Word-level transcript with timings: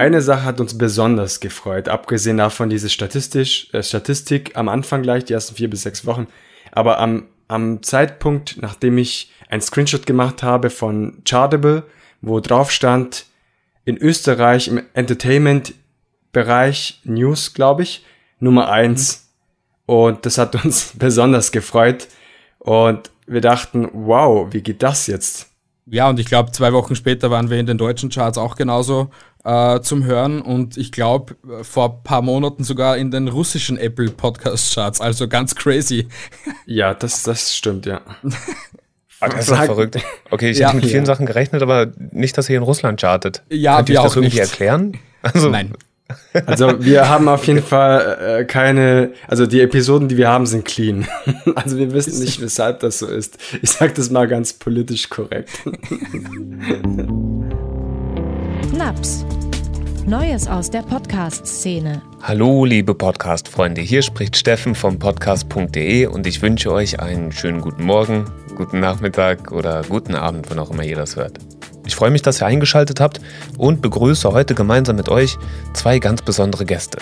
eine 0.00 0.22
Sache 0.22 0.44
hat 0.44 0.60
uns 0.60 0.78
besonders 0.78 1.40
gefreut, 1.40 1.88
abgesehen 1.88 2.38
davon 2.38 2.70
diese 2.70 2.88
Statistisch, 2.88 3.68
äh, 3.72 3.82
Statistik 3.82 4.56
am 4.56 4.70
Anfang 4.70 5.02
gleich, 5.02 5.26
die 5.26 5.34
ersten 5.34 5.54
vier 5.54 5.68
bis 5.68 5.82
sechs 5.82 6.06
Wochen. 6.06 6.26
Aber 6.72 6.98
am, 6.98 7.26
am 7.48 7.82
Zeitpunkt, 7.82 8.56
nachdem 8.60 8.96
ich 8.96 9.30
ein 9.50 9.60
Screenshot 9.60 10.06
gemacht 10.06 10.42
habe 10.42 10.70
von 10.70 11.18
Chartable, 11.24 11.82
wo 12.22 12.40
drauf 12.40 12.70
stand, 12.70 13.26
in 13.84 13.98
Österreich 13.98 14.68
im 14.68 14.82
Entertainment-Bereich 14.94 17.02
News, 17.04 17.52
glaube 17.52 17.82
ich, 17.82 18.06
Nummer 18.38 18.70
eins. 18.70 19.28
Mhm. 19.86 19.94
Und 19.94 20.24
das 20.24 20.38
hat 20.38 20.64
uns 20.64 20.94
besonders 20.98 21.52
gefreut. 21.52 22.08
Und 22.58 23.10
wir 23.26 23.42
dachten, 23.42 23.90
wow, 23.92 24.48
wie 24.50 24.62
geht 24.62 24.82
das 24.82 25.08
jetzt? 25.08 25.50
Ja, 25.86 26.08
und 26.08 26.18
ich 26.20 26.26
glaube, 26.26 26.52
zwei 26.52 26.72
Wochen 26.72 26.94
später 26.94 27.30
waren 27.30 27.50
wir 27.50 27.58
in 27.58 27.66
den 27.66 27.76
deutschen 27.76 28.08
Charts 28.10 28.38
auch 28.38 28.54
genauso 28.54 29.10
äh, 29.44 29.80
zum 29.80 30.04
Hören 30.04 30.42
und 30.42 30.76
ich 30.76 30.92
glaube, 30.92 31.36
vor 31.62 31.90
ein 31.90 32.02
paar 32.04 32.22
Monaten 32.22 32.64
sogar 32.64 32.96
in 32.96 33.10
den 33.10 33.28
russischen 33.28 33.78
Apple 33.78 34.10
Podcast 34.10 34.74
Charts, 34.74 35.00
also 35.00 35.28
ganz 35.28 35.54
crazy. 35.54 36.08
Ja, 36.66 36.94
das, 36.94 37.22
das 37.24 37.54
stimmt, 37.54 37.86
ja. 37.86 38.00
Das 39.20 39.48
ist 39.50 39.54
verrückt. 39.54 39.98
Okay, 40.30 40.50
ich 40.50 40.58
ja, 40.60 40.68
habe 40.68 40.76
mit 40.76 40.86
vielen 40.86 41.02
ja. 41.02 41.06
Sachen 41.06 41.26
gerechnet, 41.26 41.60
aber 41.60 41.92
nicht, 42.10 42.38
dass 42.38 42.48
ihr 42.48 42.56
in 42.56 42.62
Russland 42.62 42.98
chartet. 42.98 43.42
Ja, 43.50 43.76
Könnt 43.76 43.90
ihr 43.90 43.96
das 43.96 44.16
irgendwie 44.16 44.38
nicht. 44.38 44.50
erklären? 44.50 44.96
Also, 45.20 45.50
Nein. 45.50 45.74
Also 46.46 46.82
wir 46.82 47.08
haben 47.08 47.28
auf 47.28 47.46
jeden 47.46 47.62
Fall 47.62 48.40
äh, 48.40 48.44
keine, 48.44 49.12
also 49.28 49.46
die 49.46 49.60
Episoden, 49.60 50.08
die 50.08 50.16
wir 50.16 50.28
haben, 50.28 50.46
sind 50.46 50.64
clean. 50.64 51.06
Also 51.54 51.76
wir 51.78 51.92
wissen 51.92 52.18
nicht, 52.22 52.40
weshalb 52.40 52.80
das 52.80 52.98
so 52.98 53.06
ist. 53.06 53.38
Ich 53.62 53.70
sage 53.70 53.92
das 53.94 54.10
mal 54.10 54.26
ganz 54.26 54.52
politisch 54.52 55.08
korrekt. 55.08 55.50
Naps. 58.90 59.24
Neues 60.04 60.48
aus 60.48 60.68
der 60.68 60.82
Podcast-Szene. 60.82 62.02
Hallo, 62.22 62.64
liebe 62.64 62.92
Podcast-Freunde. 62.92 63.80
Hier 63.82 64.02
spricht 64.02 64.36
Steffen 64.36 64.74
vom 64.74 64.98
podcast.de 64.98 66.06
und 66.06 66.26
ich 66.26 66.42
wünsche 66.42 66.72
euch 66.72 66.98
einen 66.98 67.30
schönen 67.30 67.60
guten 67.60 67.84
Morgen, 67.84 68.24
guten 68.56 68.80
Nachmittag 68.80 69.52
oder 69.52 69.82
guten 69.88 70.16
Abend, 70.16 70.50
wann 70.50 70.58
auch 70.58 70.72
immer 70.72 70.82
ihr 70.82 70.96
das 70.96 71.14
hört. 71.14 71.38
Ich 71.86 71.94
freue 71.94 72.10
mich, 72.10 72.22
dass 72.22 72.42
ihr 72.42 72.46
eingeschaltet 72.46 72.98
habt 72.98 73.20
und 73.58 73.80
begrüße 73.80 74.32
heute 74.32 74.56
gemeinsam 74.56 74.96
mit 74.96 75.08
euch 75.08 75.36
zwei 75.72 76.00
ganz 76.00 76.22
besondere 76.22 76.64
Gäste. 76.64 76.98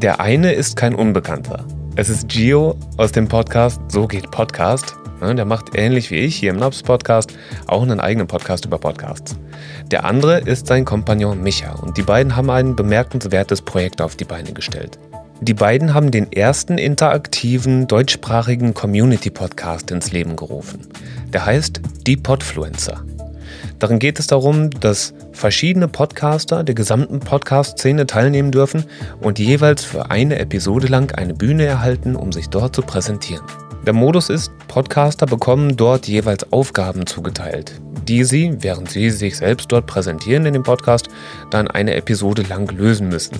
Der 0.00 0.20
eine 0.20 0.52
ist 0.52 0.76
kein 0.76 0.94
Unbekannter. 0.94 1.66
Es 1.96 2.08
ist 2.08 2.28
Gio 2.28 2.78
aus 2.96 3.12
dem 3.12 3.28
Podcast 3.28 3.78
So 3.88 4.06
geht 4.06 4.30
Podcast. 4.30 4.96
Der 5.20 5.44
macht 5.44 5.74
ähnlich 5.74 6.10
wie 6.10 6.16
ich 6.16 6.36
hier 6.36 6.50
im 6.50 6.58
Nobs 6.58 6.82
Podcast 6.82 7.32
auch 7.66 7.82
einen 7.82 8.00
eigenen 8.00 8.26
Podcast 8.26 8.64
über 8.64 8.78
Podcasts. 8.78 9.36
Der 9.90 10.04
andere 10.04 10.40
ist 10.40 10.66
sein 10.66 10.84
Kompagnon 10.84 11.42
Micha 11.42 11.72
und 11.72 11.96
die 11.96 12.02
beiden 12.02 12.36
haben 12.36 12.50
ein 12.50 12.76
bemerkenswertes 12.76 13.62
Projekt 13.62 14.00
auf 14.02 14.16
die 14.16 14.24
Beine 14.24 14.52
gestellt. 14.52 14.98
Die 15.40 15.54
beiden 15.54 15.94
haben 15.94 16.10
den 16.10 16.32
ersten 16.32 16.78
interaktiven 16.78 17.86
deutschsprachigen 17.86 18.74
Community-Podcast 18.74 19.90
ins 19.90 20.12
Leben 20.12 20.36
gerufen. 20.36 20.86
Der 21.32 21.44
heißt 21.44 21.80
Die 22.06 22.16
Podfluencer. 22.16 23.02
Darin 23.78 23.98
geht 23.98 24.18
es 24.18 24.26
darum, 24.26 24.70
dass 24.70 25.12
verschiedene 25.32 25.88
Podcaster 25.88 26.64
der 26.64 26.74
gesamten 26.74 27.20
Podcast-Szene 27.20 28.06
teilnehmen 28.06 28.50
dürfen 28.50 28.84
und 29.20 29.38
jeweils 29.38 29.84
für 29.84 30.10
eine 30.10 30.38
Episode 30.38 30.86
lang 30.86 31.12
eine 31.14 31.34
Bühne 31.34 31.64
erhalten, 31.64 32.16
um 32.16 32.32
sich 32.32 32.48
dort 32.48 32.74
zu 32.74 32.82
präsentieren. 32.82 33.44
Der 33.86 33.92
Modus 33.92 34.30
ist, 34.30 34.50
Podcaster 34.66 35.26
bekommen 35.26 35.76
dort 35.76 36.08
jeweils 36.08 36.52
Aufgaben 36.52 37.06
zugeteilt, 37.06 37.80
die 38.08 38.24
sie, 38.24 38.56
während 38.58 38.90
sie 38.90 39.10
sich 39.10 39.36
selbst 39.36 39.70
dort 39.70 39.86
präsentieren 39.86 40.44
in 40.44 40.54
dem 40.54 40.64
Podcast, 40.64 41.08
dann 41.52 41.68
eine 41.68 41.94
Episode 41.94 42.42
lang 42.42 42.68
lösen 42.76 43.08
müssen. 43.08 43.36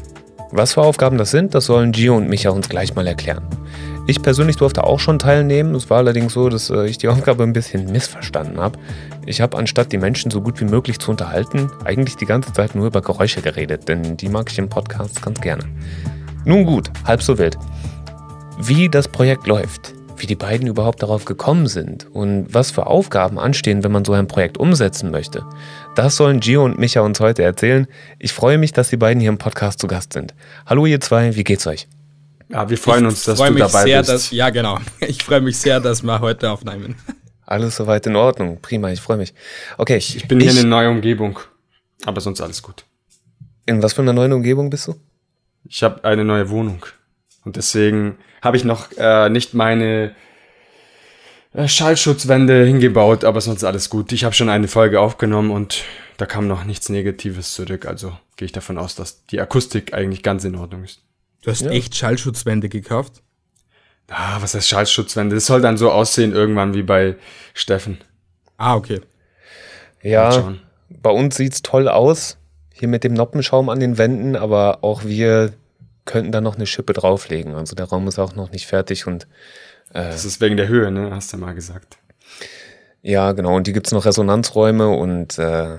Was 0.53 0.75
für 0.75 0.83
Aufgaben 0.83 1.19
das 1.19 1.33
sind, 1.33 1.53
das 1.57 1.65
sollen 1.65 1.91
Gio 1.91 2.17
und 2.17 2.29
Micha 2.29 2.51
uns 2.51 2.69
gleich 2.69 2.95
mal 2.95 3.09
erklären. 3.09 3.43
Ich 4.07 4.23
persönlich 4.23 4.55
durfte 4.55 4.85
auch 4.85 5.01
schon 5.01 5.19
teilnehmen. 5.19 5.75
Es 5.75 5.91
war 5.91 5.99
allerdings 5.99 6.35
so, 6.35 6.49
dass 6.49 6.71
äh, 6.71 6.87
ich 6.87 6.99
die 6.99 7.09
Aufgabe 7.09 7.43
ein 7.43 7.53
bisschen 7.53 7.91
missverstanden 7.91 8.61
habe. 8.61 8.79
Ich 9.27 9.41
habe 9.41 9.59
anstatt 9.59 9.91
die 9.91 9.99
Menschen 9.99 10.31
so 10.31 10.41
gut 10.41 10.61
wie 10.61 10.67
möglich 10.67 11.01
zu 11.01 11.11
unterhalten, 11.11 11.73
eigentlich 11.85 12.15
die 12.15 12.27
ganze 12.27 12.53
Zeit 12.53 12.77
nur 12.77 12.87
über 12.87 13.03
Geräusche 13.03 13.43
geredet, 13.43 13.89
denn 13.89 14.17
die 14.17 14.29
mag 14.29 14.49
ich 14.53 14.59
im 14.61 14.69
Podcast 14.69 15.21
ganz 15.23 15.41
gerne. 15.41 15.65
Nun 16.45 16.65
gut, 16.65 16.93
halb 17.05 17.21
so 17.21 17.37
wild. 17.37 17.59
Wie 18.61 18.89
das 18.89 19.09
Projekt 19.09 19.49
läuft, 19.49 19.96
wie 20.19 20.27
die 20.27 20.35
beiden 20.35 20.67
überhaupt 20.67 21.03
darauf 21.03 21.25
gekommen 21.25 21.67
sind 21.67 22.07
und 22.13 22.47
was 22.53 22.71
für 22.71 22.87
Aufgaben 22.87 23.39
anstehen, 23.39 23.85
wenn 23.85 23.93
man 23.93 24.05
so 24.05 24.13
ein 24.13 24.29
Projekt 24.29 24.59
umsetzen 24.59 25.11
möchte, 25.11 25.45
das 25.95 26.17
sollen 26.17 26.41
Gio 26.41 26.65
und 26.65 26.79
Micha 26.79 27.01
uns 27.01 27.21
heute 27.21 27.43
erzählen. 27.43 27.87
Ich 28.19 28.33
freue 28.33 28.59
mich, 28.59 28.73
dass 28.73 28.91
die 28.91 28.97
beiden 28.97 29.21
hier 29.21 29.31
im 29.31 29.39
Podcast 29.39 29.81
zu 29.81 29.87
Gast 29.87 30.13
sind. 30.13 30.35
Hallo 30.67 30.87
ihr 30.87 31.01
zwei, 31.01 31.37
wie 31.37 31.45
geht's 31.45 31.67
euch? 31.67 31.89
Ja, 32.49 32.69
wir 32.69 32.79
freuen 32.79 33.07
uns, 33.07 33.25
dass 33.25 33.39
freu 33.39 33.51
du 33.51 33.57
dabei 33.57 33.85
sehr, 33.85 33.99
bist. 33.99 34.11
Dass, 34.11 34.31
ja, 34.31 34.51
genau. 34.51 34.79
Ich 35.01 35.23
freue 35.23 35.41
mich 35.41 35.59
sehr, 35.59 35.81
dass 35.81 36.03
wir 36.03 36.21
heute 36.21 36.51
aufnehmen. 36.51 36.97
Alles 37.45 37.77
soweit 37.77 38.07
in 38.07 38.17
Ordnung. 38.17 38.59
Prima, 38.61 38.91
ich 38.91 39.01
freue 39.01 39.17
mich. 39.17 39.35
Okay. 39.79 39.97
Ich, 39.97 40.17
ich 40.17 40.29
bin 40.29 40.41
hier 40.41 40.51
in 40.51 40.59
eine 40.59 40.69
neue 40.69 40.91
Umgebung. 40.91 41.39
Aber 42.05 42.21
sonst 42.21 42.41
alles 42.41 42.63
gut. 42.63 42.85
In 43.67 43.83
was 43.83 43.95
für 43.95 44.03
einer 44.03 44.13
neuen 44.13 44.33
Umgebung 44.33 44.71
bist 44.71 44.89
du? 44.89 44.95
Ich 45.65 45.83
habe 45.83 46.05
eine 46.05 46.25
neue 46.25 46.49
Wohnung. 46.51 46.85
Und 47.47 47.55
deswegen 47.55 48.19
habe 48.43 48.57
ich 48.57 48.65
noch 48.65 48.91
äh, 48.99 49.31
nicht 49.31 49.55
meine 49.55 50.17
äh, 51.55 51.69
Schallschutzwände 51.69 52.67
hingebaut, 52.67 53.23
aber 53.23 53.41
sonst 53.41 53.63
alles 53.63 53.89
gut. 53.89 54.11
Ich 54.11 54.25
habe 54.25 54.35
schon 54.35 54.49
eine 54.49 54.67
Folge 54.67 55.01
aufgenommen 55.01 55.53
und 55.53 55.85
da 56.17 56.27
kam 56.27 56.49
noch 56.49 56.65
nichts 56.65 56.89
Negatives 56.89 57.55
zurück. 57.55 57.87
Also 57.87 58.13
gehe 58.35 58.47
ich 58.47 58.53
davon 58.53 58.79
aus, 58.79 58.97
dass 58.97 59.25
die 59.27 59.41
Akustik 59.41 59.95
eigentlich 59.95 60.25
ganz 60.25 60.43
in 60.43 60.57
Ordnung 60.57 60.83
ist. 60.83 61.03
Du 61.43 61.53
hast 61.53 61.61
ja. 61.61 61.71
echt 61.71 61.95
Schallschutzwände 61.95 62.69
gekauft? 62.69 63.23
Ah, 64.09 64.39
was 64.41 64.55
heißt 64.57 64.69
Schallschutzwände? 64.69 65.37
Das 65.37 65.47
soll 65.47 65.61
dann 65.61 65.77
so 65.77 65.93
aussehen 65.93 66.33
irgendwann 66.33 66.75
wie 66.75 66.83
bei 66.83 67.15
Steffen. 67.55 67.99
Ah, 68.57 68.75
okay. 68.75 69.03
Ja, 70.03 70.53
bei 70.89 71.11
uns 71.11 71.37
sieht's 71.37 71.63
toll 71.63 71.89
aus. 71.89 72.39
Hier 72.73 72.89
mit 72.89 73.05
dem 73.05 73.15
Noppenschaum 73.15 73.69
an 73.69 73.79
den 73.79 73.99
Wänden, 73.99 74.35
aber 74.35 74.83
auch 74.83 75.05
wir 75.05 75.53
könnten 76.07 76.33
da 76.33 76.41
noch 76.41 76.57
eine 76.57 76.67
Schippe 76.67 76.95
drauflegen. 76.95 77.55
Also 77.55 77.77
der 77.77 77.87
Raum 77.87 78.09
ist 78.09 78.19
auch 78.19 78.35
noch 78.35 78.51
nicht 78.51 78.67
fertig 78.67 79.07
und 79.07 79.25
äh, 79.93 80.11
Das 80.11 80.25
ist 80.25 80.41
wegen 80.41 80.57
der 80.57 80.69
Höhe, 80.69 80.91
ne? 80.91 81.11
Hast 81.11 81.33
du 81.33 81.37
mal 81.37 81.55
gesagt. 81.55 81.99
Ja, 83.03 83.33
genau. 83.33 83.57
Und 83.57 83.67
die 83.67 83.73
gibt's 83.73 83.93
noch 83.93 84.05
Resonanzräume 84.05 84.89
und 84.89 85.39
äh, 85.39 85.79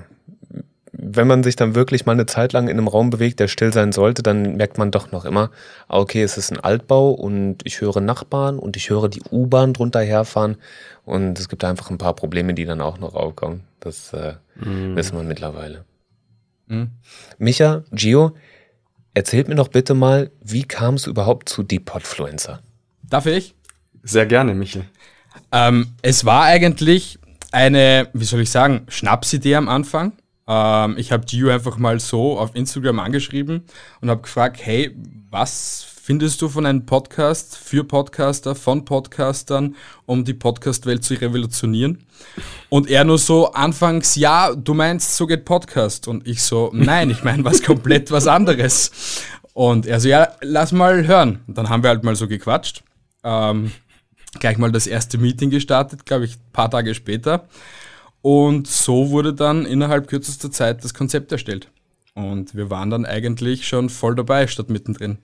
wenn 0.99 1.27
man 1.27 1.43
sich 1.43 1.55
dann 1.55 1.75
wirklich 1.75 2.05
mal 2.05 2.13
eine 2.13 2.25
Zeit 2.25 2.53
lang 2.53 2.67
in 2.67 2.77
einem 2.77 2.87
Raum 2.87 3.09
bewegt, 3.09 3.39
der 3.39 3.47
still 3.47 3.71
sein 3.71 3.91
sollte, 3.91 4.23
dann 4.23 4.55
merkt 4.55 4.77
man 4.77 4.91
doch 4.91 5.11
noch 5.11 5.25
immer, 5.25 5.51
ah, 5.87 5.99
okay, 5.99 6.23
es 6.23 6.37
ist 6.37 6.51
ein 6.51 6.59
Altbau 6.59 7.11
und 7.11 7.57
ich 7.65 7.81
höre 7.81 8.01
Nachbarn 8.01 8.57
und 8.57 8.75
ich 8.75 8.89
höre 8.89 9.07
die 9.07 9.21
U-Bahn 9.31 9.73
drunter 9.73 10.01
herfahren 10.01 10.57
und 11.05 11.37
es 11.37 11.49
gibt 11.49 11.63
einfach 11.63 11.91
ein 11.91 11.99
paar 11.99 12.15
Probleme, 12.15 12.53
die 12.53 12.65
dann 12.65 12.81
auch 12.81 12.97
noch 12.97 13.13
aufkommen. 13.13 13.63
Das 13.79 14.11
äh, 14.13 14.33
mm. 14.55 14.95
wissen 14.95 15.15
wir 15.17 15.23
mittlerweile. 15.23 15.85
Mm. 16.65 16.85
Micha, 17.37 17.83
Gio, 17.91 18.33
erzählt 19.17 19.47
mir 19.47 19.55
doch 19.55 19.69
bitte 19.69 19.95
mal, 19.95 20.31
wie 20.43 20.63
kam 20.63 20.93
es 20.93 21.07
überhaupt 21.07 21.49
zu 21.49 21.63
Deep 21.63 21.85
Podfluencer? 21.85 22.61
Darf 23.01 23.25
ich? 23.25 23.55
Sehr 24.03 24.27
gerne, 24.27 24.53
Michel. 24.53 24.85
Ähm, 25.51 25.95
es 26.03 26.23
war 26.23 26.43
eigentlich 26.43 27.17
eine, 27.51 28.09
wie 28.13 28.25
soll 28.25 28.41
ich 28.41 28.51
sagen, 28.51 28.85
Schnapsidee 28.89 29.55
am 29.55 29.69
Anfang. 29.69 30.13
Ähm, 30.47 30.95
ich 30.99 31.11
habe 31.11 31.25
Gio 31.25 31.49
einfach 31.49 31.77
mal 31.77 31.99
so 31.99 32.37
auf 32.37 32.55
Instagram 32.55 32.99
angeschrieben 32.99 33.65
und 34.01 34.09
habe 34.11 34.21
gefragt, 34.21 34.59
hey, 34.63 34.95
was 35.31 35.87
findest 36.07 36.41
du 36.41 36.47
von 36.47 36.65
einem 36.65 36.85
Podcast 36.85 37.57
für 37.57 37.83
Podcaster, 37.83 38.55
von 38.55 38.85
Podcastern, 38.85 39.75
um 40.05 40.23
die 40.23 40.33
Podcast-Welt 40.33 41.03
zu 41.03 41.15
revolutionieren? 41.15 42.05
Und 42.69 42.89
er 42.89 43.03
nur 43.03 43.17
so 43.17 43.51
anfangs, 43.51 44.15
ja, 44.15 44.55
du 44.55 44.73
meinst, 44.73 45.17
so 45.17 45.27
geht 45.27 45.43
Podcast. 45.43 46.07
Und 46.07 46.25
ich 46.25 46.41
so, 46.41 46.71
nein, 46.73 47.09
ich 47.09 47.25
meine 47.25 47.43
was 47.43 47.61
komplett 47.61 48.09
was 48.09 48.25
anderes. 48.25 49.21
Und 49.51 49.85
er 49.85 49.99
so, 49.99 50.07
ja, 50.07 50.29
lass 50.39 50.71
mal 50.71 51.05
hören. 51.05 51.41
Und 51.45 51.57
dann 51.57 51.67
haben 51.67 51.83
wir 51.83 51.89
halt 51.89 52.05
mal 52.05 52.15
so 52.15 52.29
gequatscht. 52.29 52.85
Ähm, 53.25 53.73
gleich 54.39 54.57
mal 54.57 54.71
das 54.71 54.87
erste 54.87 55.17
Meeting 55.17 55.49
gestartet, 55.49 56.05
glaube 56.05 56.23
ich, 56.23 56.35
ein 56.35 56.51
paar 56.53 56.71
Tage 56.71 56.95
später. 56.95 57.49
Und 58.21 58.67
so 58.67 59.09
wurde 59.09 59.33
dann 59.33 59.65
innerhalb 59.65 60.07
kürzester 60.07 60.51
Zeit 60.51 60.85
das 60.85 60.93
Konzept 60.93 61.33
erstellt. 61.33 61.69
Und 62.13 62.55
wir 62.55 62.69
waren 62.69 62.91
dann 62.91 63.05
eigentlich 63.05 63.67
schon 63.67 63.89
voll 63.89 64.15
dabei, 64.15 64.47
statt 64.47 64.69
mittendrin. 64.69 65.17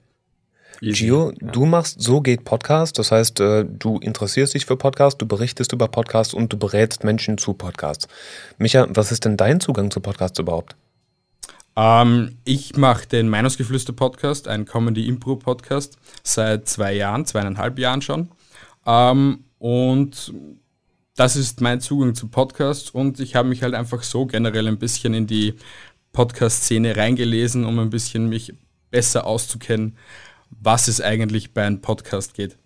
Gio, 0.92 1.32
ja. 1.32 1.52
du 1.52 1.66
machst 1.66 2.02
So 2.02 2.20
geht 2.20 2.44
Podcast, 2.44 3.00
das 3.00 3.12
heißt, 3.12 3.40
äh, 3.40 3.66
du 3.66 4.00
interessierst 4.00 4.54
dich 4.54 4.66
für 4.66 4.76
Podcasts, 4.76 5.18
du 5.18 5.26
berichtest 5.26 5.72
über 5.72 5.88
Podcasts 5.88 6.34
und 6.34 6.52
du 6.52 6.58
berätst 6.58 7.06
Menschen 7.06 7.38
zu 7.38 7.54
Podcasts. 7.54 8.08
Micha, 8.58 8.86
was 8.90 9.12
ist 9.14 9.24
denn 9.24 9.38
dein 9.38 9.62
Zugang 9.62 9.92
zu 9.92 10.02
Podcasts 10.02 10.38
überhaupt? 10.40 10.76
Ähm, 11.78 12.38
ich 12.44 12.76
mache 12.76 13.08
den 13.08 13.30
Meinungsgeflüster 13.30 13.94
Podcast, 13.94 14.50
ein 14.50 14.66
Comedy-Impro-Podcast, 14.66 15.98
seit 16.22 16.68
zwei 16.68 16.94
Jahren, 16.94 17.26
zweieinhalb 17.26 17.80
Jahren 17.80 18.02
schon. 18.02 18.30
Ähm, 18.86 19.46
und 19.60 20.34
das 21.16 21.38
ist 21.38 21.62
mein 21.62 21.80
Zugang 21.80 22.14
zu 22.14 22.28
Podcasts 22.28 22.90
und 22.90 23.22
ich 23.22 23.36
habe 23.36 23.48
mich 23.48 23.64
halt 23.64 23.74
einfach 23.74 24.04
so 24.04 24.26
generell 24.26 24.68
ein 24.68 24.80
bisschen 24.80 25.14
in 25.14 25.28
die 25.28 25.54
Podcast-Szene 26.12 26.98
reingelesen, 26.98 27.64
um 27.64 27.80
ein 27.80 27.90
bisschen 27.90 28.28
mich 28.28 28.54
besser 28.92 29.26
auszukennen, 29.26 29.98
was 30.62 30.88
es 30.88 31.02
eigentlich 31.02 31.54
bei 31.54 31.66
einem 31.66 31.82
Podcast 31.82 32.34
geht. 32.34 32.58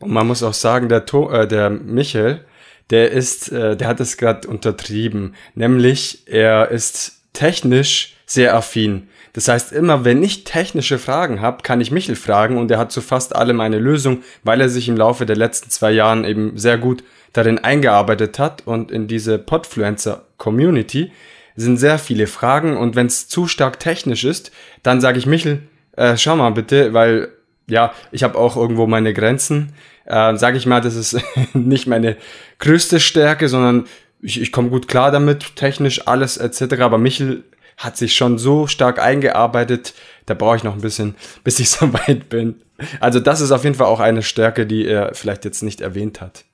Und 0.00 0.10
man 0.10 0.26
muss 0.26 0.42
auch 0.42 0.54
sagen, 0.54 0.88
der, 0.88 1.06
to 1.06 1.30
äh, 1.30 1.46
der 1.46 1.70
Michael, 1.70 2.44
der 2.90 3.12
ist, 3.12 3.52
äh, 3.52 3.76
der 3.76 3.88
hat 3.88 4.00
es 4.00 4.16
gerade 4.16 4.48
untertrieben. 4.48 5.34
Nämlich, 5.54 6.24
er 6.26 6.70
ist 6.70 7.22
technisch 7.32 8.14
sehr 8.26 8.54
affin. 8.54 9.08
Das 9.32 9.48
heißt, 9.48 9.72
immer 9.72 10.04
wenn 10.04 10.22
ich 10.22 10.44
technische 10.44 10.98
Fragen 10.98 11.40
habe, 11.40 11.62
kann 11.62 11.80
ich 11.80 11.90
Michel 11.90 12.16
fragen 12.16 12.58
und 12.58 12.70
er 12.70 12.78
hat 12.78 12.92
zu 12.92 13.00
fast 13.00 13.34
allem 13.34 13.60
eine 13.60 13.78
Lösung, 13.78 14.22
weil 14.42 14.60
er 14.60 14.68
sich 14.68 14.88
im 14.88 14.96
Laufe 14.96 15.24
der 15.24 15.36
letzten 15.36 15.70
zwei 15.70 15.90
Jahren 15.92 16.24
eben 16.24 16.58
sehr 16.58 16.76
gut 16.76 17.02
darin 17.32 17.58
eingearbeitet 17.58 18.38
hat 18.38 18.66
und 18.66 18.90
in 18.90 19.08
diese 19.08 19.38
Podfluencer 19.38 20.26
Community 20.36 21.12
sind 21.56 21.78
sehr 21.78 21.98
viele 21.98 22.26
Fragen 22.26 22.76
und 22.76 22.94
wenn 22.94 23.06
es 23.06 23.28
zu 23.28 23.46
stark 23.46 23.80
technisch 23.80 24.24
ist, 24.24 24.52
dann 24.82 25.00
sage 25.00 25.18
ich 25.18 25.26
Michel, 25.26 25.62
äh, 25.96 26.16
schau 26.16 26.36
mal 26.36 26.50
bitte, 26.50 26.92
weil 26.92 27.28
ja, 27.68 27.92
ich 28.10 28.22
habe 28.22 28.38
auch 28.38 28.56
irgendwo 28.56 28.86
meine 28.86 29.14
Grenzen. 29.14 29.72
Äh, 30.04 30.36
sage 30.36 30.56
ich 30.56 30.66
mal, 30.66 30.80
das 30.80 30.94
ist 30.94 31.16
nicht 31.54 31.86
meine 31.86 32.16
größte 32.58 33.00
Stärke, 33.00 33.48
sondern 33.48 33.86
ich, 34.20 34.40
ich 34.40 34.52
komme 34.52 34.70
gut 34.70 34.88
klar 34.88 35.10
damit, 35.10 35.56
technisch 35.56 36.06
alles 36.06 36.36
etc. 36.36 36.80
Aber 36.80 36.98
Michel 36.98 37.44
hat 37.76 37.96
sich 37.96 38.14
schon 38.14 38.38
so 38.38 38.66
stark 38.66 39.00
eingearbeitet, 39.00 39.94
da 40.26 40.34
brauche 40.34 40.56
ich 40.56 40.64
noch 40.64 40.74
ein 40.74 40.80
bisschen, 40.80 41.14
bis 41.44 41.58
ich 41.58 41.70
so 41.70 41.92
weit 41.92 42.28
bin. 42.28 42.60
Also 43.00 43.20
das 43.20 43.40
ist 43.40 43.52
auf 43.52 43.64
jeden 43.64 43.76
Fall 43.76 43.86
auch 43.86 44.00
eine 44.00 44.22
Stärke, 44.22 44.66
die 44.66 44.86
er 44.86 45.14
vielleicht 45.14 45.44
jetzt 45.44 45.62
nicht 45.62 45.80
erwähnt 45.80 46.20
hat. 46.20 46.44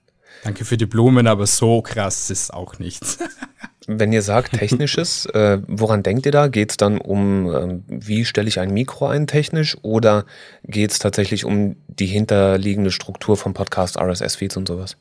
Danke 0.44 0.64
für 0.64 0.76
die 0.76 0.86
Blumen, 0.86 1.26
aber 1.26 1.46
so 1.46 1.82
krass 1.82 2.30
ist 2.30 2.52
auch 2.52 2.78
nichts. 2.78 3.18
Wenn 3.90 4.12
ihr 4.12 4.20
sagt 4.20 4.52
technisches, 4.58 5.24
äh, 5.26 5.62
woran 5.66 6.02
denkt 6.02 6.26
ihr 6.26 6.32
da? 6.32 6.48
Geht 6.48 6.72
es 6.72 6.76
dann 6.76 6.98
um, 6.98 7.50
ähm, 7.50 7.84
wie 7.88 8.26
stelle 8.26 8.46
ich 8.46 8.60
ein 8.60 8.72
Mikro 8.72 9.06
ein 9.06 9.26
technisch 9.26 9.78
oder 9.80 10.26
geht 10.62 10.90
es 10.90 10.98
tatsächlich 10.98 11.46
um 11.46 11.76
die 11.88 12.06
hinterliegende 12.06 12.90
Struktur 12.90 13.38
vom 13.38 13.54
Podcast, 13.54 13.98
RSS-Feeds 13.98 14.58
und 14.58 14.68
sowas? 14.68 14.98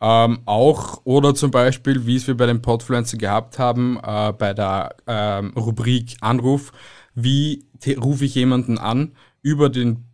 Ähm, 0.00 0.38
auch 0.44 1.00
oder 1.02 1.34
zum 1.34 1.50
Beispiel, 1.50 2.06
wie 2.06 2.14
es 2.14 2.28
wir 2.28 2.36
bei 2.36 2.46
den 2.46 2.62
Podfluencer 2.62 3.16
gehabt 3.16 3.58
haben, 3.58 3.98
äh, 4.00 4.32
bei 4.32 4.54
der 4.54 4.94
ähm, 5.08 5.52
Rubrik 5.56 6.16
Anruf, 6.20 6.70
wie 7.16 7.64
rufe 7.98 8.24
ich 8.24 8.36
jemanden 8.36 8.78
an 8.78 9.16
über 9.42 9.68
den 9.68 10.04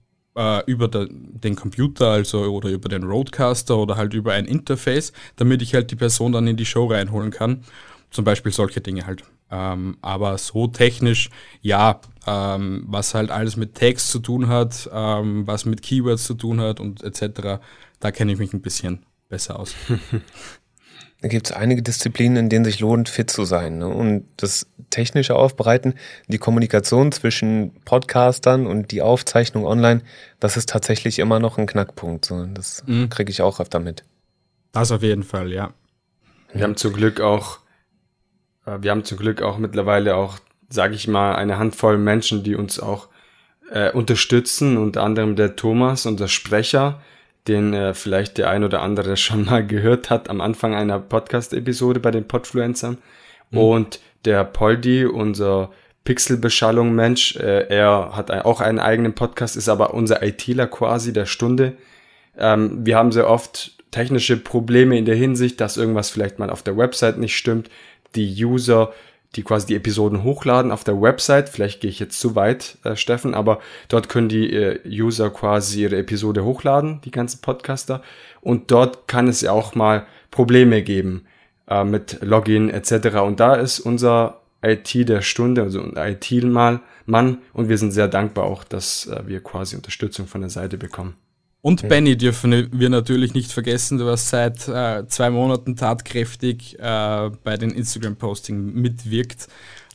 äh, 0.40 0.62
über 0.64 0.88
de, 0.88 1.06
den 1.10 1.54
Computer, 1.54 2.08
also 2.08 2.44
oder 2.44 2.70
über 2.70 2.88
den 2.88 3.04
Roadcaster 3.04 3.76
oder 3.76 3.96
halt 3.96 4.14
über 4.14 4.32
ein 4.32 4.46
Interface, 4.46 5.12
damit 5.36 5.60
ich 5.60 5.74
halt 5.74 5.90
die 5.90 5.96
Person 5.96 6.32
dann 6.32 6.46
in 6.46 6.56
die 6.56 6.64
Show 6.64 6.86
reinholen 6.86 7.30
kann. 7.30 7.62
Zum 8.10 8.24
Beispiel 8.24 8.50
solche 8.50 8.80
Dinge 8.80 9.06
halt. 9.06 9.22
Ähm, 9.50 9.98
aber 10.00 10.38
so 10.38 10.66
technisch, 10.66 11.28
ja, 11.60 12.00
ähm, 12.26 12.84
was 12.86 13.14
halt 13.14 13.30
alles 13.30 13.56
mit 13.56 13.74
Text 13.74 14.08
zu 14.08 14.20
tun 14.20 14.48
hat, 14.48 14.88
ähm, 14.92 15.46
was 15.46 15.64
mit 15.64 15.82
Keywords 15.82 16.24
zu 16.24 16.34
tun 16.34 16.60
hat 16.60 16.80
und 16.80 17.02
etc., 17.02 17.60
da 18.00 18.10
kenne 18.10 18.32
ich 18.32 18.38
mich 18.38 18.54
ein 18.54 18.62
bisschen 18.62 19.04
besser 19.28 19.58
aus. 19.58 19.74
Da 21.22 21.28
gibt 21.28 21.48
es 21.48 21.52
einige 21.52 21.82
Disziplinen, 21.82 22.36
in 22.36 22.48
denen 22.48 22.64
sich 22.64 22.80
lohnt, 22.80 23.08
fit 23.08 23.30
zu 23.30 23.44
sein. 23.44 23.78
Ne? 23.78 23.88
Und 23.88 24.26
das 24.38 24.66
technische 24.88 25.36
Aufbereiten, 25.36 25.94
die 26.28 26.38
Kommunikation 26.38 27.12
zwischen 27.12 27.72
Podcastern 27.84 28.66
und 28.66 28.90
die 28.90 29.02
Aufzeichnung 29.02 29.66
online, 29.66 30.00
das 30.40 30.56
ist 30.56 30.70
tatsächlich 30.70 31.18
immer 31.18 31.38
noch 31.38 31.58
ein 31.58 31.66
Knackpunkt. 31.66 32.24
So. 32.24 32.46
Das 32.46 32.82
mhm. 32.86 33.10
kriege 33.10 33.30
ich 33.30 33.42
auch 33.42 33.60
öfter 33.60 33.80
mit. 33.80 34.02
Das 34.72 34.92
auf 34.92 35.02
jeden 35.02 35.22
Fall, 35.22 35.52
ja. 35.52 35.74
Wir 36.52 36.64
haben 36.64 36.76
zum 36.76 36.94
Glück 36.94 37.20
auch, 37.20 37.58
äh, 38.64 38.78
wir 38.80 38.90
haben 38.90 39.04
zum 39.04 39.18
Glück 39.18 39.42
auch 39.42 39.58
mittlerweile 39.58 40.16
auch, 40.16 40.38
sage 40.68 40.94
ich 40.94 41.06
mal, 41.06 41.34
eine 41.34 41.58
Handvoll 41.58 41.98
Menschen, 41.98 42.42
die 42.44 42.54
uns 42.54 42.80
auch 42.80 43.08
äh, 43.70 43.92
unterstützen, 43.92 44.76
unter 44.78 45.02
anderem 45.02 45.36
der 45.36 45.54
Thomas, 45.54 46.06
unser 46.06 46.28
Sprecher, 46.28 47.02
den 47.48 47.72
äh, 47.74 47.94
vielleicht 47.94 48.38
der 48.38 48.50
ein 48.50 48.64
oder 48.64 48.82
andere 48.82 49.16
schon 49.16 49.44
mal 49.44 49.66
gehört 49.66 50.10
hat 50.10 50.28
am 50.28 50.40
Anfang 50.40 50.74
einer 50.74 50.98
Podcast-Episode 50.98 52.00
bei 52.00 52.10
den 52.10 52.26
Podfluencern. 52.26 52.98
Mhm. 53.50 53.58
Und 53.58 54.00
der 54.24 54.44
Poldi, 54.44 55.06
unser 55.06 55.70
Pixelbeschallung-Mensch, 56.04 57.36
äh, 57.36 57.66
er 57.68 58.12
hat 58.14 58.30
auch 58.30 58.60
einen 58.60 58.78
eigenen 58.78 59.14
Podcast, 59.14 59.56
ist 59.56 59.68
aber 59.68 59.94
unser 59.94 60.22
ITler 60.22 60.66
quasi 60.66 61.12
der 61.12 61.26
Stunde. 61.26 61.74
Ähm, 62.38 62.84
wir 62.84 62.96
haben 62.96 63.12
sehr 63.12 63.28
oft 63.28 63.76
technische 63.90 64.36
Probleme 64.36 64.96
in 64.96 65.04
der 65.04 65.16
Hinsicht, 65.16 65.60
dass 65.60 65.76
irgendwas 65.76 66.10
vielleicht 66.10 66.38
mal 66.38 66.50
auf 66.50 66.62
der 66.62 66.76
Website 66.76 67.18
nicht 67.18 67.36
stimmt. 67.36 67.70
Die 68.14 68.44
User 68.44 68.92
die 69.36 69.42
quasi 69.42 69.66
die 69.68 69.76
Episoden 69.76 70.24
hochladen 70.24 70.72
auf 70.72 70.84
der 70.84 71.00
Website. 71.00 71.48
Vielleicht 71.48 71.80
gehe 71.80 71.90
ich 71.90 72.00
jetzt 72.00 72.18
zu 72.18 72.34
weit, 72.34 72.78
äh, 72.84 72.96
Steffen, 72.96 73.34
aber 73.34 73.60
dort 73.88 74.08
können 74.08 74.28
die 74.28 74.52
äh, 74.52 74.80
User 74.86 75.30
quasi 75.30 75.82
ihre 75.82 75.96
Episode 75.96 76.44
hochladen, 76.44 77.00
die 77.04 77.10
ganzen 77.10 77.40
Podcaster. 77.40 78.02
Und 78.40 78.70
dort 78.70 79.06
kann 79.06 79.28
es 79.28 79.40
ja 79.40 79.52
auch 79.52 79.74
mal 79.74 80.06
Probleme 80.30 80.82
geben 80.82 81.26
äh, 81.68 81.84
mit 81.84 82.18
Login 82.22 82.70
etc. 82.70 83.18
Und 83.18 83.40
da 83.40 83.54
ist 83.54 83.80
unser 83.80 84.40
IT 84.62 84.92
der 85.08 85.22
Stunde, 85.22 85.62
also 85.62 85.80
ein 85.80 85.96
IT-Mann, 85.96 86.80
und 87.52 87.68
wir 87.68 87.78
sind 87.78 87.92
sehr 87.92 88.08
dankbar 88.08 88.44
auch, 88.44 88.64
dass 88.64 89.06
äh, 89.06 89.22
wir 89.26 89.42
quasi 89.42 89.76
Unterstützung 89.76 90.26
von 90.26 90.42
der 90.42 90.50
Seite 90.50 90.76
bekommen. 90.76 91.16
Und 91.62 91.88
Benny 91.88 92.16
dürfen 92.16 92.68
wir 92.72 92.88
natürlich 92.88 93.34
nicht 93.34 93.52
vergessen, 93.52 93.98
du 93.98 94.08
hast 94.08 94.30
seit 94.30 94.66
äh, 94.66 95.06
zwei 95.08 95.28
Monaten 95.28 95.76
tatkräftig 95.76 96.78
äh, 96.78 97.30
bei 97.44 97.56
den 97.58 97.70
Instagram-Posting 97.70 98.72
mitwirkt 98.74 99.48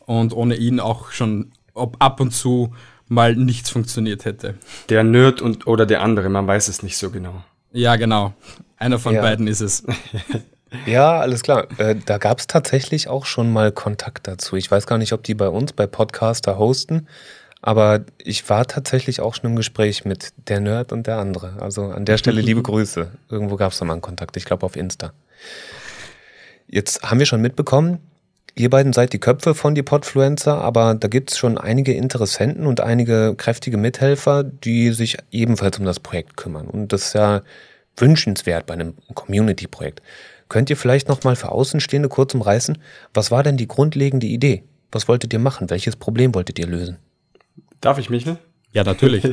und 0.05 0.33
ohne 0.33 0.55
ihn 0.55 0.79
auch 0.79 1.11
schon 1.11 1.51
ob 1.73 1.97
ab 1.99 2.19
und 2.19 2.31
zu 2.31 2.73
mal 3.07 3.35
nichts 3.35 3.69
funktioniert 3.69 4.25
hätte. 4.25 4.55
Der 4.89 5.03
Nerd 5.03 5.41
und 5.41 5.67
oder 5.67 5.85
der 5.85 6.01
andere, 6.01 6.29
man 6.29 6.47
weiß 6.47 6.67
es 6.67 6.83
nicht 6.83 6.97
so 6.97 7.09
genau. 7.11 7.43
Ja, 7.71 7.95
genau. 7.97 8.33
Einer 8.77 8.99
von 8.99 9.13
ja. 9.13 9.21
beiden 9.21 9.47
ist 9.47 9.61
es. 9.61 9.83
Ja, 10.85 11.19
alles 11.19 11.41
klar. 11.41 11.67
Äh, 11.77 11.95
da 12.05 12.17
gab 12.17 12.39
es 12.39 12.47
tatsächlich 12.47 13.07
auch 13.07 13.25
schon 13.25 13.53
mal 13.53 13.71
Kontakt 13.71 14.27
dazu. 14.27 14.57
Ich 14.57 14.69
weiß 14.69 14.87
gar 14.87 14.97
nicht, 14.97 15.13
ob 15.13 15.23
die 15.23 15.33
bei 15.33 15.47
uns 15.47 15.71
bei 15.71 15.87
Podcaster 15.87 16.57
hosten, 16.57 17.07
aber 17.65 18.01
ich 18.19 18.47
war 18.47 18.67
tatsächlich 18.67 19.21
auch 19.21 19.33
schon 19.33 19.49
im 19.49 19.55
Gespräch 19.55 20.05
mit 20.05 20.33
der 20.49 20.59
Nerd 20.59 20.91
und 20.91 21.07
der 21.07 21.17
andere. 21.17 21.53
Also 21.59 21.85
an 21.85 22.05
der 22.05 22.19
Stelle 22.19 22.39
liebe 22.39 22.61
Grüße. 22.63 23.09
Irgendwo 23.27 23.55
gab 23.55 23.71
es 23.71 23.79
da 23.79 23.85
mal 23.85 23.93
einen 23.93 24.03
Kontakt, 24.03 24.37
ich 24.37 24.45
glaube 24.45 24.67
auf 24.67 24.75
Insta. 24.75 25.13
Jetzt 26.67 27.01
haben 27.01 27.17
wir 27.17 27.25
schon 27.25 27.41
mitbekommen, 27.41 27.97
ihr 28.53 28.69
beiden 28.69 28.93
seid 28.93 29.13
die 29.13 29.19
Köpfe 29.19 29.55
von 29.55 29.73
die 29.73 29.81
Podfluencer, 29.81 30.61
aber 30.61 30.93
da 30.93 31.07
gibt 31.07 31.31
es 31.31 31.39
schon 31.39 31.57
einige 31.57 31.93
Interessenten 31.93 32.67
und 32.67 32.81
einige 32.81 33.33
kräftige 33.35 33.77
Mithelfer, 33.77 34.43
die 34.43 34.91
sich 34.91 35.17
ebenfalls 35.31 35.79
um 35.79 35.85
das 35.85 35.99
Projekt 35.99 36.37
kümmern. 36.37 36.67
Und 36.67 36.93
das 36.93 37.07
ist 37.07 37.13
ja 37.13 37.41
wünschenswert 37.97 38.67
bei 38.67 38.75
einem 38.75 38.93
Community-Projekt. 39.15 40.03
Könnt 40.49 40.69
ihr 40.69 40.77
vielleicht 40.77 41.07
nochmal 41.07 41.35
für 41.35 41.51
Außenstehende 41.51 42.09
kurz 42.09 42.35
umreißen, 42.35 42.77
was 43.15 43.31
war 43.31 43.41
denn 43.41 43.57
die 43.57 43.67
grundlegende 43.67 44.27
Idee? 44.27 44.63
Was 44.91 45.07
wolltet 45.07 45.33
ihr 45.33 45.39
machen? 45.39 45.71
Welches 45.71 45.95
Problem 45.95 46.35
wolltet 46.35 46.59
ihr 46.59 46.67
lösen? 46.67 46.97
Darf 47.85 47.99
ich 47.99 48.09
mich, 48.09 48.25
ne? 48.25 48.39
Ja, 48.71 48.83
natürlich. 48.83 49.23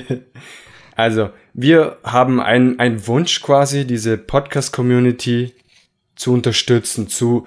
also, 0.95 1.31
wir 1.55 1.97
haben 2.05 2.39
einen 2.39 3.07
Wunsch 3.07 3.41
quasi, 3.41 3.87
diese 3.87 4.19
Podcast-Community 4.19 5.55
zu 6.17 6.35
unterstützen, 6.35 7.09
zu 7.09 7.47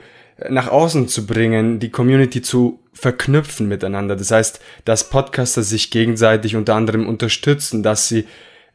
nach 0.49 0.67
außen 0.67 1.07
zu 1.07 1.27
bringen, 1.27 1.77
die 1.77 1.91
Community 1.91 2.41
zu 2.41 2.79
verknüpfen 2.91 3.67
miteinander. 3.67 4.15
Das 4.15 4.31
heißt, 4.31 4.59
dass 4.83 5.11
Podcaster 5.11 5.61
sich 5.61 5.91
gegenseitig 5.91 6.55
unter 6.55 6.73
anderem 6.73 7.07
unterstützen, 7.07 7.83
dass 7.83 8.07
sie 8.07 8.25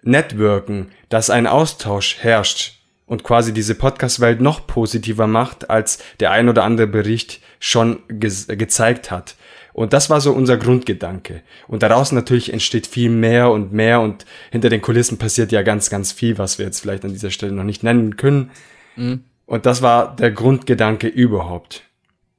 networken, 0.03 0.93
dass 1.09 1.31
ein 1.31 1.49
Austausch 1.49 2.19
herrscht 2.21 2.79
und 3.07 3.25
quasi 3.25 3.53
diese 3.53 3.75
Podcast-Welt 3.75 4.41
noch 4.41 4.69
positiver 4.69 5.27
macht, 5.27 5.69
als 5.69 5.99
der 6.21 6.31
ein 6.31 6.49
oder 6.49 6.63
andere 6.63 6.87
Bericht 6.87 7.41
schon 7.59 8.05
ge 8.09 8.31
gezeigt 8.57 9.11
hat. 9.11 9.35
Und 9.73 9.93
das 9.93 10.11
war 10.11 10.21
so 10.21 10.33
unser 10.33 10.57
Grundgedanke. 10.57 11.43
Und 11.69 11.83
daraus 11.83 12.13
natürlich 12.13 12.53
entsteht 12.53 12.87
viel 12.87 13.11
mehr 13.11 13.51
und 13.51 13.73
mehr 13.73 14.01
und 14.01 14.27
hinter 14.51 14.69
den 14.69 14.83
Kulissen 14.83 15.19
passiert 15.19 15.53
ja 15.53 15.63
ganz, 15.63 15.91
ganz 15.91 16.13
viel, 16.13 16.39
was 16.39 16.59
wir 16.59 16.67
jetzt 16.67 16.81
vielleicht 16.81 17.05
an 17.05 17.13
dieser 17.13 17.31
Stelle 17.31 17.53
noch 17.53 17.65
nicht 17.65 17.83
nennen 17.83 18.17
können. 18.17 18.51
Mhm. 18.97 19.25
Und 19.47 19.67
das 19.67 19.83
war 19.83 20.15
der 20.15 20.31
Grundgedanke 20.31 21.09
überhaupt. 21.09 21.83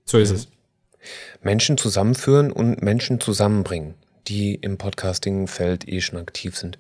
So 0.06 0.18
ist 0.18 0.32
es. 0.32 0.48
Menschen 1.42 1.78
zusammenführen 1.78 2.52
und 2.52 2.82
Menschen 2.82 3.20
zusammenbringen, 3.20 3.96
die 4.28 4.56
im 4.56 4.78
Podcasting-Feld 4.78 5.88
eh 5.88 6.02
schon 6.02 6.20
aktiv 6.20 6.56
sind. 6.56 6.80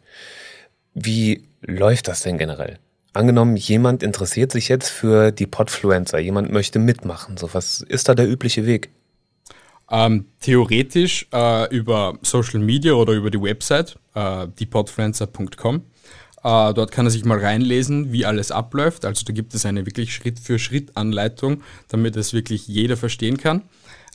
Wie 0.93 1.47
läuft 1.61 2.07
das 2.07 2.21
denn 2.21 2.37
generell? 2.37 2.77
Angenommen, 3.13 3.57
jemand 3.57 4.03
interessiert 4.03 4.51
sich 4.51 4.69
jetzt 4.69 4.89
für 4.89 5.31
die 5.31 5.47
Podfluencer, 5.47 6.19
jemand 6.19 6.51
möchte 6.51 6.79
mitmachen. 6.79 7.35
So, 7.35 7.53
was 7.53 7.81
ist 7.81 8.07
da 8.07 8.15
der 8.15 8.29
übliche 8.29 8.65
Weg? 8.65 8.89
Ähm, 9.91 10.27
theoretisch 10.39 11.27
äh, 11.33 11.75
über 11.75 12.17
Social 12.21 12.61
Media 12.61 12.93
oder 12.93 13.13
über 13.13 13.29
die 13.29 13.41
Website, 13.41 13.99
äh, 14.15 14.47
diepodfluencer.com. 14.47 15.81
Äh, 16.43 16.73
dort 16.73 16.91
kann 16.91 17.05
er 17.05 17.11
sich 17.11 17.25
mal 17.25 17.39
reinlesen, 17.39 18.11
wie 18.13 18.25
alles 18.25 18.51
abläuft. 18.51 19.03
Also 19.03 19.25
da 19.25 19.33
gibt 19.33 19.53
es 19.53 19.65
eine 19.65 19.85
wirklich 19.85 20.15
Schritt-für-Schritt-Anleitung, 20.15 21.61
damit 21.89 22.15
es 22.15 22.33
wirklich 22.33 22.67
jeder 22.67 22.95
verstehen 22.95 23.37
kann. 23.37 23.63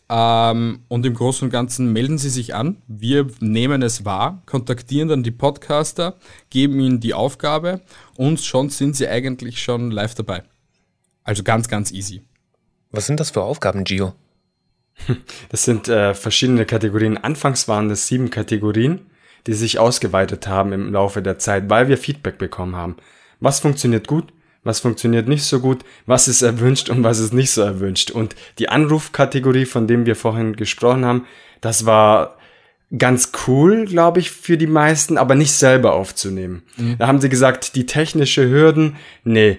Ähm, 0.08 0.80
und 0.88 1.04
im 1.04 1.14
Großen 1.14 1.46
und 1.46 1.50
Ganzen 1.50 1.92
melden 1.92 2.16
sie 2.16 2.30
sich 2.30 2.54
an. 2.54 2.82
Wir 2.86 3.26
nehmen 3.40 3.82
es 3.82 4.04
wahr, 4.04 4.42
kontaktieren 4.46 5.08
dann 5.08 5.22
die 5.22 5.30
Podcaster, 5.30 6.16
geben 6.48 6.80
ihnen 6.80 7.00
die 7.00 7.12
Aufgabe 7.12 7.80
und 8.16 8.40
schon 8.40 8.70
sind 8.70 8.96
sie 8.96 9.08
eigentlich 9.08 9.60
schon 9.60 9.90
live 9.90 10.14
dabei. 10.14 10.42
Also 11.22 11.42
ganz, 11.42 11.68
ganz 11.68 11.90
easy. 11.90 12.22
Was 12.92 13.06
sind 13.06 13.18
das 13.20 13.30
für 13.30 13.42
Aufgaben, 13.42 13.84
Gio? 13.84 14.14
Das 15.50 15.64
sind 15.64 15.88
äh, 15.88 16.14
verschiedene 16.14 16.64
Kategorien. 16.64 17.16
Anfangs 17.18 17.68
waren 17.68 17.88
das 17.88 18.06
sieben 18.06 18.30
Kategorien, 18.30 19.06
die 19.46 19.54
sich 19.54 19.78
ausgeweitet 19.78 20.48
haben 20.48 20.72
im 20.72 20.92
Laufe 20.92 21.22
der 21.22 21.38
Zeit, 21.38 21.70
weil 21.70 21.88
wir 21.88 21.98
Feedback 21.98 22.38
bekommen 22.38 22.76
haben. 22.76 22.96
Was 23.40 23.60
funktioniert 23.60 24.08
gut, 24.08 24.32
was 24.64 24.80
funktioniert 24.80 25.28
nicht 25.28 25.44
so 25.44 25.60
gut, 25.60 25.84
was 26.06 26.28
ist 26.28 26.42
erwünscht 26.42 26.90
und 26.90 27.04
was 27.04 27.20
ist 27.20 27.32
nicht 27.32 27.52
so 27.52 27.62
erwünscht. 27.62 28.10
Und 28.10 28.34
die 28.58 28.68
Anrufkategorie, 28.68 29.64
von 29.64 29.86
dem 29.86 30.06
wir 30.06 30.16
vorhin 30.16 30.56
gesprochen 30.56 31.04
haben, 31.04 31.26
das 31.60 31.86
war 31.86 32.36
ganz 32.96 33.32
cool, 33.46 33.84
glaube 33.84 34.20
ich, 34.20 34.30
für 34.30 34.56
die 34.56 34.66
meisten, 34.66 35.18
aber 35.18 35.34
nicht 35.34 35.52
selber 35.52 35.94
aufzunehmen. 35.94 36.62
Mhm. 36.76 36.98
Da 36.98 37.06
haben 37.06 37.20
sie 37.20 37.28
gesagt, 37.28 37.74
die 37.74 37.86
technische 37.86 38.48
Hürden, 38.48 38.96
nee, 39.24 39.58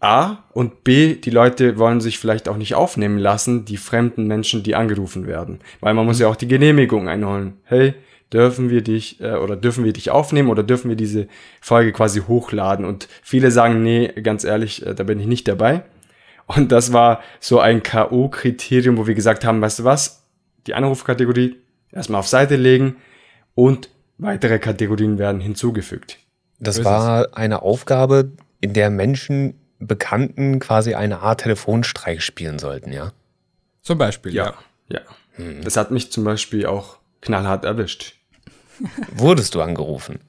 A 0.00 0.44
und 0.52 0.84
B, 0.84 1.14
die 1.14 1.30
Leute 1.30 1.78
wollen 1.78 2.00
sich 2.00 2.18
vielleicht 2.18 2.48
auch 2.48 2.56
nicht 2.56 2.74
aufnehmen 2.74 3.18
lassen, 3.18 3.64
die 3.64 3.76
fremden 3.76 4.26
Menschen, 4.26 4.62
die 4.62 4.74
angerufen 4.74 5.26
werden. 5.26 5.60
Weil 5.80 5.94
man 5.94 6.04
muss 6.04 6.18
ja 6.18 6.28
auch 6.28 6.36
die 6.36 6.48
Genehmigung 6.48 7.08
einholen. 7.08 7.54
Hey, 7.64 7.94
dürfen 8.32 8.68
wir 8.68 8.82
dich 8.82 9.20
äh, 9.20 9.34
oder 9.34 9.56
dürfen 9.56 9.84
wir 9.84 9.92
dich 9.92 10.10
aufnehmen 10.10 10.50
oder 10.50 10.62
dürfen 10.62 10.88
wir 10.88 10.96
diese 10.96 11.28
Folge 11.60 11.92
quasi 11.92 12.20
hochladen? 12.20 12.84
Und 12.84 13.08
viele 13.22 13.50
sagen, 13.50 13.82
nee, 13.82 14.08
ganz 14.08 14.44
ehrlich, 14.44 14.84
äh, 14.84 14.94
da 14.94 15.04
bin 15.04 15.20
ich 15.20 15.26
nicht 15.26 15.48
dabei. 15.48 15.84
Und 16.46 16.72
das 16.72 16.92
war 16.92 17.22
so 17.40 17.60
ein 17.60 17.82
K.O.-Kriterium, 17.82 18.98
wo 18.98 19.06
wir 19.06 19.14
gesagt 19.14 19.44
haben, 19.44 19.62
weißt 19.62 19.78
du 19.78 19.84
was? 19.84 20.24
Die 20.66 20.74
Anrufkategorie 20.74 21.56
erstmal 21.92 22.18
auf 22.18 22.28
Seite 22.28 22.56
legen 22.56 22.96
und 23.54 23.88
weitere 24.18 24.58
Kategorien 24.58 25.18
werden 25.18 25.40
hinzugefügt. 25.40 26.18
Das 26.60 26.84
war 26.84 27.36
eine 27.36 27.62
Aufgabe, 27.62 28.32
in 28.60 28.72
der 28.72 28.90
Menschen 28.90 29.60
Bekannten 29.78 30.60
quasi 30.60 30.94
eine 30.94 31.20
Art 31.20 31.42
Telefonstreich 31.42 32.24
spielen 32.24 32.58
sollten, 32.58 32.92
ja? 32.92 33.12
Zum 33.82 33.98
Beispiel, 33.98 34.34
ja. 34.34 34.54
Ja. 34.88 34.98
ja. 34.98 35.00
Hm. 35.36 35.62
Das 35.62 35.76
hat 35.76 35.90
mich 35.90 36.10
zum 36.12 36.24
Beispiel 36.24 36.66
auch 36.66 36.98
knallhart 37.20 37.64
erwischt. 37.64 38.14
Wurdest 39.14 39.54
du 39.54 39.62
angerufen? 39.62 40.20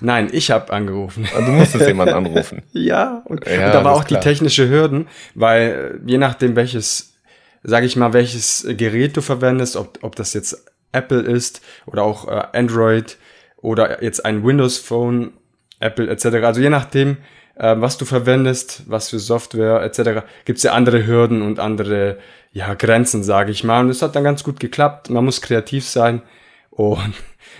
Nein, 0.00 0.30
ich 0.32 0.50
habe 0.50 0.72
angerufen. 0.72 1.28
Ah, 1.34 1.40
du 1.40 1.52
musstest 1.52 1.86
jemanden 1.86 2.14
anrufen. 2.14 2.62
ja, 2.72 3.22
und, 3.24 3.46
ja, 3.46 3.66
und 3.66 3.74
da 3.74 3.84
war 3.84 3.92
auch 3.92 4.04
klar. 4.04 4.20
die 4.20 4.28
technische 4.28 4.68
Hürden, 4.68 5.08
weil 5.34 6.00
je 6.04 6.18
nachdem 6.18 6.56
welches, 6.56 7.14
sage 7.62 7.86
ich 7.86 7.96
mal, 7.96 8.12
welches 8.12 8.66
Gerät 8.68 9.16
du 9.16 9.20
verwendest, 9.20 9.76
ob, 9.76 9.98
ob 10.02 10.16
das 10.16 10.34
jetzt 10.34 10.64
Apple 10.90 11.20
ist 11.20 11.62
oder 11.86 12.02
auch 12.02 12.26
äh, 12.26 12.42
Android 12.52 13.16
oder 13.58 14.02
jetzt 14.02 14.24
ein 14.24 14.44
Windows 14.44 14.78
Phone, 14.78 15.34
Apple 15.78 16.10
etc. 16.10 16.26
Also 16.44 16.60
je 16.60 16.70
nachdem, 16.70 17.18
äh, 17.62 17.80
was 17.80 17.96
du 17.96 18.04
verwendest, 18.04 18.82
was 18.86 19.10
für 19.10 19.20
Software 19.20 19.82
etc., 19.82 20.26
gibt 20.44 20.56
es 20.58 20.64
ja 20.64 20.72
andere 20.72 21.06
Hürden 21.06 21.42
und 21.42 21.60
andere 21.60 22.18
ja, 22.52 22.74
Grenzen, 22.74 23.22
sage 23.22 23.52
ich 23.52 23.62
mal. 23.62 23.80
Und 23.80 23.90
es 23.90 24.02
hat 24.02 24.16
dann 24.16 24.24
ganz 24.24 24.42
gut 24.42 24.58
geklappt. 24.58 25.08
Man 25.10 25.24
muss 25.24 25.40
kreativ 25.40 25.88
sein. 25.88 26.22
Und 26.70 27.14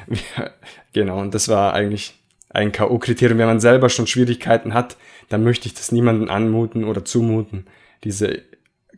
genau, 0.93 1.21
und 1.21 1.35
das 1.35 1.49
war 1.49 1.73
eigentlich 1.73 2.19
ein 2.51 2.73
K.O.-Kriterium. 2.73 3.39
Wenn 3.39 3.47
man 3.47 3.61
selber 3.61 3.89
schon 3.89 4.09
Schwierigkeiten 4.09 4.75
hat, 4.75 4.97
dann 5.29 5.45
möchte 5.45 5.69
ich 5.69 5.75
das 5.75 5.93
niemandem 5.93 6.29
anmuten 6.29 6.85
oder 6.85 7.05
zumuten, 7.05 7.67
diese 8.03 8.43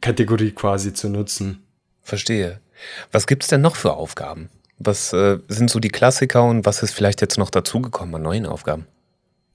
Kategorie 0.01 0.53
quasi 0.53 0.95
zu 0.95 1.11
nutzen. 1.11 1.67
Verstehe. 2.03 2.61
Was 3.13 3.27
gibt's 3.27 3.49
denn 3.49 3.61
noch 3.61 3.77
für 3.77 3.93
Aufgaben? 3.93 4.49
Was 4.79 5.13
äh, 5.13 5.39
sind 5.49 5.71
so 5.71 5.81
die 5.81 5.91
Klassiker 5.91 6.45
und 6.45 6.65
was 6.67 6.83
ist 6.83 6.93
vielleicht 6.93 7.21
jetzt 7.21 7.39
noch 7.39 7.51
dazugekommen 7.51 8.17
an 8.17 8.23
neuen 8.23 8.47
Aufgaben? 8.47 8.87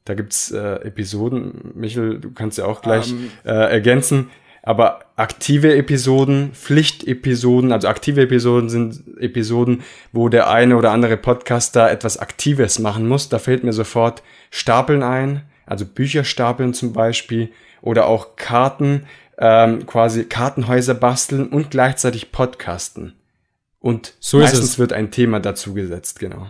Da 0.09 0.15
gibt's 0.15 0.49
äh, 0.49 0.87
Episoden, 0.87 1.71
Michel, 1.75 2.19
du 2.19 2.31
kannst 2.31 2.57
ja 2.57 2.65
auch 2.65 2.81
gleich 2.81 3.11
um. 3.11 3.19
Ähm. 3.19 3.31
äh, 3.45 3.71
ergänzen. 3.71 4.31
Aber 4.63 5.01
aktive 5.17 5.75
Episoden, 5.75 6.49
Pflichtepisoden, 6.53 7.71
also 7.71 7.87
aktive 7.87 8.23
Episoden 8.23 8.69
sind 8.69 9.03
Episoden, 9.19 9.83
wo 10.11 10.27
der 10.27 10.49
eine 10.49 10.77
oder 10.77 10.89
andere 10.89 11.15
Podcaster 11.15 11.91
etwas 11.91 12.17
Aktives 12.17 12.79
machen 12.79 13.07
muss. 13.07 13.29
Da 13.29 13.37
fällt 13.37 13.63
mir 13.63 13.71
sofort 13.71 14.23
Stapeln 14.49 15.03
ein, 15.03 15.43
also 15.67 15.85
Bücher 15.85 16.23
stapeln 16.23 16.73
zum 16.73 16.91
Beispiel 16.91 17.51
oder 17.83 18.07
auch 18.07 18.35
Karten, 18.35 19.03
ähm, 19.37 19.85
quasi 19.85 20.23
Kartenhäuser 20.23 20.95
basteln 20.95 21.49
und 21.49 21.69
gleichzeitig 21.69 22.31
podcasten. 22.31 23.13
Und 23.79 24.15
so 24.19 24.39
meistens 24.39 24.79
wird 24.79 24.91
ein 24.91 25.11
Thema 25.11 25.39
dazu 25.39 25.75
gesetzt, 25.75 26.17
genau. 26.17 26.47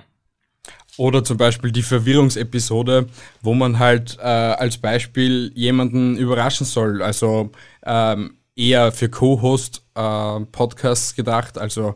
Oder 0.99 1.23
zum 1.23 1.37
Beispiel 1.37 1.71
die 1.71 1.81
Verwirrungsepisode, 1.81 3.07
wo 3.41 3.53
man 3.53 3.79
halt 3.79 4.17
äh, 4.19 4.23
als 4.23 4.77
Beispiel 4.77 5.49
jemanden 5.55 6.17
überraschen 6.17 6.65
soll. 6.65 7.01
Also 7.01 7.51
ähm, 7.85 8.33
eher 8.53 8.91
für 8.91 9.07
Co-Host-Podcasts 9.07 11.13
äh, 11.13 11.15
gedacht. 11.15 11.57
Also, 11.57 11.95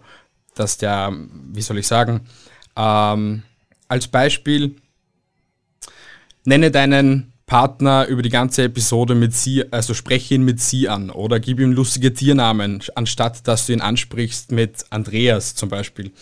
dass 0.55 0.77
der, 0.77 1.11
wie 1.51 1.61
soll 1.61 1.79
ich 1.79 1.87
sagen, 1.87 2.21
ähm, 2.77 3.43
als 3.89 4.07
Beispiel 4.07 4.77
nenne 6.45 6.71
deinen 6.71 7.33
Partner 7.45 8.07
über 8.07 8.21
die 8.21 8.29
ganze 8.29 8.63
Episode 8.63 9.15
mit 9.15 9.33
sie, 9.33 9.69
also 9.69 9.93
spreche 9.93 10.35
ihn 10.35 10.43
mit 10.43 10.61
sie 10.61 10.87
an 10.87 11.09
oder 11.09 11.41
gib 11.41 11.59
ihm 11.59 11.73
lustige 11.73 12.13
Tiernamen, 12.13 12.81
anstatt 12.95 13.49
dass 13.49 13.65
du 13.65 13.73
ihn 13.73 13.81
ansprichst 13.81 14.53
mit 14.53 14.85
Andreas 14.91 15.55
zum 15.55 15.67
Beispiel. 15.67 16.13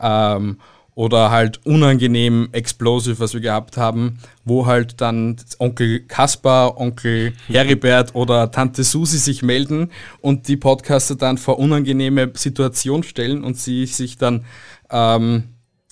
Ähm, 0.00 0.58
oder 0.98 1.30
halt 1.30 1.64
unangenehm 1.64 2.48
explosive, 2.50 3.20
was 3.20 3.32
wir 3.32 3.40
gehabt 3.40 3.76
haben, 3.76 4.18
wo 4.44 4.66
halt 4.66 5.00
dann 5.00 5.36
Onkel 5.60 6.00
Kaspar, 6.00 6.76
Onkel 6.76 7.34
Heribert 7.46 8.16
oder 8.16 8.50
Tante 8.50 8.82
Susi 8.82 9.18
sich 9.18 9.42
melden 9.42 9.92
und 10.20 10.48
die 10.48 10.56
Podcaster 10.56 11.14
dann 11.14 11.38
vor 11.38 11.60
unangenehme 11.60 12.32
Situationen 12.34 13.04
stellen 13.04 13.44
und 13.44 13.56
sie 13.56 13.86
sich 13.86 14.18
dann, 14.18 14.44
ähm, 14.90 15.44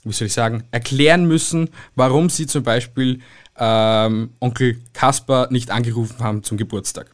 wie 0.02 0.12
soll 0.12 0.26
ich 0.26 0.32
sagen, 0.32 0.64
erklären 0.72 1.28
müssen, 1.28 1.70
warum 1.94 2.28
sie 2.28 2.48
zum 2.48 2.64
Beispiel 2.64 3.20
ähm, 3.56 4.30
Onkel 4.40 4.80
Kaspar 4.92 5.52
nicht 5.52 5.70
angerufen 5.70 6.18
haben 6.18 6.42
zum 6.42 6.56
Geburtstag. 6.56 7.12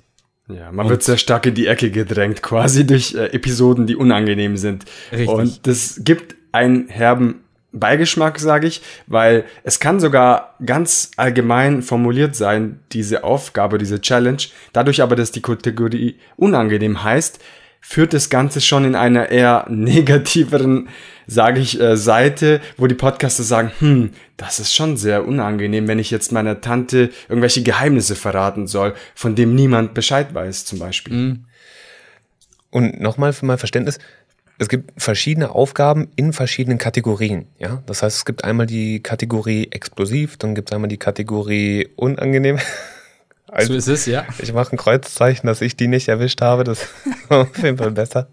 Ja, 0.49 0.73
man 0.73 0.87
und 0.87 0.93
wird 0.93 1.03
sehr 1.03 1.19
stark 1.19 1.45
in 1.45 1.55
die 1.55 1.67
Ecke 1.67 1.91
gedrängt, 1.91 2.41
quasi 2.41 2.87
durch 2.87 3.15
äh, 3.15 3.27
Episoden, 3.35 3.87
die 3.87 3.97
unangenehm 3.97 4.57
sind. 4.57 4.87
Richtig. 5.13 5.29
Und 5.29 5.67
das 5.67 6.01
gibt 6.03 6.37
einen 6.53 6.89
herben 6.89 7.43
Beigeschmack, 7.73 8.39
sage 8.39 8.67
ich, 8.67 8.83
weil 9.07 9.45
es 9.65 9.81
kann 9.81 9.99
sogar 9.99 10.55
ganz 10.65 11.11
allgemein 11.17 11.83
formuliert 11.83 12.37
sein, 12.37 12.81
diese 12.93 13.25
Aufgabe, 13.25 13.79
diese 13.79 14.01
Challenge. 14.01 14.43
Dadurch 14.73 15.03
aber, 15.03 15.17
dass 15.17 15.33
die 15.33 15.43
Kategorie 15.43 16.19
unangenehm 16.37 17.03
heißt, 17.03 17.41
führt 17.81 18.13
das 18.13 18.31
Ganze 18.31 18.61
schon 18.61 18.85
in 18.85 18.95
einer 18.95 19.31
eher 19.31 19.67
negativeren, 19.71 20.89
sage 21.27 21.61
ich, 21.61 21.81
äh, 21.81 21.97
Seite, 21.97 22.61
wo 22.77 22.87
die 22.87 22.95
Podcaster 22.95 23.43
sagen, 23.43 23.73
hm, 23.79 24.11
das 24.37 24.61
ist 24.61 24.75
schon 24.75 24.97
sehr 24.97 25.27
unangenehm, 25.27 25.89
wenn 25.89 25.99
ich 25.99 26.11
jetzt 26.11 26.33
meiner 26.33 26.61
Tante 26.61 27.11
irgendwelche 27.29 27.63
Geheimnisse 27.63 28.15
verraten 28.15 28.67
soll, 28.67 28.95
von 29.15 29.35
dem 29.35 29.55
niemand 29.55 29.95
Bescheid 29.95 30.33
weiß, 30.33 30.65
zum 30.65 30.79
Beispiel. 30.79 31.15
Mhm. 31.15 31.45
Und 32.71 33.01
nochmal 33.01 33.35
für 33.35 33.45
mein 33.45 33.59
Verständnis, 33.59 33.99
es 34.63 34.69
gibt 34.69 34.93
verschiedene 34.97 35.51
Aufgaben 35.51 36.09
in 36.15 36.33
verschiedenen 36.33 36.79
Kategorien. 36.79 37.47
Ja? 37.59 37.83
Das 37.87 38.03
heißt, 38.03 38.19
es 38.19 38.25
gibt 38.25 38.45
einmal 38.45 38.67
die 38.67 39.03
Kategorie 39.03 39.69
explosiv, 39.71 40.37
dann 40.37 40.55
gibt 40.55 40.71
es 40.71 40.75
einmal 40.75 40.89
die 40.89 40.99
Kategorie 40.99 41.89
unangenehm. 41.97 42.59
Also, 43.49 43.73
so 43.73 43.79
ist 43.79 43.89
es, 43.89 44.07
ja. 44.07 44.25
Ich 44.39 44.53
mache 44.53 44.73
ein 44.73 44.79
Kreuzzeichen, 44.79 45.47
dass 45.47 45.61
ich 45.61 45.77
die 45.77 45.89
nicht 45.89 46.09
erwischt 46.09 46.41
habe. 46.41 46.65
Das 46.65 46.83
ist 47.05 47.31
auf 47.31 47.59
jeden 47.63 47.77
Fall 47.77 47.91
besser. 47.91 48.29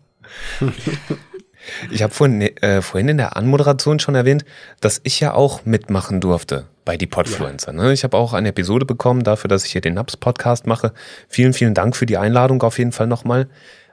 Ich 1.90 2.04
habe 2.04 2.14
vorhin, 2.14 2.42
äh, 2.42 2.82
vorhin 2.82 3.10
in 3.10 3.18
der 3.18 3.36
Anmoderation 3.36 4.00
schon 4.00 4.16
erwähnt, 4.16 4.46
dass 4.82 5.02
ich 5.04 5.20
ja 5.20 5.34
auch 5.34 5.66
mitmachen 5.66 6.22
durfte 6.22 6.66
bei 6.86 6.96
die 6.96 7.08
Podfluencer. 7.08 7.74
Ne? 7.74 7.92
Ich 7.92 8.04
habe 8.04 8.18
auch 8.18 8.34
eine 8.34 8.50
Episode 8.50 8.86
bekommen 8.86 9.24
dafür, 9.24 9.48
dass 9.48 9.66
ich 9.66 9.72
hier 9.72 9.82
den 9.82 9.96
Naps-Podcast 9.96 10.68
mache. 10.68 10.94
Vielen, 11.28 11.54
vielen 11.54 11.74
Dank 11.74 11.96
für 11.96 12.06
die 12.06 12.18
Einladung 12.18 12.62
auf 12.62 12.78
jeden 12.78 12.92
Fall 12.92 13.08
nochmal. 13.08 13.48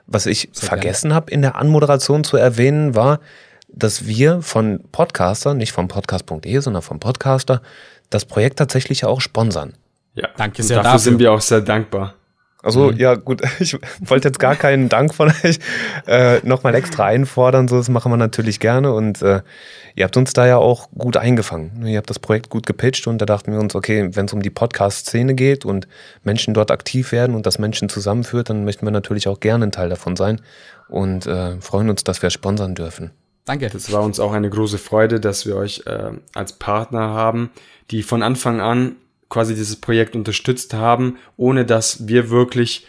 Was 0.07 0.25
ich 0.25 0.49
Sehr 0.51 0.69
vergessen 0.69 1.13
habe 1.13 1.31
in 1.31 1.41
der 1.41 1.55
Anmoderation 1.55 2.23
zu 2.23 2.37
erwähnen, 2.37 2.95
war, 2.95 3.19
dass 3.67 4.07
wir 4.07 4.41
von 4.41 4.83
Podcaster, 4.91 5.53
nicht 5.53 5.73
von 5.73 5.87
podcast.de, 5.87 6.59
sondern 6.59 6.81
vom 6.81 6.99
Podcaster, 6.99 7.61
das 8.09 8.25
Projekt 8.25 8.57
tatsächlich 8.57 9.05
auch 9.05 9.21
sponsern. 9.21 9.73
Ja, 10.15 10.29
danke 10.37 10.63
sehr. 10.63 10.77
Und 10.77 10.85
dafür, 10.85 10.93
dafür 10.93 10.99
sind 10.99 11.19
wir 11.19 11.31
auch 11.31 11.41
sehr 11.41 11.61
dankbar. 11.61 12.15
Also 12.63 12.91
mhm. 12.91 12.97
ja 12.97 13.15
gut, 13.15 13.41
ich 13.59 13.77
wollte 13.99 14.29
jetzt 14.29 14.39
gar 14.39 14.55
keinen 14.55 14.89
Dank 14.89 15.13
von 15.13 15.31
euch 15.43 15.59
äh, 16.07 16.39
nochmal 16.45 16.75
extra 16.75 17.05
einfordern, 17.05 17.67
so 17.67 17.77
das 17.77 17.89
machen 17.89 18.11
wir 18.11 18.17
natürlich 18.17 18.59
gerne 18.59 18.93
und 18.93 19.21
äh, 19.21 19.41
ihr 19.95 20.05
habt 20.05 20.17
uns 20.17 20.33
da 20.33 20.47
ja 20.47 20.57
auch 20.57 20.89
gut 20.97 21.17
eingefangen. 21.17 21.85
Ihr 21.85 21.97
habt 21.97 22.09
das 22.09 22.19
Projekt 22.19 22.49
gut 22.49 22.65
gepitcht 22.65 23.07
und 23.07 23.19
da 23.19 23.25
dachten 23.25 23.51
wir 23.51 23.59
uns, 23.59 23.75
okay, 23.75 24.09
wenn 24.13 24.25
es 24.25 24.33
um 24.33 24.41
die 24.41 24.49
Podcast-Szene 24.49 25.35
geht 25.35 25.65
und 25.65 25.87
Menschen 26.23 26.53
dort 26.53 26.71
aktiv 26.71 27.11
werden 27.11 27.35
und 27.35 27.45
das 27.45 27.59
Menschen 27.59 27.89
zusammenführt, 27.89 28.49
dann 28.49 28.65
möchten 28.65 28.85
wir 28.85 28.91
natürlich 28.91 29.27
auch 29.27 29.39
gerne 29.39 29.67
ein 29.67 29.71
Teil 29.71 29.89
davon 29.89 30.15
sein 30.15 30.41
und 30.89 31.27
äh, 31.27 31.59
freuen 31.61 31.89
uns, 31.89 32.03
dass 32.03 32.21
wir 32.21 32.29
sponsern 32.31 32.75
dürfen. 32.75 33.11
Danke. 33.45 33.69
Das 33.69 33.91
war 33.93 34.01
uns 34.01 34.19
auch 34.19 34.33
eine 34.33 34.49
große 34.49 34.77
Freude, 34.77 35.19
dass 35.19 35.45
wir 35.45 35.55
euch 35.55 35.83
äh, 35.85 36.11
als 36.33 36.53
Partner 36.53 37.11
haben, 37.11 37.49
die 37.91 38.03
von 38.03 38.21
Anfang 38.21 38.59
an 38.59 38.97
quasi 39.29 39.55
dieses 39.55 39.75
Projekt 39.75 40.15
unterstützt 40.15 40.73
haben, 40.73 41.17
ohne 41.35 41.65
dass 41.65 42.07
wir 42.07 42.29
wirklich, 42.29 42.85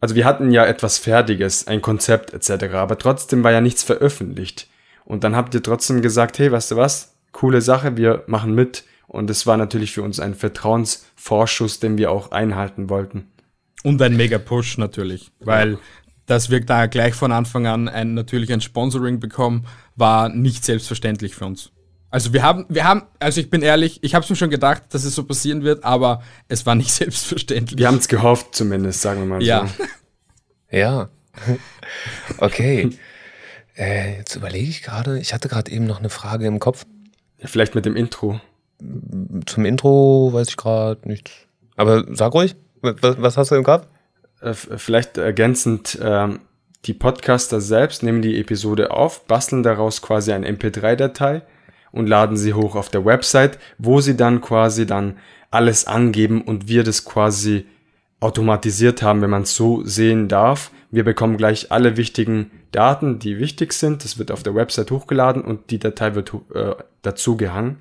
also 0.00 0.14
wir 0.14 0.24
hatten 0.24 0.50
ja 0.50 0.64
etwas 0.64 0.98
Fertiges, 0.98 1.66
ein 1.66 1.82
Konzept 1.82 2.32
etc., 2.32 2.74
aber 2.74 2.98
trotzdem 2.98 3.44
war 3.44 3.52
ja 3.52 3.60
nichts 3.60 3.82
veröffentlicht. 3.82 4.68
Und 5.04 5.22
dann 5.22 5.36
habt 5.36 5.54
ihr 5.54 5.62
trotzdem 5.62 6.02
gesagt, 6.02 6.38
hey, 6.38 6.50
weißt 6.50 6.72
du 6.72 6.76
was, 6.76 7.14
coole 7.32 7.60
Sache, 7.60 7.96
wir 7.96 8.24
machen 8.26 8.54
mit. 8.54 8.84
Und 9.06 9.30
es 9.30 9.46
war 9.46 9.56
natürlich 9.56 9.92
für 9.92 10.02
uns 10.02 10.18
ein 10.18 10.34
Vertrauensvorschuss, 10.34 11.78
den 11.78 11.96
wir 11.96 12.10
auch 12.10 12.32
einhalten 12.32 12.90
wollten. 12.90 13.28
Und 13.84 14.02
ein 14.02 14.16
mega 14.16 14.38
Push 14.38 14.78
natürlich, 14.78 15.30
weil 15.38 15.72
ja. 15.72 15.78
dass 16.26 16.50
wir 16.50 16.60
da 16.60 16.86
gleich 16.86 17.14
von 17.14 17.30
Anfang 17.30 17.68
an 17.68 17.88
ein, 17.88 18.14
natürlich 18.14 18.52
ein 18.52 18.60
Sponsoring 18.60 19.20
bekommen, 19.20 19.64
war 19.94 20.28
nicht 20.28 20.64
selbstverständlich 20.64 21.36
für 21.36 21.46
uns. 21.46 21.70
Also 22.10 22.32
wir 22.32 22.42
haben, 22.42 22.66
wir 22.68 22.84
haben, 22.84 23.02
also 23.18 23.40
ich 23.40 23.50
bin 23.50 23.62
ehrlich, 23.62 23.98
ich 24.02 24.14
habe 24.14 24.24
es 24.24 24.30
mir 24.30 24.36
schon 24.36 24.50
gedacht, 24.50 24.84
dass 24.90 25.04
es 25.04 25.14
so 25.14 25.24
passieren 25.24 25.62
wird, 25.62 25.84
aber 25.84 26.22
es 26.48 26.64
war 26.66 26.74
nicht 26.74 26.92
selbstverständlich. 26.92 27.78
Wir 27.78 27.88
haben 27.88 27.98
es 27.98 28.08
gehofft 28.08 28.54
zumindest, 28.54 29.02
sagen 29.02 29.20
wir 29.20 29.26
mal 29.26 29.42
ja. 29.42 29.66
so. 29.66 29.84
Ja. 30.70 31.08
Okay. 32.38 32.90
äh, 33.76 34.16
jetzt 34.18 34.34
überlege 34.34 34.68
ich 34.68 34.82
gerade, 34.82 35.20
ich 35.20 35.32
hatte 35.32 35.48
gerade 35.48 35.70
eben 35.70 35.86
noch 35.86 35.98
eine 35.98 36.08
Frage 36.08 36.46
im 36.46 36.58
Kopf. 36.58 36.84
Vielleicht 37.38 37.74
mit 37.74 37.86
dem 37.86 37.94
Intro. 37.94 38.40
Zum 39.46 39.64
Intro 39.64 40.30
weiß 40.32 40.48
ich 40.48 40.56
gerade 40.56 41.06
nichts. 41.06 41.30
Aber 41.76 42.04
sag 42.14 42.34
ruhig, 42.34 42.56
was, 42.80 43.20
was 43.20 43.36
hast 43.36 43.50
du 43.50 43.54
im 43.54 43.64
Kopf? 43.64 43.86
Äh, 44.40 44.54
vielleicht 44.54 45.18
ergänzend, 45.18 45.98
ähm, 46.02 46.40
die 46.84 46.94
Podcaster 46.94 47.60
selbst 47.60 48.02
nehmen 48.02 48.22
die 48.22 48.38
Episode 48.40 48.90
auf, 48.90 49.26
basteln 49.26 49.62
daraus 49.62 50.02
quasi 50.02 50.32
eine 50.32 50.48
MP3-Datei 50.48 51.42
und 51.96 52.06
laden 52.06 52.36
sie 52.36 52.54
hoch 52.54 52.76
auf 52.76 52.88
der 52.88 53.04
Website, 53.04 53.58
wo 53.78 54.00
sie 54.00 54.16
dann 54.16 54.40
quasi 54.40 54.86
dann 54.86 55.18
alles 55.50 55.86
angeben 55.86 56.42
und 56.42 56.68
wir 56.68 56.84
das 56.84 57.04
quasi 57.04 57.66
automatisiert 58.20 59.02
haben, 59.02 59.22
wenn 59.22 59.30
man 59.30 59.42
es 59.42 59.54
so 59.54 59.84
sehen 59.84 60.28
darf. 60.28 60.70
Wir 60.90 61.04
bekommen 61.04 61.36
gleich 61.36 61.70
alle 61.72 61.96
wichtigen 61.96 62.50
Daten, 62.72 63.18
die 63.18 63.38
wichtig 63.38 63.72
sind. 63.72 64.04
Das 64.04 64.18
wird 64.18 64.30
auf 64.30 64.42
der 64.42 64.54
Website 64.54 64.90
hochgeladen 64.90 65.42
und 65.42 65.70
die 65.70 65.78
Datei 65.78 66.14
wird 66.14 66.32
äh, 66.54 66.74
dazu 67.02 67.36
gehangen. 67.36 67.78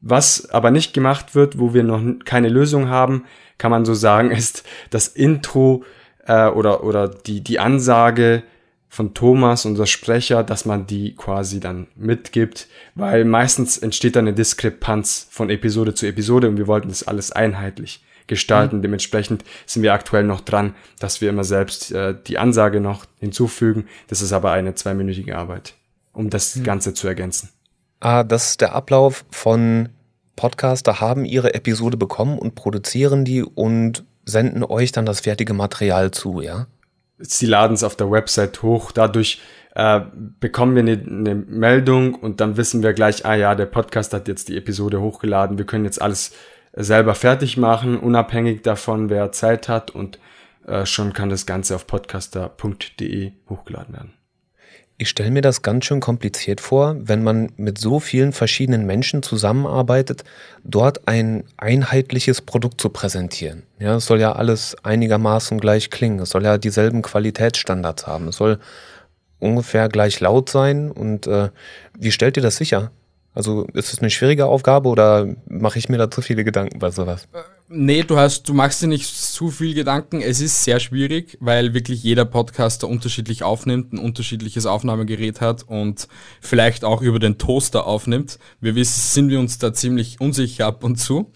Was 0.00 0.50
aber 0.50 0.70
nicht 0.70 0.94
gemacht 0.94 1.34
wird, 1.34 1.58
wo 1.58 1.74
wir 1.74 1.82
noch 1.82 2.00
keine 2.24 2.48
Lösung 2.48 2.88
haben, 2.88 3.24
kann 3.58 3.70
man 3.70 3.84
so 3.84 3.94
sagen, 3.94 4.30
ist 4.32 4.64
das 4.90 5.08
Intro 5.08 5.84
äh, 6.26 6.48
oder, 6.48 6.84
oder 6.84 7.08
die, 7.08 7.42
die 7.42 7.58
Ansage 7.58 8.42
von 8.88 9.14
Thomas, 9.14 9.64
unser 9.64 9.86
Sprecher, 9.86 10.42
dass 10.42 10.64
man 10.64 10.86
die 10.86 11.14
quasi 11.14 11.60
dann 11.60 11.88
mitgibt, 11.94 12.68
weil 12.94 13.24
meistens 13.24 13.78
entsteht 13.78 14.16
dann 14.16 14.26
eine 14.26 14.34
Diskrepanz 14.34 15.26
von 15.30 15.50
Episode 15.50 15.94
zu 15.94 16.06
Episode 16.06 16.48
und 16.48 16.56
wir 16.56 16.66
wollten 16.66 16.88
das 16.88 17.02
alles 17.02 17.30
einheitlich 17.30 18.02
gestalten. 18.26 18.78
Mhm. 18.78 18.82
Dementsprechend 18.82 19.44
sind 19.66 19.82
wir 19.82 19.92
aktuell 19.92 20.24
noch 20.24 20.40
dran, 20.40 20.74
dass 21.00 21.20
wir 21.20 21.28
immer 21.30 21.44
selbst 21.44 21.92
äh, 21.92 22.14
die 22.26 22.38
Ansage 22.38 22.80
noch 22.80 23.04
hinzufügen. 23.18 23.86
Das 24.08 24.22
ist 24.22 24.32
aber 24.32 24.52
eine 24.52 24.74
zweiminütige 24.74 25.36
Arbeit, 25.36 25.74
um 26.12 26.30
das 26.30 26.56
mhm. 26.56 26.64
Ganze 26.64 26.94
zu 26.94 27.08
ergänzen. 27.08 27.50
Ah, 28.00 28.22
das 28.22 28.50
ist 28.50 28.60
der 28.60 28.74
Ablauf 28.74 29.24
von 29.30 29.88
Podcaster 30.36 31.00
haben 31.00 31.24
ihre 31.24 31.54
Episode 31.54 31.96
bekommen 31.96 32.38
und 32.38 32.54
produzieren 32.54 33.24
die 33.24 33.42
und 33.42 34.04
senden 34.24 34.62
euch 34.62 34.92
dann 34.92 35.04
das 35.04 35.20
fertige 35.20 35.52
Material 35.52 36.12
zu, 36.12 36.40
ja? 36.40 36.68
Sie 37.18 37.46
laden 37.46 37.74
es 37.74 37.84
auf 37.84 37.96
der 37.96 38.10
Website 38.10 38.62
hoch. 38.62 38.92
Dadurch 38.92 39.40
äh, 39.74 40.00
bekommen 40.40 40.74
wir 40.74 40.82
eine, 40.82 40.92
eine 40.92 41.34
Meldung 41.34 42.14
und 42.14 42.40
dann 42.40 42.56
wissen 42.56 42.82
wir 42.82 42.92
gleich, 42.92 43.24
ah 43.26 43.34
ja, 43.34 43.54
der 43.54 43.66
Podcast 43.66 44.12
hat 44.12 44.28
jetzt 44.28 44.48
die 44.48 44.56
Episode 44.56 45.00
hochgeladen. 45.00 45.58
Wir 45.58 45.66
können 45.66 45.84
jetzt 45.84 46.00
alles 46.02 46.32
selber 46.72 47.14
fertig 47.14 47.56
machen, 47.56 47.98
unabhängig 47.98 48.62
davon, 48.62 49.10
wer 49.10 49.32
Zeit 49.32 49.68
hat 49.68 49.90
und 49.90 50.18
äh, 50.66 50.86
schon 50.86 51.12
kann 51.12 51.28
das 51.28 51.46
Ganze 51.46 51.74
auf 51.74 51.86
podcaster.de 51.86 53.32
hochgeladen 53.48 53.94
werden. 53.94 54.17
Ich 55.00 55.10
stelle 55.10 55.30
mir 55.30 55.42
das 55.42 55.62
ganz 55.62 55.84
schön 55.84 56.00
kompliziert 56.00 56.60
vor, 56.60 56.96
wenn 56.98 57.22
man 57.22 57.52
mit 57.56 57.78
so 57.78 58.00
vielen 58.00 58.32
verschiedenen 58.32 58.84
Menschen 58.84 59.22
zusammenarbeitet, 59.22 60.24
dort 60.64 61.06
ein 61.06 61.44
einheitliches 61.56 62.42
Produkt 62.42 62.80
zu 62.80 62.88
präsentieren. 62.88 63.62
Ja, 63.78 63.94
es 63.94 64.06
soll 64.06 64.20
ja 64.20 64.32
alles 64.32 64.76
einigermaßen 64.82 65.60
gleich 65.60 65.90
klingen. 65.90 66.18
Es 66.18 66.30
soll 66.30 66.42
ja 66.42 66.58
dieselben 66.58 67.02
Qualitätsstandards 67.02 68.08
haben. 68.08 68.26
Es 68.26 68.36
soll 68.38 68.58
ungefähr 69.38 69.88
gleich 69.88 70.18
laut 70.18 70.48
sein. 70.50 70.90
Und 70.90 71.28
äh, 71.28 71.50
wie 71.96 72.10
stellt 72.10 72.36
ihr 72.36 72.42
das 72.42 72.56
sicher? 72.56 72.90
Also 73.38 73.68
ist 73.72 73.92
es 73.92 74.00
eine 74.00 74.10
schwierige 74.10 74.46
Aufgabe 74.46 74.88
oder 74.88 75.36
mache 75.46 75.78
ich 75.78 75.88
mir 75.88 75.96
da 75.96 76.10
zu 76.10 76.22
viele 76.22 76.42
Gedanken 76.42 76.80
bei 76.80 76.90
sowas? 76.90 77.28
Äh, 77.32 77.38
nee, 77.68 78.02
du 78.02 78.16
hast, 78.16 78.48
du 78.48 78.52
machst 78.52 78.82
dir 78.82 78.88
nicht 78.88 79.06
zu 79.06 79.52
viel 79.52 79.74
Gedanken. 79.74 80.20
Es 80.20 80.40
ist 80.40 80.64
sehr 80.64 80.80
schwierig, 80.80 81.38
weil 81.38 81.72
wirklich 81.72 82.02
jeder 82.02 82.24
Podcaster 82.24 82.88
unterschiedlich 82.88 83.44
aufnimmt, 83.44 83.92
ein 83.92 84.00
unterschiedliches 84.00 84.66
Aufnahmegerät 84.66 85.40
hat 85.40 85.62
und 85.62 86.08
vielleicht 86.40 86.84
auch 86.84 87.00
über 87.00 87.20
den 87.20 87.38
Toaster 87.38 87.86
aufnimmt. 87.86 88.40
Wir 88.60 88.74
wissen, 88.74 89.00
sind 89.02 89.28
wir 89.28 89.38
uns 89.38 89.58
da 89.58 89.72
ziemlich 89.72 90.20
unsicher 90.20 90.66
ab 90.66 90.82
und 90.82 90.96
zu. 90.96 91.30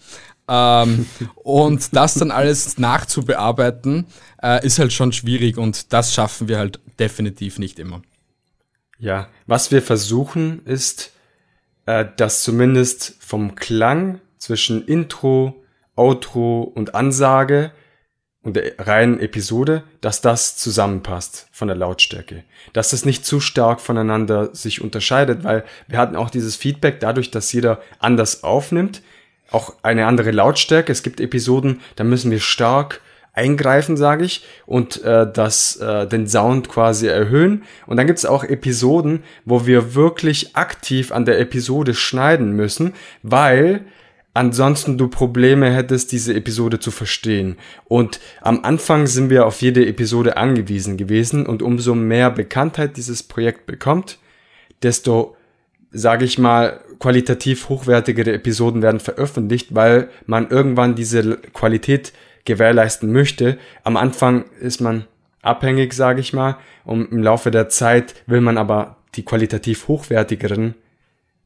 Ähm, 0.49 1.05
und 1.35 1.95
das 1.95 2.15
dann 2.15 2.31
alles 2.31 2.77
nachzubearbeiten, 2.77 4.07
äh, 4.41 4.67
ist 4.67 4.77
halt 4.77 4.91
schon 4.91 5.13
schwierig 5.13 5.57
und 5.57 5.93
das 5.93 6.13
schaffen 6.13 6.49
wir 6.49 6.57
halt 6.57 6.81
definitiv 6.99 7.59
nicht 7.59 7.79
immer. 7.79 8.01
Ja, 8.99 9.29
was 9.47 9.71
wir 9.71 9.81
versuchen 9.81 10.65
ist, 10.65 11.12
äh, 11.85 12.05
dass 12.15 12.43
zumindest 12.43 13.15
vom 13.19 13.55
Klang 13.55 14.21
zwischen 14.37 14.85
Intro, 14.85 15.63
Outro 15.95 16.61
und 16.63 16.95
Ansage 16.95 17.71
und 18.41 18.55
der 18.57 18.73
reinen 18.77 19.19
Episode, 19.19 19.83
dass 20.01 20.21
das 20.21 20.57
zusammenpasst 20.57 21.47
von 21.51 21.67
der 21.67 21.77
Lautstärke. 21.77 22.43
Dass 22.73 22.89
das 22.89 23.05
nicht 23.05 23.25
zu 23.25 23.39
stark 23.39 23.79
voneinander 23.79 24.53
sich 24.53 24.81
unterscheidet, 24.81 25.43
weil 25.43 25.63
wir 25.87 25.97
hatten 25.97 26.15
auch 26.15 26.29
dieses 26.29 26.55
Feedback 26.55 26.99
dadurch, 26.99 27.31
dass 27.31 27.53
jeder 27.53 27.81
anders 27.99 28.43
aufnimmt, 28.43 29.01
auch 29.49 29.75
eine 29.83 30.07
andere 30.07 30.31
Lautstärke. 30.31 30.91
Es 30.91 31.03
gibt 31.03 31.21
Episoden, 31.21 31.81
da 31.95 32.03
müssen 32.03 32.31
wir 32.31 32.39
stark 32.39 33.01
eingreifen, 33.33 33.97
sage 33.97 34.23
ich, 34.25 34.45
und 34.65 35.03
äh, 35.03 35.31
das, 35.31 35.75
äh, 35.77 36.07
den 36.07 36.27
Sound 36.27 36.69
quasi 36.69 37.07
erhöhen. 37.07 37.63
Und 37.87 37.97
dann 37.97 38.07
gibt 38.07 38.19
es 38.19 38.25
auch 38.25 38.43
Episoden, 38.43 39.23
wo 39.43 39.65
wir 39.65 39.95
wirklich 39.95 40.55
aktiv 40.55 41.11
an 41.11 41.25
der 41.25 41.39
Episode 41.39 41.95
schneiden 41.95 42.53
müssen, 42.53 42.93
weil 43.23 43.85
ansonsten 44.35 44.97
du 44.97 45.07
Probleme 45.07 45.71
hättest, 45.71 46.11
diese 46.11 46.33
Episode 46.35 46.79
zu 46.79 46.91
verstehen. 46.91 47.57
Und 47.85 48.19
am 48.41 48.63
Anfang 48.63 49.07
sind 49.07 49.29
wir 49.31 49.45
auf 49.47 49.61
jede 49.61 49.85
Episode 49.85 50.37
angewiesen 50.37 50.97
gewesen 50.97 51.45
und 51.45 51.61
umso 51.61 51.95
mehr 51.95 52.29
Bekanntheit 52.29 52.97
dieses 52.97 53.23
Projekt 53.23 53.65
bekommt, 53.65 54.19
desto, 54.83 55.35
sage 55.91 56.25
ich 56.25 56.37
mal, 56.37 56.81
qualitativ 56.99 57.69
hochwertigere 57.69 58.31
Episoden 58.31 58.81
werden 58.81 58.99
veröffentlicht, 58.99 59.73
weil 59.75 60.09
man 60.25 60.49
irgendwann 60.49 60.95
diese 60.95 61.37
Qualität 61.37 62.13
gewährleisten 62.45 63.11
möchte. 63.11 63.57
Am 63.83 63.97
Anfang 63.97 64.45
ist 64.59 64.81
man 64.81 65.05
abhängig, 65.41 65.93
sage 65.93 66.21
ich 66.21 66.33
mal, 66.33 66.57
und 66.85 67.11
im 67.11 67.21
Laufe 67.21 67.51
der 67.51 67.69
Zeit 67.69 68.15
will 68.25 68.41
man 68.41 68.57
aber 68.57 68.97
die 69.15 69.23
qualitativ 69.23 69.87
hochwertigeren 69.87 70.75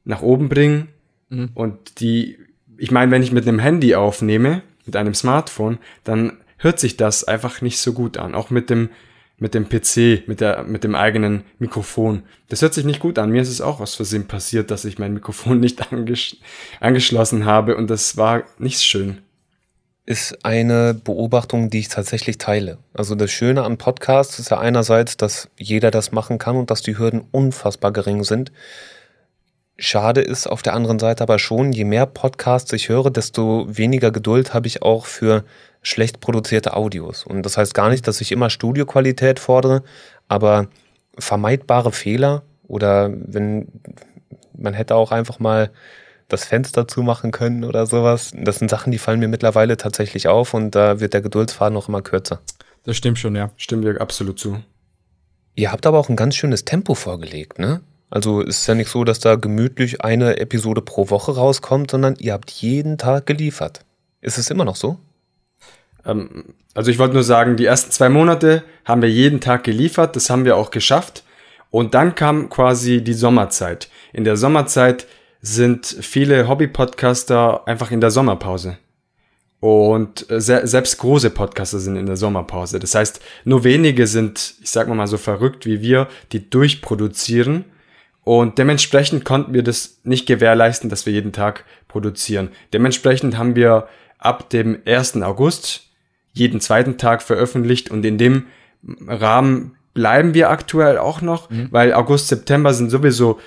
nach 0.05 0.21
oben 0.21 0.49
bringen. 0.49 0.89
Mhm. 1.29 1.49
Und 1.53 1.99
die, 1.99 2.37
ich 2.77 2.91
meine, 2.91 3.11
wenn 3.11 3.23
ich 3.23 3.31
mit 3.31 3.47
einem 3.47 3.59
Handy 3.59 3.95
aufnehme, 3.95 4.61
mit 4.85 4.95
einem 4.95 5.13
Smartphone, 5.13 5.79
dann 6.03 6.37
hört 6.57 6.79
sich 6.79 6.97
das 6.97 7.23
einfach 7.23 7.61
nicht 7.61 7.79
so 7.79 7.93
gut 7.93 8.17
an. 8.17 8.33
Auch 8.33 8.49
mit 8.49 8.69
dem, 8.69 8.89
mit 9.37 9.53
dem 9.53 9.67
PC, 9.67 10.27
mit 10.27 10.41
der, 10.41 10.63
mit 10.63 10.83
dem 10.83 10.95
eigenen 10.95 11.43
Mikrofon. 11.59 12.23
Das 12.49 12.61
hört 12.61 12.73
sich 12.73 12.85
nicht 12.85 12.99
gut 12.99 13.19
an. 13.19 13.31
Mir 13.31 13.41
ist 13.41 13.49
es 13.49 13.61
auch 13.61 13.81
aus 13.81 13.95
Versehen 13.95 14.27
passiert, 14.27 14.71
dass 14.71 14.85
ich 14.85 14.97
mein 14.97 15.13
Mikrofon 15.13 15.59
nicht 15.59 15.91
anges 15.91 16.37
angeschlossen 16.79 17.45
habe 17.45 17.75
und 17.75 17.89
das 17.89 18.17
war 18.17 18.43
nicht 18.57 18.81
schön 18.81 19.19
ist 20.07 20.45
eine 20.45 20.93
Beobachtung, 20.93 21.69
die 21.69 21.79
ich 21.79 21.89
tatsächlich 21.89 22.37
teile. 22.37 22.77
Also 22.93 23.13
das 23.13 23.29
Schöne 23.29 23.63
an 23.63 23.77
Podcasts 23.77 24.39
ist 24.39 24.49
ja 24.49 24.57
einerseits, 24.57 25.17
dass 25.17 25.49
jeder 25.59 25.91
das 25.91 26.13
machen 26.13 26.37
kann 26.37 26.55
und 26.55 26.71
dass 26.71 26.81
die 26.81 26.97
Hürden 26.97 27.25
unfassbar 27.31 27.91
gering 27.91 28.23
sind. 28.23 28.53
Schade 29.77 30.21
ist 30.21 30.47
auf 30.47 30.61
der 30.61 30.75
anderen 30.75 30.97
Seite 30.97 31.23
aber 31.23 31.39
schon, 31.39 31.73
je 31.73 31.83
mehr 31.83 32.05
Podcasts 32.05 32.71
ich 32.71 32.87
höre, 32.87 33.11
desto 33.11 33.67
weniger 33.67 34.11
Geduld 34.11 34.53
habe 34.53 34.67
ich 34.67 34.81
auch 34.81 35.05
für 35.05 35.43
schlecht 35.81 36.21
produzierte 36.21 36.73
Audios. 36.73 37.25
Und 37.25 37.43
das 37.43 37.57
heißt 37.57 37.73
gar 37.73 37.89
nicht, 37.89 38.07
dass 38.07 38.21
ich 38.21 38.31
immer 38.31 38.49
Studioqualität 38.49 39.41
fordere, 39.41 39.83
aber 40.29 40.69
vermeidbare 41.19 41.91
Fehler 41.91 42.43
oder 42.65 43.11
wenn 43.11 43.67
man 44.57 44.73
hätte 44.73 44.95
auch 44.95 45.11
einfach 45.11 45.39
mal 45.39 45.69
das 46.27 46.45
Fenster 46.45 46.87
zumachen 46.87 47.31
können 47.31 47.63
oder 47.63 47.85
sowas. 47.85 48.31
Das 48.35 48.59
sind 48.59 48.69
Sachen, 48.69 48.91
die 48.91 48.97
fallen 48.97 49.19
mir 49.19 49.27
mittlerweile 49.27 49.77
tatsächlich 49.77 50.27
auf 50.27 50.53
und 50.53 50.75
da 50.75 50.99
wird 50.99 51.13
der 51.13 51.21
Geduldsfaden 51.21 51.73
noch 51.73 51.87
immer 51.87 52.01
kürzer. 52.01 52.41
Das 52.83 52.97
stimmt 52.97 53.19
schon, 53.19 53.35
ja. 53.35 53.51
Stimmen 53.57 53.83
wir 53.83 54.01
absolut 54.01 54.39
zu. 54.39 54.59
Ihr 55.55 55.71
habt 55.71 55.85
aber 55.85 55.97
auch 55.97 56.09
ein 56.09 56.15
ganz 56.15 56.35
schönes 56.35 56.65
Tempo 56.65 56.93
vorgelegt, 56.93 57.59
ne? 57.59 57.81
Also 58.09 58.41
es 58.41 58.59
ist 58.59 58.67
ja 58.67 58.75
nicht 58.75 58.89
so, 58.89 59.03
dass 59.03 59.19
da 59.19 59.35
gemütlich 59.35 60.01
eine 60.01 60.37
Episode 60.37 60.81
pro 60.81 61.09
Woche 61.09 61.35
rauskommt, 61.35 61.91
sondern 61.91 62.15
ihr 62.19 62.33
habt 62.33 62.49
jeden 62.51 62.97
Tag 62.97 63.25
geliefert. 63.25 63.81
Ist 64.21 64.37
es 64.37 64.49
immer 64.49 64.63
noch 64.63 64.77
so? 64.77 64.97
Ähm, 66.05 66.53
also 66.73 66.89
ich 66.89 66.99
wollte 66.99 67.15
nur 67.15 67.23
sagen, 67.23 67.57
die 67.57 67.65
ersten 67.65 67.91
zwei 67.91 68.07
Monate 68.07 68.63
haben 68.85 69.01
wir 69.01 69.09
jeden 69.09 69.41
Tag 69.41 69.63
geliefert, 69.63 70.15
das 70.15 70.29
haben 70.29 70.45
wir 70.45 70.55
auch 70.55 70.71
geschafft. 70.71 71.23
Und 71.69 71.93
dann 71.95 72.15
kam 72.15 72.49
quasi 72.49 73.03
die 73.03 73.13
Sommerzeit. 73.13 73.89
In 74.13 74.23
der 74.23 74.37
Sommerzeit 74.37 75.05
sind 75.47 75.85
viele 75.85 76.47
Hobby-Podcaster 76.47 77.67
einfach 77.67 77.91
in 77.91 78.01
der 78.01 78.11
Sommerpause. 78.11 78.77
Und 79.59 80.29
äh, 80.29 80.39
selbst 80.39 80.97
große 80.99 81.31
Podcaster 81.31 81.79
sind 81.79 81.95
in 81.95 82.05
der 82.05 82.17
Sommerpause. 82.17 82.79
Das 82.79 82.93
heißt, 82.93 83.21
nur 83.43 83.63
wenige 83.63 84.05
sind, 84.05 84.55
ich 84.61 84.69
sag 84.69 84.87
mal 84.87 85.07
so 85.07 85.17
verrückt 85.17 85.65
wie 85.65 85.81
wir, 85.81 86.07
die 86.31 86.49
durchproduzieren 86.49 87.65
und 88.23 88.57
dementsprechend 88.57 89.23
konnten 89.23 89.53
wir 89.53 89.63
das 89.63 90.01
nicht 90.03 90.25
gewährleisten, 90.25 90.89
dass 90.89 91.05
wir 91.05 91.13
jeden 91.13 91.31
Tag 91.31 91.63
produzieren. 91.87 92.49
Dementsprechend 92.73 93.37
haben 93.37 93.55
wir 93.55 93.87
ab 94.19 94.49
dem 94.49 94.79
1. 94.85 95.21
August 95.23 95.87
jeden 96.33 96.59
zweiten 96.59 96.97
Tag 96.97 97.23
veröffentlicht 97.23 97.89
und 97.89 98.05
in 98.05 98.17
dem 98.17 98.47
Rahmen 99.07 99.77
bleiben 99.93 100.33
wir 100.33 100.49
aktuell 100.49 100.97
auch 100.97 101.21
noch, 101.21 101.49
mhm. 101.49 101.69
weil 101.71 101.93
August, 101.93 102.27
September 102.27 102.73
sind 102.73 102.89
sowieso 102.89 103.39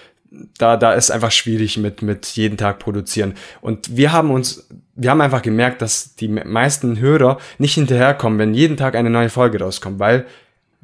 da, 0.59 0.77
da 0.77 0.93
ist 0.93 1.11
einfach 1.11 1.33
schwierig 1.33 1.77
mit, 1.77 2.03
mit 2.03 2.27
jeden 2.29 2.57
Tag 2.57 2.79
produzieren. 2.79 3.35
Und 3.61 3.97
wir 3.97 4.13
haben 4.13 4.31
uns, 4.31 4.69
wir 4.95 5.11
haben 5.11 5.21
einfach 5.21 5.43
gemerkt, 5.43 5.83
dass 5.83 6.15
die 6.15 6.29
meisten 6.29 7.01
Hörer 7.01 7.39
nicht 7.59 7.75
hinterherkommen, 7.75 8.39
wenn 8.39 8.55
jeden 8.55 8.77
Tag 8.77 8.95
eine 8.95 9.11
neue 9.11 9.29
Folge 9.29 9.61
rauskommt, 9.61 9.99
weil 9.99 10.27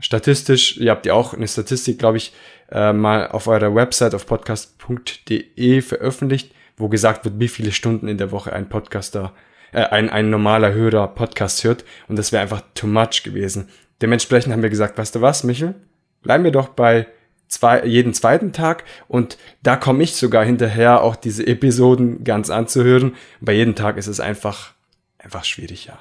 statistisch, 0.01 0.77
ihr 0.79 0.91
habt 0.91 1.07
ja 1.07 1.15
auch 1.15 1.33
eine 1.33 1.47
Statistik, 1.47 1.99
glaube 1.99 2.17
ich, 2.17 2.33
äh, 2.73 2.93
mal 2.93 3.29
auf 3.29 3.47
eurer 3.47 3.75
Website 3.75 4.15
auf 4.15 4.27
podcast.de 4.27 5.81
veröffentlicht, 5.83 6.53
wo 6.77 6.89
gesagt 6.89 7.25
wird, 7.25 7.39
wie 7.39 7.49
viele 7.49 7.73
Stunden 7.73 8.09
in 8.09 8.19
der 8.19 8.33
Woche 8.33 8.53
ein 8.53 8.69
Podcaster, 8.69 9.33
äh, 9.73 9.85
ein, 9.85 10.11
ein 10.11 10.29
normaler 10.29 10.73
Hörer 10.73 11.07
Podcast 11.09 11.63
hört. 11.63 11.85
Und 12.09 12.19
das 12.19 12.33
wäre 12.33 12.43
einfach 12.43 12.63
too 12.75 12.89
much 12.89 13.23
gewesen. 13.23 13.69
Dementsprechend 14.03 14.53
haben 14.53 14.63
wir 14.63 14.71
gesagt, 14.71 14.99
weißt 14.99 15.15
du 15.15 15.21
was, 15.21 15.45
Michel? 15.45 15.75
Bleiben 16.23 16.43
wir 16.43 16.51
doch 16.51 16.69
bei 16.69 17.07
zwei, 17.49 17.85
jeden 17.85 18.15
zweiten 18.15 18.53
Tag 18.53 18.85
und 19.09 19.39
da 19.63 19.77
komme 19.77 20.03
ich 20.03 20.17
sogar 20.17 20.45
hinterher, 20.45 21.03
auch 21.03 21.17
diese 21.17 21.47
Episoden 21.47 22.25
ganz 22.25 22.51
anzuhören. 22.51 23.15
Bei 23.41 23.53
jedem 23.53 23.75
Tag 23.75 23.97
ist 23.97 24.07
es 24.07 24.21
einfach, 24.21 24.75
einfach 25.19 25.45
schwierig, 25.45 25.87
ja. 25.87 25.99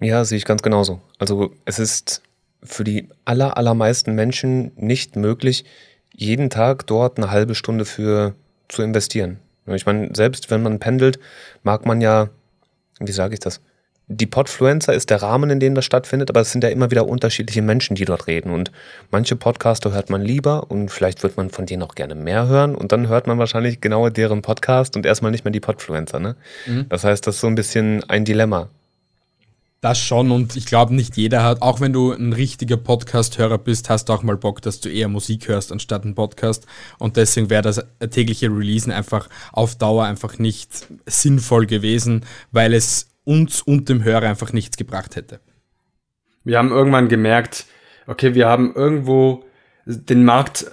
Ja, 0.00 0.24
sehe 0.24 0.38
ich 0.38 0.44
ganz 0.44 0.62
genauso. 0.62 1.00
Also 1.18 1.52
es 1.64 1.78
ist 1.78 2.22
für 2.62 2.84
die 2.84 3.08
aller, 3.24 3.56
allermeisten 3.56 4.14
Menschen 4.14 4.72
nicht 4.76 5.16
möglich, 5.16 5.64
jeden 6.12 6.50
Tag 6.50 6.86
dort 6.86 7.18
eine 7.18 7.30
halbe 7.30 7.54
Stunde 7.54 7.84
für 7.84 8.34
zu 8.68 8.82
investieren. 8.82 9.38
Ich 9.66 9.86
meine, 9.86 10.10
selbst 10.14 10.50
wenn 10.50 10.62
man 10.62 10.78
pendelt, 10.78 11.18
mag 11.62 11.86
man 11.86 12.00
ja, 12.00 12.30
wie 13.00 13.12
sage 13.12 13.34
ich 13.34 13.40
das? 13.40 13.60
Die 14.08 14.26
Podfluencer 14.26 14.94
ist 14.94 15.10
der 15.10 15.20
Rahmen, 15.20 15.50
in 15.50 15.58
dem 15.58 15.74
das 15.74 15.84
stattfindet, 15.84 16.30
aber 16.30 16.40
es 16.40 16.52
sind 16.52 16.62
ja 16.62 16.70
immer 16.70 16.92
wieder 16.92 17.08
unterschiedliche 17.08 17.60
Menschen, 17.60 17.96
die 17.96 18.04
dort 18.04 18.28
reden. 18.28 18.52
Und 18.52 18.70
manche 19.10 19.34
Podcaster 19.34 19.92
hört 19.92 20.10
man 20.10 20.22
lieber 20.22 20.70
und 20.70 20.92
vielleicht 20.92 21.24
wird 21.24 21.36
man 21.36 21.50
von 21.50 21.66
denen 21.66 21.82
auch 21.82 21.96
gerne 21.96 22.14
mehr 22.14 22.46
hören. 22.46 22.76
Und 22.76 22.92
dann 22.92 23.08
hört 23.08 23.26
man 23.26 23.38
wahrscheinlich 23.38 23.80
genau 23.80 24.08
deren 24.08 24.42
Podcast 24.42 24.94
und 24.94 25.06
erstmal 25.06 25.32
nicht 25.32 25.44
mehr 25.44 25.50
die 25.50 25.58
Podfluencer. 25.58 26.20
Ne? 26.20 26.36
Mhm. 26.66 26.86
Das 26.88 27.02
heißt, 27.02 27.26
das 27.26 27.34
ist 27.34 27.40
so 27.40 27.48
ein 27.48 27.56
bisschen 27.56 28.04
ein 28.08 28.24
Dilemma. 28.24 28.68
Das 29.80 29.98
schon 29.98 30.30
und 30.30 30.54
ich 30.54 30.66
glaube, 30.66 30.94
nicht 30.94 31.16
jeder 31.16 31.42
hat, 31.42 31.60
auch 31.60 31.80
wenn 31.80 31.92
du 31.92 32.12
ein 32.12 32.32
richtiger 32.32 32.76
Podcast-Hörer 32.76 33.58
bist, 33.58 33.90
hast 33.90 34.08
du 34.08 34.12
auch 34.12 34.22
mal 34.22 34.36
Bock, 34.36 34.62
dass 34.62 34.80
du 34.80 34.88
eher 34.88 35.08
Musik 35.08 35.48
hörst 35.48 35.72
anstatt 35.72 36.04
einen 36.04 36.14
Podcast. 36.14 36.64
Und 36.98 37.16
deswegen 37.16 37.50
wäre 37.50 37.62
das 37.62 37.84
tägliche 38.10 38.46
Releasen 38.46 38.92
einfach 38.92 39.28
auf 39.52 39.74
Dauer 39.74 40.04
einfach 40.04 40.38
nicht 40.38 40.86
sinnvoll 41.06 41.66
gewesen, 41.66 42.24
weil 42.52 42.72
es 42.72 43.08
uns 43.26 43.60
und 43.60 43.88
dem 43.88 44.02
Hörer 44.02 44.28
einfach 44.28 44.52
nichts 44.52 44.76
gebracht 44.76 45.16
hätte. 45.16 45.40
Wir 46.44 46.58
haben 46.58 46.70
irgendwann 46.70 47.08
gemerkt, 47.08 47.66
okay, 48.06 48.34
wir 48.34 48.48
haben 48.48 48.74
irgendwo 48.74 49.44
den 49.84 50.24
Markt, 50.24 50.66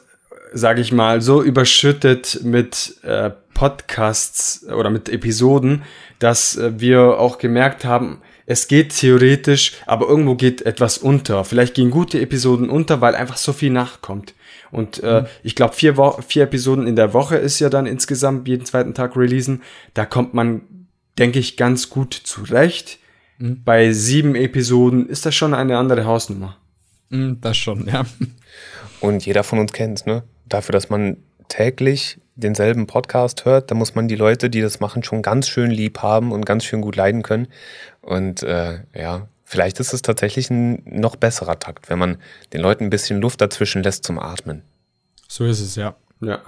sage 0.53 0.81
ich 0.81 0.91
mal, 0.91 1.21
so 1.21 1.43
überschüttet 1.43 2.41
mit 2.43 2.97
äh, 3.03 3.31
Podcasts 3.53 4.67
oder 4.69 4.89
mit 4.89 5.09
Episoden, 5.09 5.83
dass 6.19 6.55
äh, 6.55 6.79
wir 6.79 7.19
auch 7.19 7.37
gemerkt 7.37 7.85
haben, 7.85 8.21
es 8.45 8.67
geht 8.67 8.97
theoretisch, 8.97 9.73
aber 9.85 10.07
irgendwo 10.07 10.35
geht 10.35 10.63
etwas 10.63 10.97
unter. 10.97 11.45
Vielleicht 11.45 11.75
gehen 11.75 11.91
gute 11.91 12.19
Episoden 12.19 12.69
unter, 12.69 12.99
weil 12.99 13.15
einfach 13.15 13.37
so 13.37 13.53
viel 13.53 13.71
nachkommt. 13.71 14.33
Und 14.69 15.01
äh, 15.01 15.21
mhm. 15.21 15.25
ich 15.43 15.55
glaube, 15.55 15.73
vier, 15.73 15.95
vier 16.27 16.43
Episoden 16.43 16.87
in 16.87 16.95
der 16.95 17.13
Woche 17.13 17.37
ist 17.37 17.59
ja 17.59 17.69
dann 17.69 17.85
insgesamt 17.85 18.47
jeden 18.47 18.65
zweiten 18.65 18.93
Tag 18.93 19.15
releasen. 19.15 19.61
Da 19.93 20.05
kommt 20.05 20.33
man, 20.33 20.82
denke 21.17 21.39
ich, 21.39 21.57
ganz 21.57 21.89
gut 21.89 22.13
zurecht. 22.13 22.99
Mhm. 23.37 23.63
Bei 23.63 23.91
sieben 23.91 24.35
Episoden 24.35 25.07
ist 25.07 25.25
das 25.25 25.35
schon 25.35 25.53
eine 25.53 25.77
andere 25.77 26.05
Hausnummer. 26.05 26.57
Mhm, 27.09 27.39
das 27.41 27.57
schon, 27.57 27.87
ja. 27.87 28.05
Und 28.99 29.25
jeder 29.25 29.43
von 29.43 29.59
uns 29.59 29.73
kennt 29.73 30.05
ne? 30.05 30.23
Dafür, 30.45 30.73
dass 30.73 30.89
man 30.89 31.17
täglich 31.49 32.19
denselben 32.35 32.87
Podcast 32.87 33.45
hört, 33.45 33.69
da 33.69 33.75
muss 33.75 33.95
man 33.95 34.07
die 34.07 34.15
Leute, 34.15 34.49
die 34.49 34.61
das 34.61 34.79
machen, 34.79 35.03
schon 35.03 35.21
ganz 35.21 35.47
schön 35.47 35.71
lieb 35.71 35.99
haben 35.99 36.31
und 36.31 36.45
ganz 36.45 36.63
schön 36.63 36.81
gut 36.81 36.95
leiden 36.95 37.21
können. 37.21 37.47
Und 38.01 38.43
äh, 38.43 38.79
ja, 38.95 39.27
vielleicht 39.43 39.79
ist 39.79 39.93
es 39.93 40.01
tatsächlich 40.01 40.49
ein 40.49 40.81
noch 40.85 41.15
besserer 41.15 41.59
Takt, 41.59 41.89
wenn 41.89 41.99
man 41.99 42.17
den 42.53 42.61
Leuten 42.61 42.85
ein 42.85 42.89
bisschen 42.89 43.21
Luft 43.21 43.41
dazwischen 43.41 43.83
lässt 43.83 44.03
zum 44.03 44.19
Atmen. 44.19 44.63
So 45.27 45.45
ist 45.45 45.59
es, 45.59 45.75
ja. 45.75 45.95
Ja. 46.21 46.41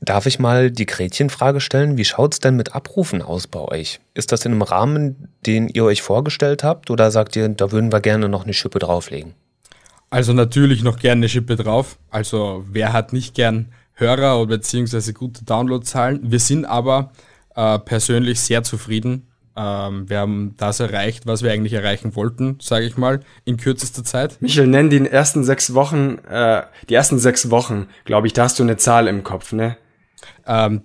Darf 0.00 0.26
ich 0.26 0.38
mal 0.38 0.70
die 0.70 0.86
Gretchenfrage 0.86 1.60
stellen? 1.60 1.96
Wie 1.96 2.04
schaut 2.04 2.34
es 2.34 2.40
denn 2.40 2.54
mit 2.54 2.74
Abrufen 2.74 3.20
aus 3.20 3.48
bei 3.48 3.60
euch? 3.60 4.00
Ist 4.14 4.30
das 4.30 4.44
in 4.44 4.52
einem 4.52 4.62
Rahmen, 4.62 5.28
den 5.44 5.68
ihr 5.68 5.84
euch 5.84 6.02
vorgestellt 6.02 6.62
habt, 6.62 6.90
oder 6.90 7.10
sagt 7.10 7.34
ihr, 7.34 7.48
da 7.48 7.72
würden 7.72 7.92
wir 7.92 8.00
gerne 8.00 8.28
noch 8.28 8.44
eine 8.44 8.54
Schippe 8.54 8.78
drauflegen? 8.78 9.34
Also 10.10 10.32
natürlich 10.32 10.82
noch 10.82 10.98
gerne 10.98 11.20
eine 11.20 11.28
Schippe 11.28 11.56
drauf. 11.56 11.98
Also 12.10 12.64
wer 12.70 12.92
hat 12.92 13.12
nicht 13.12 13.34
gern 13.34 13.72
Hörer 13.94 14.40
oder 14.40 14.56
beziehungsweise 14.56 15.12
gute 15.12 15.44
Downloadzahlen? 15.44 16.20
Wir 16.22 16.38
sind 16.38 16.64
aber 16.64 17.10
äh, 17.56 17.78
persönlich 17.80 18.40
sehr 18.40 18.62
zufrieden. 18.62 19.26
Ähm, 19.56 20.08
wir 20.08 20.20
haben 20.20 20.54
das 20.56 20.78
erreicht, 20.78 21.26
was 21.26 21.42
wir 21.42 21.50
eigentlich 21.50 21.72
erreichen 21.72 22.14
wollten, 22.14 22.58
sage 22.62 22.86
ich 22.86 22.96
mal, 22.96 23.20
in 23.44 23.56
kürzester 23.56 24.04
Zeit. 24.04 24.40
Michel, 24.40 24.68
nenn 24.68 24.88
die 24.88 25.04
ersten 25.04 25.42
sechs 25.42 25.74
Wochen, 25.74 26.18
äh, 26.30 26.62
die 26.88 26.94
ersten 26.94 27.18
sechs 27.18 27.50
Wochen, 27.50 27.88
glaube 28.04 28.28
ich, 28.28 28.32
da 28.32 28.44
hast 28.44 28.60
du 28.60 28.62
eine 28.62 28.76
Zahl 28.76 29.08
im 29.08 29.24
Kopf, 29.24 29.52
ne? 29.52 29.76
Ähm, 30.46 30.82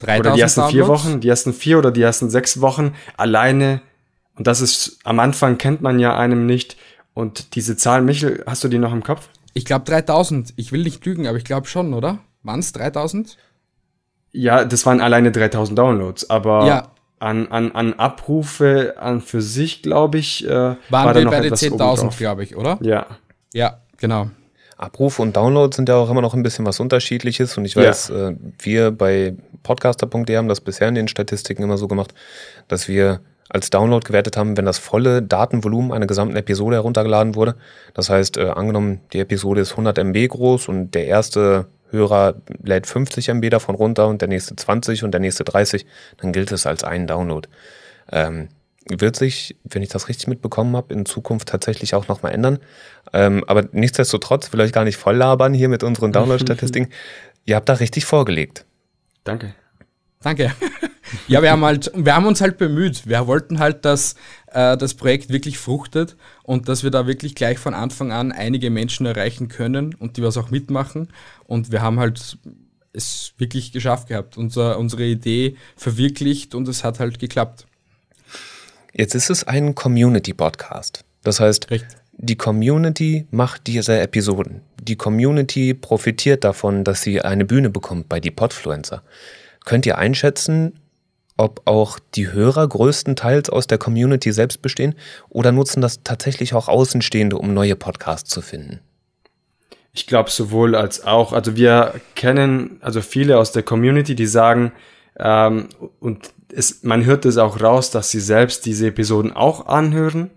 3000 0.00 0.26
oder 0.26 0.34
die 0.34 0.40
ersten 0.40 0.60
Downloads? 0.60 0.72
vier 0.72 0.88
Wochen, 0.88 1.20
die 1.20 1.28
ersten 1.28 1.52
vier 1.52 1.78
oder 1.78 1.90
die 1.90 2.02
ersten 2.02 2.30
sechs 2.30 2.60
Wochen 2.60 2.94
alleine. 3.16 3.82
Und 4.36 4.46
das 4.46 4.60
ist, 4.60 4.98
am 5.04 5.20
Anfang 5.20 5.58
kennt 5.58 5.82
man 5.82 5.98
ja 5.98 6.16
einem 6.16 6.46
nicht, 6.46 6.76
und 7.14 7.54
diese 7.54 7.76
Zahl, 7.76 8.02
Michel, 8.02 8.42
hast 8.46 8.64
du 8.64 8.68
die 8.68 8.78
noch 8.78 8.92
im 8.92 9.02
Kopf? 9.02 9.28
Ich 9.52 9.64
glaube 9.64 9.84
3000. 9.84 10.54
Ich 10.56 10.72
will 10.72 10.82
nicht 10.82 11.04
lügen, 11.04 11.26
aber 11.26 11.36
ich 11.36 11.44
glaube 11.44 11.66
schon, 11.66 11.92
oder? 11.92 12.18
Waren 12.42 12.60
es 12.60 12.72
3000? 12.72 13.36
Ja, 14.32 14.64
das 14.64 14.86
waren 14.86 15.00
alleine 15.00 15.32
3000 15.32 15.76
Downloads, 15.78 16.30
aber 16.30 16.66
ja. 16.66 16.92
an, 17.18 17.48
an, 17.48 17.72
an 17.72 17.94
Abrufe 17.94 18.94
an 18.98 19.20
für 19.20 19.42
sich, 19.42 19.82
glaube 19.82 20.18
ich, 20.18 20.46
äh, 20.46 20.50
waren 20.50 20.78
war 20.88 21.14
wir 21.14 21.24
bei 21.26 21.40
den 21.40 21.52
10.000, 21.52 22.16
glaube 22.16 22.44
ich, 22.44 22.56
oder? 22.56 22.78
Ja. 22.80 23.06
Ja, 23.52 23.80
genau. 23.96 24.30
Abrufe 24.80 25.20
und 25.20 25.36
Downloads 25.36 25.76
sind 25.76 25.88
ja 25.88 25.96
auch 25.96 26.10
immer 26.10 26.22
noch 26.22 26.34
ein 26.34 26.42
bisschen 26.42 26.64
was 26.64 26.80
Unterschiedliches 26.80 27.58
und 27.58 27.64
ich 27.64 27.76
weiß, 27.76 28.08
ja. 28.08 28.28
äh, 28.30 28.36
wir 28.58 28.90
bei 28.90 29.34
podcaster.de 29.62 30.36
haben 30.36 30.48
das 30.48 30.60
bisher 30.60 30.88
in 30.88 30.94
den 30.94 31.08
Statistiken 31.08 31.62
immer 31.62 31.76
so 31.76 31.86
gemacht, 31.86 32.14
dass 32.68 32.88
wir 32.88 33.20
als 33.50 33.68
Download 33.68 34.06
gewertet 34.06 34.36
haben, 34.36 34.56
wenn 34.56 34.64
das 34.64 34.78
volle 34.78 35.22
Datenvolumen 35.22 35.92
einer 35.92 36.06
gesamten 36.06 36.36
Episode 36.36 36.76
heruntergeladen 36.76 37.34
wurde. 37.34 37.56
Das 37.94 38.08
heißt, 38.08 38.38
äh, 38.38 38.50
angenommen, 38.50 39.00
die 39.12 39.18
Episode 39.18 39.60
ist 39.60 39.72
100 39.72 39.98
MB 39.98 40.28
groß 40.28 40.68
und 40.68 40.94
der 40.94 41.06
erste 41.06 41.66
Hörer 41.90 42.36
lädt 42.62 42.86
50 42.86 43.28
MB 43.28 43.50
davon 43.50 43.74
runter 43.74 44.06
und 44.06 44.20
der 44.22 44.28
nächste 44.28 44.54
20 44.56 45.04
und 45.04 45.10
der 45.10 45.20
nächste 45.20 45.44
30, 45.44 45.84
dann 46.18 46.32
gilt 46.32 46.52
es 46.52 46.66
als 46.66 46.84
einen 46.84 47.06
Download. 47.06 47.48
Ähm, 48.12 48.48
wird 48.98 49.16
sich, 49.16 49.56
wenn 49.64 49.82
ich 49.82 49.88
das 49.88 50.08
richtig 50.08 50.26
mitbekommen 50.26 50.76
habe, 50.76 50.92
in 50.92 51.06
Zukunft 51.06 51.48
tatsächlich 51.48 51.94
auch 51.94 52.08
nochmal 52.08 52.32
ändern. 52.32 52.58
Ähm, 53.12 53.44
aber 53.46 53.68
nichtsdestotrotz 53.72 54.52
will 54.52 54.60
ich 54.60 54.72
gar 54.72 54.84
nicht 54.84 54.96
voll 54.96 55.16
labern 55.16 55.54
hier 55.54 55.68
mit 55.68 55.82
unseren 55.82 56.12
Download-Statistiken. 56.12 56.90
Ihr 57.44 57.56
habt 57.56 57.68
da 57.68 57.74
richtig 57.74 58.04
vorgelegt. 58.04 58.64
Danke. 59.24 59.54
Danke. 60.22 60.52
ja, 61.28 61.42
wir 61.42 61.50
haben 61.50 61.64
halt, 61.64 61.90
wir 61.94 62.14
haben 62.14 62.26
uns 62.26 62.40
halt 62.40 62.58
bemüht. 62.58 63.06
Wir 63.06 63.26
wollten 63.26 63.58
halt, 63.58 63.84
dass 63.84 64.14
äh, 64.52 64.76
das 64.76 64.94
Projekt 64.94 65.30
wirklich 65.30 65.58
fruchtet 65.58 66.16
und 66.42 66.68
dass 66.68 66.82
wir 66.82 66.90
da 66.90 67.06
wirklich 67.06 67.34
gleich 67.34 67.58
von 67.58 67.74
Anfang 67.74 68.12
an 68.12 68.32
einige 68.32 68.70
Menschen 68.70 69.06
erreichen 69.06 69.48
können 69.48 69.94
und 69.94 70.16
die 70.16 70.22
was 70.22 70.36
auch 70.36 70.50
mitmachen. 70.50 71.08
Und 71.46 71.72
wir 71.72 71.80
haben 71.80 71.98
halt 71.98 72.38
es 72.92 73.34
wirklich 73.38 73.72
geschafft 73.72 74.08
gehabt, 74.08 74.36
unser, 74.36 74.78
unsere 74.78 75.04
Idee 75.04 75.56
verwirklicht 75.76 76.54
und 76.54 76.68
es 76.68 76.84
hat 76.84 76.98
halt 77.00 77.18
geklappt. 77.18 77.66
Jetzt 78.92 79.14
ist 79.14 79.30
es 79.30 79.44
ein 79.44 79.74
Community-Podcast. 79.74 81.04
Das 81.22 81.38
heißt, 81.40 81.70
Richtig. 81.70 81.88
die 82.12 82.36
Community 82.36 83.26
macht 83.30 83.66
diese 83.66 83.98
Episoden. 84.00 84.62
Die 84.82 84.96
Community 84.96 85.74
profitiert 85.74 86.44
davon, 86.44 86.82
dass 86.84 87.02
sie 87.02 87.20
eine 87.20 87.44
Bühne 87.44 87.70
bekommt 87.70 88.08
bei 88.08 88.20
die 88.20 88.30
Podfluencer. 88.30 89.02
Könnt 89.64 89.86
ihr 89.86 89.98
einschätzen, 89.98 90.80
ob 91.36 91.62
auch 91.66 91.98
die 92.14 92.32
Hörer 92.32 92.66
größtenteils 92.66 93.48
aus 93.48 93.66
der 93.66 93.78
Community 93.78 94.32
selbst 94.32 94.60
bestehen 94.60 94.94
oder 95.28 95.52
nutzen 95.52 95.80
das 95.80 96.02
tatsächlich 96.02 96.54
auch 96.54 96.68
Außenstehende, 96.68 97.38
um 97.38 97.54
neue 97.54 97.76
Podcasts 97.76 98.28
zu 98.28 98.42
finden? 98.42 98.80
Ich 99.92 100.06
glaube 100.06 100.30
sowohl 100.30 100.74
als 100.74 101.04
auch. 101.04 101.32
Also 101.32 101.56
wir 101.56 101.94
kennen 102.14 102.78
also 102.80 103.00
viele 103.00 103.38
aus 103.38 103.52
der 103.52 103.62
Community, 103.62 104.14
die 104.14 104.26
sagen, 104.26 104.72
ähm, 105.18 105.68
und 105.98 106.30
es, 106.52 106.82
man 106.82 107.04
hört 107.04 107.24
es 107.24 107.36
auch 107.38 107.60
raus, 107.60 107.90
dass 107.90 108.10
sie 108.10 108.20
selbst 108.20 108.66
diese 108.66 108.88
Episoden 108.88 109.32
auch 109.32 109.66
anhören. 109.66 110.30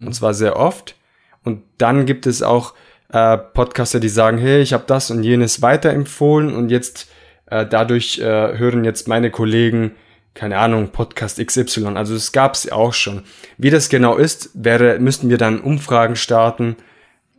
Und 0.00 0.14
zwar 0.14 0.34
sehr 0.34 0.56
oft. 0.56 0.96
Und 1.44 1.62
dann 1.78 2.06
gibt 2.06 2.26
es 2.26 2.42
auch 2.42 2.74
äh, 3.12 3.36
Podcaster, 3.36 4.00
die 4.00 4.08
sagen, 4.08 4.38
hey, 4.38 4.60
ich 4.60 4.72
habe 4.72 4.84
das 4.86 5.10
und 5.10 5.22
jenes 5.22 5.62
weiterempfohlen 5.62 6.54
und 6.54 6.70
jetzt 6.70 7.08
äh, 7.46 7.66
dadurch 7.66 8.18
äh, 8.18 8.58
hören 8.58 8.84
jetzt 8.84 9.08
meine 9.08 9.30
Kollegen, 9.30 9.92
keine 10.34 10.58
Ahnung, 10.58 10.90
Podcast 10.90 11.44
XY. 11.44 11.96
Also 11.96 12.14
es 12.14 12.32
gab 12.32 12.54
es 12.54 12.70
auch 12.70 12.94
schon. 12.94 13.24
Wie 13.58 13.70
das 13.70 13.88
genau 13.88 14.16
ist, 14.16 14.50
wäre, 14.54 14.98
müssten 14.98 15.28
wir 15.28 15.38
dann 15.38 15.60
Umfragen 15.60 16.16
starten. 16.16 16.76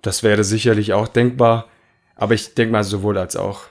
Das 0.01 0.23
wäre 0.23 0.43
sicherlich 0.43 0.93
auch 0.93 1.07
denkbar. 1.07 1.67
Aber 2.15 2.33
ich 2.33 2.53
denke 2.53 2.73
mal 2.73 2.83
sowohl 2.83 3.17
als 3.17 3.35
auch. 3.35 3.70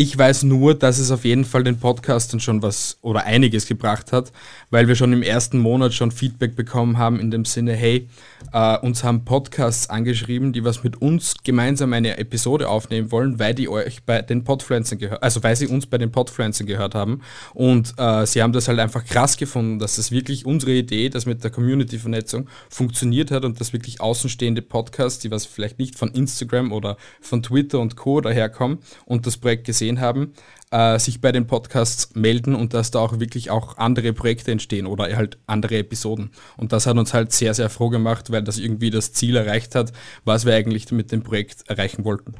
Ich 0.00 0.16
weiß 0.16 0.44
nur, 0.44 0.76
dass 0.76 1.00
es 1.00 1.10
auf 1.10 1.24
jeden 1.24 1.44
Fall 1.44 1.64
den 1.64 1.80
Podcastern 1.80 2.38
schon 2.38 2.62
was 2.62 2.98
oder 3.02 3.24
einiges 3.24 3.66
gebracht 3.66 4.12
hat, 4.12 4.30
weil 4.70 4.86
wir 4.86 4.94
schon 4.94 5.12
im 5.12 5.24
ersten 5.24 5.58
Monat 5.58 5.92
schon 5.92 6.12
Feedback 6.12 6.54
bekommen 6.54 6.98
haben 6.98 7.18
in 7.18 7.32
dem 7.32 7.44
Sinne, 7.44 7.72
hey, 7.72 8.08
äh, 8.52 8.78
uns 8.78 9.02
haben 9.02 9.24
Podcasts 9.24 9.90
angeschrieben, 9.90 10.52
die 10.52 10.62
was 10.62 10.84
mit 10.84 11.02
uns 11.02 11.34
gemeinsam 11.42 11.92
eine 11.92 12.16
Episode 12.16 12.68
aufnehmen 12.68 13.10
wollen, 13.10 13.40
weil 13.40 13.56
die 13.56 13.68
euch 13.68 14.04
bei 14.04 14.22
den 14.22 14.44
Podfluencern 14.44 15.00
gehört, 15.00 15.20
also 15.20 15.42
weil 15.42 15.56
sie 15.56 15.66
uns 15.66 15.86
bei 15.86 15.98
den 15.98 16.12
Podfluencern 16.12 16.68
gehört 16.68 16.94
haben 16.94 17.22
und 17.52 17.94
äh, 17.96 18.24
sie 18.24 18.40
haben 18.40 18.52
das 18.52 18.68
halt 18.68 18.78
einfach 18.78 19.04
krass 19.04 19.36
gefunden, 19.36 19.80
dass 19.80 19.96
das 19.96 20.12
wirklich 20.12 20.46
unsere 20.46 20.74
Idee, 20.74 21.08
das 21.08 21.26
mit 21.26 21.42
der 21.42 21.50
Community-Vernetzung 21.50 22.48
funktioniert 22.70 23.32
hat 23.32 23.44
und 23.44 23.60
dass 23.60 23.72
wirklich 23.72 24.00
außenstehende 24.00 24.62
Podcasts, 24.62 25.18
die 25.18 25.32
was 25.32 25.44
vielleicht 25.44 25.80
nicht 25.80 25.98
von 25.98 26.12
Instagram 26.12 26.70
oder 26.70 26.96
von 27.20 27.42
Twitter 27.42 27.80
und 27.80 27.96
Co. 27.96 28.20
daherkommen 28.20 28.78
und 29.04 29.26
das 29.26 29.36
Projekt 29.36 29.64
gesehen 29.64 29.87
haben, 29.96 30.34
äh, 30.70 30.98
sich 30.98 31.20
bei 31.20 31.32
den 31.32 31.46
Podcasts 31.46 32.14
melden 32.14 32.54
und 32.54 32.74
dass 32.74 32.90
da 32.90 32.98
auch 32.98 33.20
wirklich 33.20 33.50
auch 33.50 33.78
andere 33.78 34.12
Projekte 34.12 34.52
entstehen 34.52 34.86
oder 34.86 35.16
halt 35.16 35.38
andere 35.46 35.78
Episoden. 35.78 36.30
Und 36.56 36.72
das 36.72 36.86
hat 36.86 36.96
uns 36.98 37.14
halt 37.14 37.32
sehr, 37.32 37.54
sehr 37.54 37.70
froh 37.70 37.88
gemacht, 37.88 38.30
weil 38.30 38.42
das 38.42 38.58
irgendwie 38.58 38.90
das 38.90 39.12
Ziel 39.12 39.36
erreicht 39.36 39.74
hat, 39.74 39.92
was 40.24 40.44
wir 40.44 40.54
eigentlich 40.54 40.90
mit 40.92 41.12
dem 41.12 41.22
Projekt 41.22 41.68
erreichen 41.68 42.04
wollten. 42.04 42.34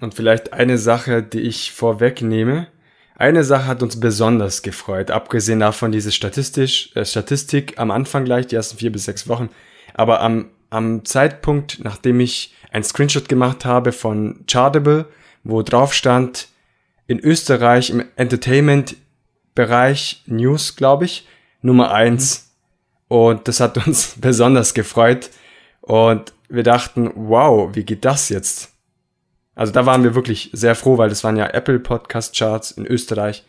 Und 0.00 0.14
vielleicht 0.14 0.52
eine 0.52 0.78
Sache, 0.78 1.22
die 1.22 1.40
ich 1.40 1.72
vorwegnehme. 1.72 2.66
Eine 3.16 3.44
Sache 3.44 3.66
hat 3.66 3.82
uns 3.82 4.00
besonders 4.00 4.62
gefreut, 4.62 5.12
abgesehen 5.12 5.60
davon 5.60 5.92
diese 5.92 6.10
Statistisch, 6.10 6.90
äh, 6.96 7.04
Statistik 7.04 7.78
am 7.78 7.90
Anfang 7.90 8.24
gleich, 8.24 8.48
die 8.48 8.56
ersten 8.56 8.78
vier 8.78 8.90
bis 8.90 9.04
sechs 9.04 9.28
Wochen. 9.28 9.50
Aber 9.94 10.20
am, 10.20 10.50
am 10.70 11.04
Zeitpunkt, 11.04 11.78
nachdem 11.82 12.18
ich 12.18 12.54
ein 12.72 12.82
Screenshot 12.82 13.28
gemacht 13.28 13.64
habe 13.64 13.92
von 13.92 14.44
Chartable, 14.48 15.06
wo 15.44 15.62
drauf 15.62 15.94
stand, 15.94 16.48
in 17.06 17.20
Österreich 17.20 17.90
im 17.90 18.04
Entertainment-Bereich 18.16 20.22
News, 20.26 20.76
glaube 20.76 21.04
ich, 21.04 21.28
Nummer 21.60 21.92
eins. 21.92 22.50
Und 23.08 23.46
das 23.46 23.60
hat 23.60 23.86
uns 23.86 24.16
besonders 24.20 24.74
gefreut. 24.74 25.30
Und 25.82 26.32
wir 26.48 26.62
dachten, 26.62 27.10
wow, 27.14 27.74
wie 27.74 27.84
geht 27.84 28.04
das 28.04 28.30
jetzt? 28.30 28.72
Also 29.54 29.72
da 29.72 29.86
waren 29.86 30.02
wir 30.02 30.14
wirklich 30.14 30.50
sehr 30.52 30.74
froh, 30.74 30.98
weil 30.98 31.08
das 31.08 31.22
waren 31.22 31.36
ja 31.36 31.46
Apple 31.46 31.78
Podcast 31.78 32.36
Charts 32.36 32.72
in 32.72 32.86
Österreich, 32.86 33.44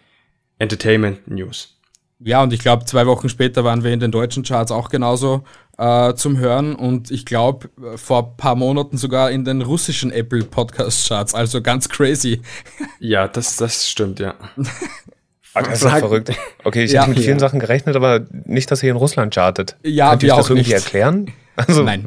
Entertainment 0.59 1.27
News. 1.27 1.71
Ja, 2.19 2.43
und 2.43 2.53
ich 2.53 2.59
glaube, 2.59 2.85
zwei 2.85 3.07
Wochen 3.07 3.27
später 3.27 3.63
waren 3.63 3.83
wir 3.83 3.91
in 3.91 3.99
den 3.99 4.11
deutschen 4.11 4.43
Charts 4.43 4.71
auch 4.71 4.89
genauso 4.89 5.43
äh, 5.77 6.13
zum 6.15 6.37
Hören 6.37 6.75
und 6.75 7.11
ich 7.11 7.25
glaube, 7.25 7.69
vor 7.95 8.23
ein 8.31 8.37
paar 8.37 8.55
Monaten 8.55 8.97
sogar 8.97 9.31
in 9.31 9.43
den 9.45 9.61
russischen 9.61 10.11
Apple 10.11 10.43
Podcast 10.43 11.07
Charts, 11.07 11.33
also 11.35 11.61
ganz 11.61 11.89
crazy. 11.89 12.41
Ja, 12.99 13.27
das, 13.27 13.57
das 13.57 13.89
stimmt, 13.89 14.19
ja. 14.19 14.35
Das 15.53 15.73
ist 15.75 15.83
ja 15.83 15.97
verrückt. 15.97 16.31
Okay, 16.63 16.83
ich 16.83 16.91
Ja. 16.91 17.01
habe 17.01 17.11
mit 17.11 17.19
vielen 17.19 17.37
Ja. 17.37 17.39
Sachen 17.39 17.59
gerechnet, 17.59 17.95
aber 17.95 18.25
nicht, 18.45 18.69
dass 18.71 18.81
ihr 18.83 18.91
in 18.91 18.97
Russland 18.97 19.33
chartet. 19.33 19.75
Ja, 19.83 20.11
Könnt 20.11 20.23
ihr 20.23 20.29
das 20.29 20.37
auch 20.45 20.49
irgendwie 20.49 20.73
nicht. 20.73 20.83
erklären? 20.83 21.31
Also, 21.55 21.83
Nein. 21.83 22.05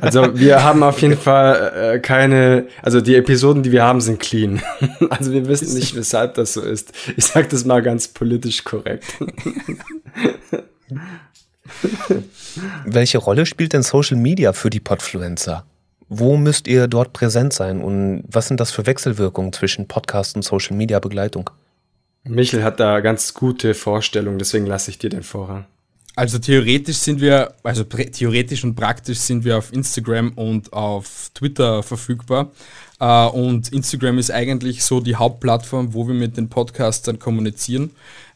Also 0.00 0.38
wir 0.38 0.62
haben 0.62 0.82
auf 0.84 1.00
jeden 1.02 1.16
Fall 1.18 1.94
äh, 1.94 1.98
keine, 1.98 2.66
also 2.82 3.00
die 3.00 3.16
Episoden, 3.16 3.62
die 3.64 3.72
wir 3.72 3.82
haben, 3.82 4.00
sind 4.00 4.20
clean. 4.20 4.62
Also 5.10 5.32
wir 5.32 5.48
wissen 5.48 5.74
nicht, 5.74 5.96
weshalb 5.96 6.34
das 6.34 6.52
so 6.52 6.60
ist. 6.60 6.92
Ich 7.16 7.24
sage 7.26 7.48
das 7.48 7.64
mal 7.64 7.82
ganz 7.82 8.06
politisch 8.08 8.62
korrekt. 8.62 9.06
Welche 12.84 13.18
Rolle 13.18 13.46
spielt 13.46 13.72
denn 13.72 13.82
Social 13.82 14.16
Media 14.16 14.52
für 14.52 14.70
die 14.70 14.80
Podfluencer? 14.80 15.64
Wo 16.08 16.36
müsst 16.36 16.68
ihr 16.68 16.86
dort 16.86 17.12
präsent 17.12 17.52
sein 17.52 17.80
und 17.82 18.24
was 18.28 18.48
sind 18.48 18.60
das 18.60 18.70
für 18.70 18.86
Wechselwirkungen 18.86 19.52
zwischen 19.52 19.88
Podcast 19.88 20.36
und 20.36 20.42
Social 20.42 20.76
Media 20.76 21.00
Begleitung? 21.00 21.50
Michel 22.24 22.62
hat 22.62 22.80
da 22.80 23.00
ganz 23.00 23.34
gute 23.34 23.74
Vorstellungen, 23.74 24.38
deswegen 24.38 24.66
lasse 24.66 24.90
ich 24.90 24.98
dir 24.98 25.10
den 25.10 25.22
Vorrang. 25.22 25.66
Also 26.16 26.38
theoretisch 26.38 26.96
sind 26.96 27.20
wir, 27.20 27.52
also 27.62 27.84
theoretisch 27.84 28.64
und 28.64 28.74
praktisch 28.74 29.18
sind 29.18 29.44
wir 29.44 29.58
auf 29.58 29.70
Instagram 29.72 30.32
und 30.32 30.72
auf 30.72 31.30
Twitter 31.34 31.82
verfügbar. 31.82 32.52
Äh, 32.98 33.26
und 33.26 33.70
Instagram 33.70 34.16
ist 34.16 34.30
eigentlich 34.30 34.82
so 34.82 35.00
die 35.00 35.16
Hauptplattform, 35.16 35.92
wo 35.92 36.08
wir 36.08 36.14
mit 36.14 36.38
den 36.38 36.48
Podcastern 36.48 37.18
kommunizieren. 37.18 37.90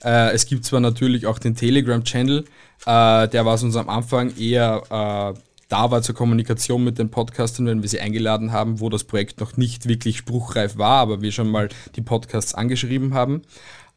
Äh, 0.05 0.33
es 0.33 0.45
gibt 0.45 0.67
zwar 0.67 0.81
natürlich 0.81 1.27
auch 1.27 1.39
den 1.39 1.57
Telegram-Channel, 1.57 2.45
äh, 2.87 3.29
der 3.29 3.45
war 3.45 3.63
uns 3.63 3.77
am 3.77 3.89
Anfang 3.89 4.37
eher 4.37 5.35
äh, 5.37 5.41
da 5.71 5.91
war 5.91 6.03
zur 6.03 6.17
Kommunikation 6.17 6.83
mit 6.83 6.99
den 6.99 7.11
Podcastern, 7.11 7.67
wenn 7.67 7.83
wir 7.83 7.89
sie 7.89 8.01
eingeladen 8.01 8.51
haben, 8.51 8.81
wo 8.81 8.89
das 8.89 9.05
Projekt 9.05 9.39
noch 9.41 9.57
nicht 9.57 9.87
wirklich 9.87 10.19
spruchreif 10.19 10.77
war, 10.77 10.99
aber 10.99 11.23
wir 11.23 11.31
schon 11.31 11.49
mal 11.49 11.69
die 11.95 12.03
Podcasts 12.03 12.55
angeschrieben 12.55 13.15
haben. 13.15 13.43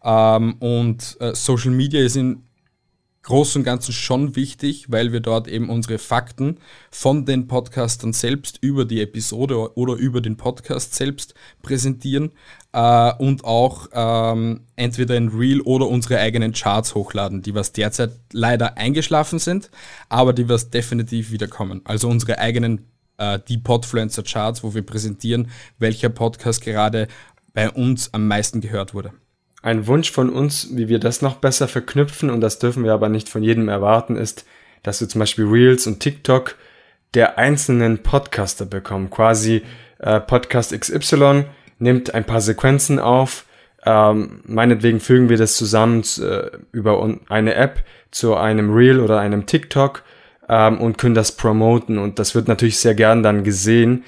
Ähm, 0.03 0.53
und 0.59 1.17
äh, 1.19 1.33
Social 1.33 1.71
Media 1.71 2.01
ist 2.03 2.15
in 2.15 2.43
Großen 3.23 3.61
und 3.61 3.63
Ganzen 3.63 3.93
schon 3.93 4.35
wichtig, 4.35 4.91
weil 4.91 5.13
wir 5.13 5.21
dort 5.21 5.47
eben 5.47 5.69
unsere 5.69 5.97
Fakten 5.97 6.59
von 6.91 7.25
den 7.25 7.47
Podcastern 7.47 8.13
selbst 8.13 8.59
über 8.61 8.85
die 8.85 9.01
Episode 9.01 9.75
oder 9.75 9.95
über 9.95 10.21
den 10.21 10.37
Podcast 10.37 10.93
selbst 10.93 11.33
präsentieren 11.63 12.33
äh, 12.73 13.13
und 13.13 13.45
auch 13.45 13.87
ähm, 13.93 14.61
entweder 14.75 15.15
in 15.15 15.29
Reel 15.29 15.61
oder 15.61 15.87
unsere 15.87 16.19
eigenen 16.19 16.53
Charts 16.53 16.95
hochladen, 16.95 17.41
die 17.41 17.55
was 17.55 17.71
derzeit 17.71 18.11
leider 18.31 18.77
eingeschlafen 18.77 19.39
sind, 19.39 19.69
aber 20.09 20.33
die 20.33 20.49
was 20.49 20.69
definitiv 20.69 21.31
wiederkommen. 21.31 21.81
Also 21.85 22.09
unsere 22.09 22.39
eigenen 22.39 22.87
äh, 23.17 23.39
die 23.47 23.57
Podfluencer 23.57 24.23
Charts, 24.23 24.63
wo 24.63 24.73
wir 24.73 24.85
präsentieren, 24.85 25.49
welcher 25.79 26.09
Podcast 26.09 26.61
gerade 26.61 27.07
bei 27.53 27.69
uns 27.69 28.13
am 28.13 28.27
meisten 28.27 28.61
gehört 28.61 28.93
wurde. 28.93 29.13
Ein 29.61 29.87
Wunsch 29.87 30.11
von 30.11 30.29
uns, 30.29 30.75
wie 30.75 30.89
wir 30.89 30.99
das 30.99 31.21
noch 31.21 31.35
besser 31.35 31.67
verknüpfen, 31.67 32.29
und 32.29 32.41
das 32.41 32.59
dürfen 32.59 32.83
wir 32.83 32.93
aber 32.93 33.07
nicht 33.07 33.29
von 33.29 33.43
jedem 33.43 33.69
erwarten, 33.69 34.17
ist, 34.17 34.45
dass 34.81 34.99
wir 34.99 35.07
zum 35.07 35.19
Beispiel 35.19 35.45
Reels 35.45 35.87
und 35.87 35.99
TikTok 36.01 36.55
der 37.13 37.37
einzelnen 37.37 37.99
Podcaster 37.99 38.65
bekommen. 38.65 39.09
Quasi 39.09 39.61
äh, 39.99 40.19
Podcast 40.19 40.77
XY 40.77 41.45
nimmt 41.83 42.13
ein 42.13 42.23
paar 42.23 42.41
Sequenzen 42.41 42.99
auf, 42.99 43.45
ähm, 43.85 44.41
meinetwegen 44.45 44.99
fügen 44.99 45.29
wir 45.29 45.37
das 45.37 45.55
zusammen 45.55 46.03
äh, 46.19 46.49
über 46.71 47.17
eine 47.29 47.55
App 47.55 47.83
zu 48.11 48.35
einem 48.35 48.73
Reel 48.73 48.99
oder 48.99 49.19
einem 49.19 49.45
TikTok 49.45 50.03
ähm, 50.47 50.79
und 50.79 50.97
können 50.97 51.15
das 51.15 51.33
promoten. 51.33 51.97
Und 51.97 52.17
das 52.17 52.33
wird 52.33 52.47
natürlich 52.47 52.79
sehr 52.79 52.95
gern 52.95 53.23
dann 53.23 53.43
gesehen. 53.43 54.05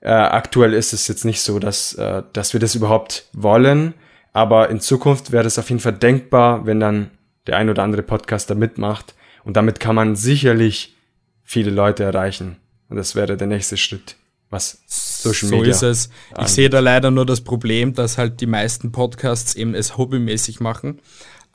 Äh, 0.00 0.10
aktuell 0.10 0.74
ist 0.74 0.92
es 0.92 1.08
jetzt 1.08 1.24
nicht 1.24 1.40
so, 1.40 1.58
dass, 1.58 1.94
äh, 1.94 2.22
dass 2.32 2.52
wir 2.52 2.60
das 2.60 2.74
überhaupt 2.74 3.26
wollen, 3.32 3.94
aber 4.32 4.68
in 4.68 4.80
Zukunft 4.80 5.32
wäre 5.32 5.46
es 5.46 5.58
auf 5.58 5.70
jeden 5.70 5.80
Fall 5.80 5.94
denkbar, 5.94 6.66
wenn 6.66 6.78
dann 6.78 7.10
der 7.46 7.56
ein 7.56 7.70
oder 7.70 7.82
andere 7.82 8.02
Podcaster 8.02 8.54
mitmacht. 8.54 9.14
Und 9.44 9.56
damit 9.56 9.80
kann 9.80 9.94
man 9.94 10.16
sicherlich 10.16 10.94
viele 11.42 11.70
Leute 11.70 12.04
erreichen. 12.04 12.56
Und 12.88 12.96
das 12.96 13.14
wäre 13.14 13.36
der 13.36 13.46
nächste 13.46 13.76
Schritt. 13.76 14.16
Was 14.50 14.78
Social 14.86 15.48
so 15.48 15.56
Media. 15.56 15.72
ist 15.72 15.82
es. 15.82 16.10
Ich 16.40 16.48
sehe 16.48 16.70
da 16.70 16.80
leider 16.80 17.10
nur 17.10 17.26
das 17.26 17.40
Problem, 17.40 17.94
dass 17.94 18.18
halt 18.18 18.40
die 18.40 18.46
meisten 18.46 18.92
Podcasts 18.92 19.54
eben 19.54 19.74
es 19.74 19.96
hobbymäßig 19.96 20.60
machen 20.60 21.00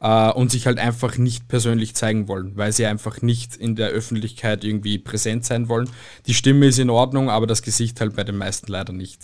äh, 0.02 0.32
und 0.32 0.52
sich 0.52 0.66
halt 0.66 0.78
einfach 0.78 1.18
nicht 1.18 1.48
persönlich 1.48 1.96
zeigen 1.96 2.28
wollen, 2.28 2.58
weil 2.58 2.72
sie 2.74 2.86
einfach 2.86 3.22
nicht 3.22 3.56
in 3.56 3.76
der 3.76 3.90
Öffentlichkeit 3.90 4.64
irgendwie 4.64 4.98
präsent 4.98 5.46
sein 5.46 5.70
wollen. 5.70 5.90
Die 6.26 6.34
Stimme 6.34 6.68
ist 6.68 6.80
in 6.80 6.90
Ordnung, 6.90 7.30
aber 7.30 7.48
das 7.48 7.62
Gesicht 7.62 8.02
halt 8.02 8.16
bei 8.16 8.24
den 8.24 8.38
meisten 8.38 8.72
leider 8.72 8.94
nicht. 8.94 9.22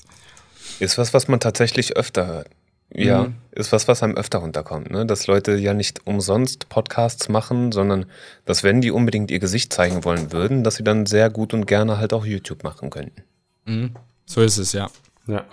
Ist 0.80 0.98
was, 0.98 1.14
was 1.14 1.28
man 1.28 1.40
tatsächlich 1.40 1.98
öfter 1.98 2.28
hört. 2.28 2.50
Ja, 2.94 3.34
ist 3.52 3.74
was, 3.74 3.90
was 3.90 4.02
einem 4.02 4.16
öfter 4.16 4.40
runterkommt, 4.40 4.92
ne? 4.92 5.06
Dass 5.06 5.28
Leute 5.28 5.58
ja 5.58 5.74
nicht 5.74 6.08
umsonst 6.08 6.70
Podcasts 6.70 7.28
machen, 7.28 7.74
sondern 7.74 8.06
dass, 8.46 8.64
wenn 8.64 8.80
die 8.80 8.92
unbedingt 8.92 9.30
ihr 9.30 9.40
Gesicht 9.40 9.74
zeigen 9.74 10.06
wollen 10.06 10.32
würden, 10.32 10.64
dass 10.64 10.76
sie 10.76 10.86
dann 10.86 11.06
sehr 11.06 11.30
gut 11.30 11.54
und 11.54 11.66
gerne 11.66 11.98
halt 11.98 12.14
auch 12.14 12.26
YouTube 12.26 12.64
machen 12.64 12.90
könnten. 12.90 13.24
So 14.26 14.42
ist 14.42 14.58
es, 14.58 14.74
ja. 14.74 14.90
Ja. 15.28 15.46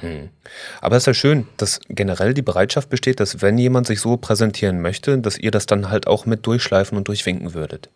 Aber 0.81 0.97
es 0.97 1.03
ist 1.03 1.07
ja 1.07 1.15
schön, 1.15 1.49
dass 1.57 1.81
generell 1.89 2.33
die 2.33 2.43
Bereitschaft 2.43 2.89
besteht, 2.91 3.19
dass 3.19 3.43
wenn 3.43 3.59
jemand 3.59 3.89
sich 3.89 4.01
so 4.01 4.17
präsentieren 4.17 4.81
möchte, 4.81 5.19
dass 5.19 5.37
ihr 5.37 5.51
das 5.51 5.67
dann 5.67 5.91
halt 5.91 6.07
auch 6.07 6.27
mit 6.27 6.47
durchschleifen 6.47 6.97
und 6.97 7.09
durchwinken 7.09 7.55
würdet. 7.55 7.91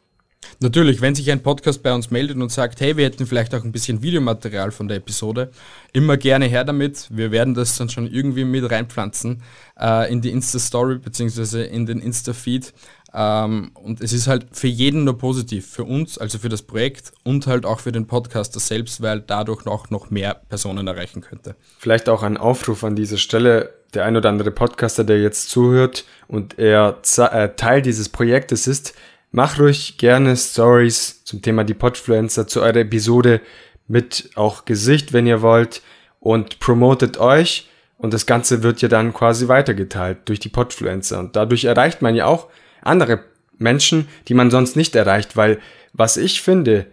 Natürlich, 0.61 1.01
wenn 1.01 1.15
sich 1.15 1.31
ein 1.31 1.43
Podcast 1.43 1.83
bei 1.83 1.93
uns 1.93 2.11
meldet 2.11 2.37
und 2.37 2.51
sagt, 2.51 2.81
hey, 2.81 2.97
wir 2.97 3.05
hätten 3.05 3.27
vielleicht 3.27 3.55
auch 3.55 3.65
ein 3.65 3.71
bisschen 3.71 4.03
Videomaterial 4.03 4.73
von 4.73 4.89
der 4.89 4.97
Episode, 4.97 5.53
immer 5.93 6.17
gerne 6.17 6.47
her 6.47 6.65
damit. 6.65 7.07
Wir 7.11 7.31
werden 7.31 7.55
das 7.55 7.77
dann 7.77 7.89
schon 7.89 8.07
irgendwie 8.09 8.45
mit 8.45 8.69
reinpflanzen 8.69 9.43
äh, 9.79 10.11
in 10.11 10.21
die 10.21 10.31
Insta-Story 10.31 10.99
beziehungsweise 10.99 11.63
in 11.63 11.87
den 11.87 12.01
Insta-Feed. 12.01 12.73
Ähm, 13.15 13.71
und 13.75 14.01
es 14.01 14.13
ist 14.13 14.27
halt 14.27 14.47
für 14.53 14.67
jeden 14.67 15.05
nur 15.05 15.17
positiv, 15.17 15.67
für 15.67 15.85
uns, 15.85 16.19
also 16.19 16.39
für 16.39 16.49
das 16.49 16.63
Projekt 16.63 17.13
und 17.25 17.47
halt 17.47 17.65
auch 17.65 17.81
für 17.81 17.93
den 17.93 18.07
Podcaster 18.07 18.61
selbst, 18.61 19.01
weil 19.01 19.21
dadurch 19.21 19.67
auch 19.67 19.91
noch 19.91 20.11
mehr 20.11 20.35
Personen 20.49 20.87
erreichen 20.87 21.23
könnte. 21.23 21.57
Vielleicht 21.79 22.09
auch 22.09 22.23
ein 22.23 22.37
Aufruf 22.37 22.85
an 22.85 22.97
dieser 22.97 23.19
Stelle. 23.19 23.75
Der 23.95 24.05
ein 24.05 24.19
oder 24.19 24.29
andere 24.29 24.51
Podcaster, 24.51 25.03
der 25.03 25.23
jetzt 25.23 25.49
zuhört 25.49 26.05
und 26.27 26.59
er 26.59 26.99
äh, 27.17 27.49
Teil 27.57 27.81
dieses 27.81 28.11
Projektes 28.11 28.67
ist, 28.67 28.93
mach 29.31 29.59
ruhig 29.59 29.97
gerne 29.97 30.37
Stories 30.37 31.25
zum 31.25 31.41
Thema 31.41 31.65
die 31.65 31.73
Podfluencer 31.73 32.47
zu 32.47 32.61
eurer 32.61 32.77
Episode 32.77 33.41
mit 33.87 34.29
auch 34.35 34.67
Gesicht, 34.67 35.15
wenn 35.15 35.27
ihr 35.27 35.41
wollt 35.41 35.81
und 36.21 36.61
promotet 36.61 37.19
euch 37.19 37.71
und 37.97 38.13
das 38.13 38.27
Ganze 38.27 38.63
wird 38.63 38.83
ja 38.83 38.89
dann 38.89 39.15
quasi 39.15 39.49
weitergeteilt 39.49 40.19
durch 40.27 40.39
die 40.39 40.51
Podfluencer 40.51 41.19
und 41.19 41.35
dadurch 41.35 41.65
erreicht 41.65 42.03
man 42.03 42.15
ja 42.15 42.27
auch 42.27 42.49
andere 42.83 43.21
Menschen, 43.59 44.09
die 44.29 44.35
man 44.35 44.51
sonst 44.51 44.77
nicht 44.77 44.95
erreicht, 44.95 45.37
weil 45.37 45.59
was 45.93 46.17
ich 46.17 46.43
finde, 46.43 46.87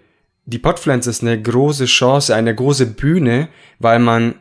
die 0.45 0.59
Podfluencer 0.59 1.09
ist 1.09 1.23
eine 1.23 1.41
große 1.41 1.85
Chance, 1.85 2.35
eine 2.35 2.53
große 2.53 2.87
Bühne, 2.87 3.47
weil 3.79 3.99
man 3.99 4.35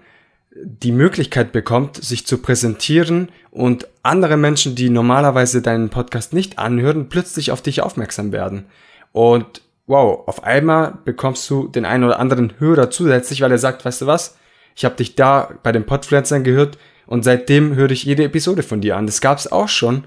die 0.55 0.93
Möglichkeit 0.93 1.53
bekommt, 1.53 2.03
sich 2.03 2.27
zu 2.27 2.39
präsentieren 2.39 3.31
und 3.51 3.89
andere 4.03 4.37
Menschen, 4.37 4.75
die 4.75 4.89
normalerweise 4.89 5.63
deinen 5.63 5.89
Podcast 5.89 6.33
nicht 6.33 6.59
anhören, 6.59 7.09
plötzlich 7.09 7.51
auf 7.51 7.63
dich 7.63 7.83
aufmerksam 7.83 8.33
werden. 8.33 8.67
Und 9.13 9.63
wow, 9.87 10.27
auf 10.29 10.45
einmal 10.45 10.99
bekommst 11.05 11.49
du 11.51 11.69
den 11.69 11.85
einen 11.85 12.05
oder 12.05 12.21
anderen 12.21 12.53
Hörer 12.59 12.91
zusätzlich, 12.91 13.41
weil 13.41 13.51
er 13.51 13.59
sagt, 13.59 13.85
weißt 13.85 14.03
du 14.03 14.07
was, 14.07 14.37
ich 14.77 14.85
habe 14.85 14.97
dich 14.97 15.17
da 15.17 15.51
bei 15.63 15.73
den 15.73 15.87
Podpflanzern 15.87 16.45
gehört 16.45 16.79
und 17.07 17.25
seitdem 17.25 17.75
höre 17.75 17.91
ich 17.91 18.05
jede 18.05 18.25
Episode 18.25 18.63
von 18.63 18.81
dir 18.81 18.97
an. 18.97 19.07
Das 19.07 19.21
gab's 19.21 19.47
auch 19.51 19.69
schon 19.69 20.05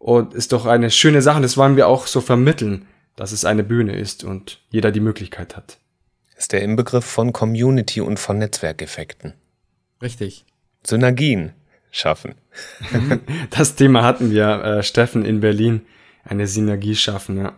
und 0.00 0.34
ist 0.34 0.52
doch 0.52 0.66
eine 0.66 0.90
schöne 0.90 1.22
Sache. 1.22 1.40
Das 1.40 1.56
wollen 1.56 1.76
wir 1.76 1.86
auch 1.86 2.08
so 2.08 2.20
vermitteln, 2.20 2.86
dass 3.14 3.30
es 3.32 3.44
eine 3.44 3.62
Bühne 3.62 3.94
ist 3.94 4.24
und 4.24 4.60
jeder 4.70 4.90
die 4.90 5.00
Möglichkeit 5.00 5.56
hat. 5.56 5.78
Ist 6.36 6.52
der 6.52 6.62
Inbegriff 6.62 7.04
von 7.04 7.32
Community 7.34 8.00
und 8.00 8.18
von 8.18 8.38
Netzwerkeffekten. 8.38 9.34
Richtig. 10.02 10.46
Synergien 10.84 11.52
schaffen. 11.92 12.34
Das 13.50 13.76
Thema 13.76 14.02
hatten 14.02 14.30
wir, 14.30 14.64
äh, 14.64 14.82
Steffen, 14.82 15.24
in 15.24 15.40
Berlin. 15.40 15.82
Eine 16.24 16.46
Synergie 16.46 16.96
schaffen, 16.96 17.38
ja. 17.38 17.52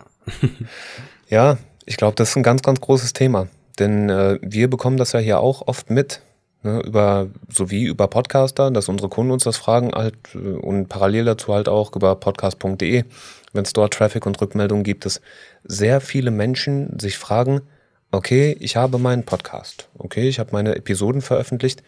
Ja, 1.29 1.59
ich 1.87 1.97
glaube, 1.97 2.17
das 2.17 2.31
ist 2.31 2.37
ein 2.37 2.43
ganz, 2.43 2.63
ganz 2.63 2.81
großes 2.81 3.13
Thema. 3.13 3.49
Denn 3.79 4.11
äh, 4.11 4.39
wir 4.43 4.69
bekommen 4.69 4.97
das 4.97 5.13
ja 5.13 5.21
hier 5.21 5.39
auch 5.39 5.67
oft 5.67 5.91
mit, 5.91 6.21
ne, 6.63 6.81
über, 6.81 7.29
sowie 7.49 7.85
über 7.85 8.09
Podcaster, 8.09 8.71
dass 8.71 8.89
unsere 8.89 9.09
Kunden 9.09 9.33
uns 9.33 9.45
das 9.45 9.57
fragen 9.57 9.93
halt 9.93 10.17
äh, 10.35 10.39
und 10.39 10.89
parallel 10.89 11.25
dazu 11.25 11.53
halt 11.53 11.69
auch 11.69 11.95
über 11.95 12.17
podcast.de, 12.17 13.05
wenn 13.53 13.65
es 13.65 13.73
dort 13.73 13.95
Traffic 13.95 14.27
und 14.27 14.41
Rückmeldungen 14.41 14.85
gibt, 14.85 15.05
dass 15.05 15.21
sehr 15.65 16.01
viele 16.01 16.31
Menschen 16.31 16.99
sich 16.99 17.19
fragen, 17.19 17.63
okay, 18.11 18.57
ich 18.61 18.77
habe 18.77 18.99
meinen 18.99 19.25
Podcast, 19.25 19.89
okay, 19.99 20.29
ich 20.29 20.39
habe 20.39 20.51
meine 20.53 20.77
Episoden 20.77 21.23
veröffentlicht, 21.23 21.83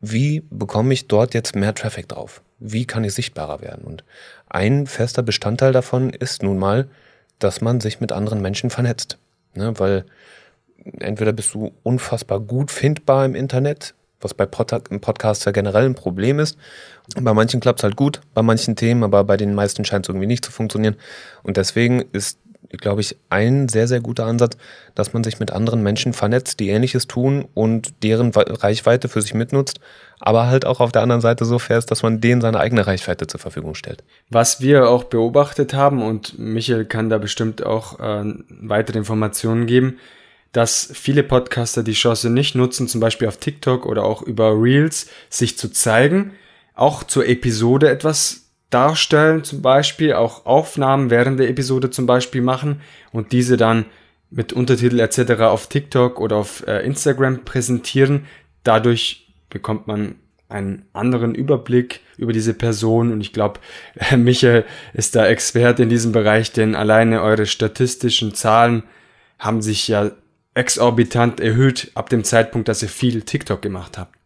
wie 0.00 0.42
bekomme 0.50 0.92
ich 0.92 1.08
dort 1.08 1.34
jetzt 1.34 1.56
mehr 1.56 1.74
Traffic 1.74 2.08
drauf? 2.08 2.42
Wie 2.58 2.86
kann 2.86 3.04
ich 3.04 3.14
sichtbarer 3.14 3.60
werden? 3.60 3.84
Und 3.84 4.04
ein 4.48 4.86
fester 4.86 5.22
Bestandteil 5.22 5.72
davon 5.72 6.10
ist 6.10 6.42
nun 6.42 6.58
mal, 6.58 6.88
dass 7.38 7.60
man 7.60 7.80
sich 7.80 8.00
mit 8.00 8.12
anderen 8.12 8.40
Menschen 8.40 8.70
vernetzt. 8.70 9.18
Ne? 9.54 9.78
Weil 9.78 10.04
entweder 11.00 11.32
bist 11.32 11.54
du 11.54 11.72
unfassbar 11.82 12.40
gut 12.40 12.70
findbar 12.70 13.24
im 13.24 13.34
Internet, 13.34 13.94
was 14.20 14.34
bei 14.34 14.46
Pod 14.46 14.72
im 14.90 15.00
Podcast 15.00 15.44
ja 15.46 15.52
generell 15.52 15.84
ein 15.84 15.94
Problem 15.94 16.38
ist. 16.38 16.58
Bei 17.20 17.34
manchen 17.34 17.60
klappt 17.60 17.80
es 17.80 17.84
halt 17.84 17.96
gut, 17.96 18.20
bei 18.34 18.42
manchen 18.42 18.76
Themen, 18.76 19.04
aber 19.04 19.24
bei 19.24 19.36
den 19.36 19.54
meisten 19.54 19.84
scheint 19.84 20.06
es 20.06 20.08
irgendwie 20.08 20.26
nicht 20.26 20.44
zu 20.44 20.50
funktionieren. 20.50 20.96
Und 21.42 21.56
deswegen 21.56 22.04
ist, 22.12 22.38
glaube 22.70 23.00
ich, 23.00 23.16
ein 23.30 23.68
sehr, 23.68 23.86
sehr 23.86 24.00
guter 24.00 24.26
Ansatz, 24.26 24.56
dass 24.94 25.12
man 25.12 25.22
sich 25.22 25.38
mit 25.38 25.52
anderen 25.52 25.82
Menschen 25.82 26.12
vernetzt, 26.12 26.58
die 26.58 26.70
ähnliches 26.70 27.06
tun 27.06 27.46
und 27.54 28.02
deren 28.02 28.32
Reichweite 28.34 29.08
für 29.08 29.22
sich 29.22 29.34
mitnutzt, 29.34 29.80
aber 30.18 30.46
halt 30.46 30.64
auch 30.64 30.80
auf 30.80 30.92
der 30.92 31.02
anderen 31.02 31.20
Seite 31.20 31.44
so 31.44 31.58
fair 31.58 31.78
ist, 31.78 31.90
dass 31.90 32.02
man 32.02 32.20
denen 32.20 32.40
seine 32.40 32.58
eigene 32.58 32.86
Reichweite 32.86 33.26
zur 33.26 33.38
Verfügung 33.38 33.74
stellt. 33.74 34.02
Was 34.30 34.60
wir 34.60 34.88
auch 34.88 35.04
beobachtet 35.04 35.74
haben, 35.74 36.02
und 36.02 36.38
Michael 36.38 36.86
kann 36.86 37.10
da 37.10 37.18
bestimmt 37.18 37.64
auch 37.64 38.00
äh, 38.00 38.24
weitere 38.48 38.98
Informationen 38.98 39.66
geben, 39.66 39.98
dass 40.56 40.88
viele 40.94 41.22
Podcaster 41.22 41.82
die 41.82 41.92
Chance 41.92 42.30
nicht 42.30 42.54
nutzen, 42.54 42.88
zum 42.88 42.98
Beispiel 42.98 43.28
auf 43.28 43.36
TikTok 43.36 43.84
oder 43.84 44.04
auch 44.04 44.22
über 44.22 44.58
Reels, 44.58 45.06
sich 45.28 45.58
zu 45.58 45.68
zeigen, 45.68 46.32
auch 46.74 47.02
zur 47.02 47.28
Episode 47.28 47.90
etwas 47.90 48.48
darstellen, 48.70 49.44
zum 49.44 49.60
Beispiel 49.60 50.14
auch 50.14 50.46
Aufnahmen 50.46 51.10
während 51.10 51.38
der 51.38 51.50
Episode 51.50 51.90
zum 51.90 52.06
Beispiel 52.06 52.40
machen 52.40 52.80
und 53.12 53.32
diese 53.32 53.58
dann 53.58 53.84
mit 54.30 54.54
Untertitel 54.54 54.98
etc. 54.98 55.42
auf 55.42 55.66
TikTok 55.66 56.18
oder 56.18 56.36
auf 56.36 56.66
äh, 56.66 56.78
Instagram 56.86 57.44
präsentieren. 57.44 58.24
Dadurch 58.64 59.28
bekommt 59.50 59.86
man 59.86 60.14
einen 60.48 60.86
anderen 60.94 61.34
Überblick 61.34 62.00
über 62.16 62.32
diese 62.32 62.54
Person 62.54 63.12
und 63.12 63.20
ich 63.20 63.34
glaube, 63.34 63.60
Michael 64.16 64.64
ist 64.94 65.16
da 65.16 65.26
Experte 65.26 65.82
in 65.82 65.90
diesem 65.90 66.12
Bereich, 66.12 66.52
denn 66.52 66.74
alleine 66.74 67.20
eure 67.20 67.44
statistischen 67.44 68.32
Zahlen 68.32 68.84
haben 69.38 69.60
sich 69.60 69.86
ja 69.86 70.12
exorbitant 70.56 71.38
erhöht 71.38 71.90
ab 71.94 72.08
dem 72.08 72.24
Zeitpunkt, 72.24 72.68
dass 72.68 72.82
ihr 72.82 72.88
viel 72.88 73.22
TikTok 73.22 73.60
gemacht 73.60 73.98
habt. 73.98 74.16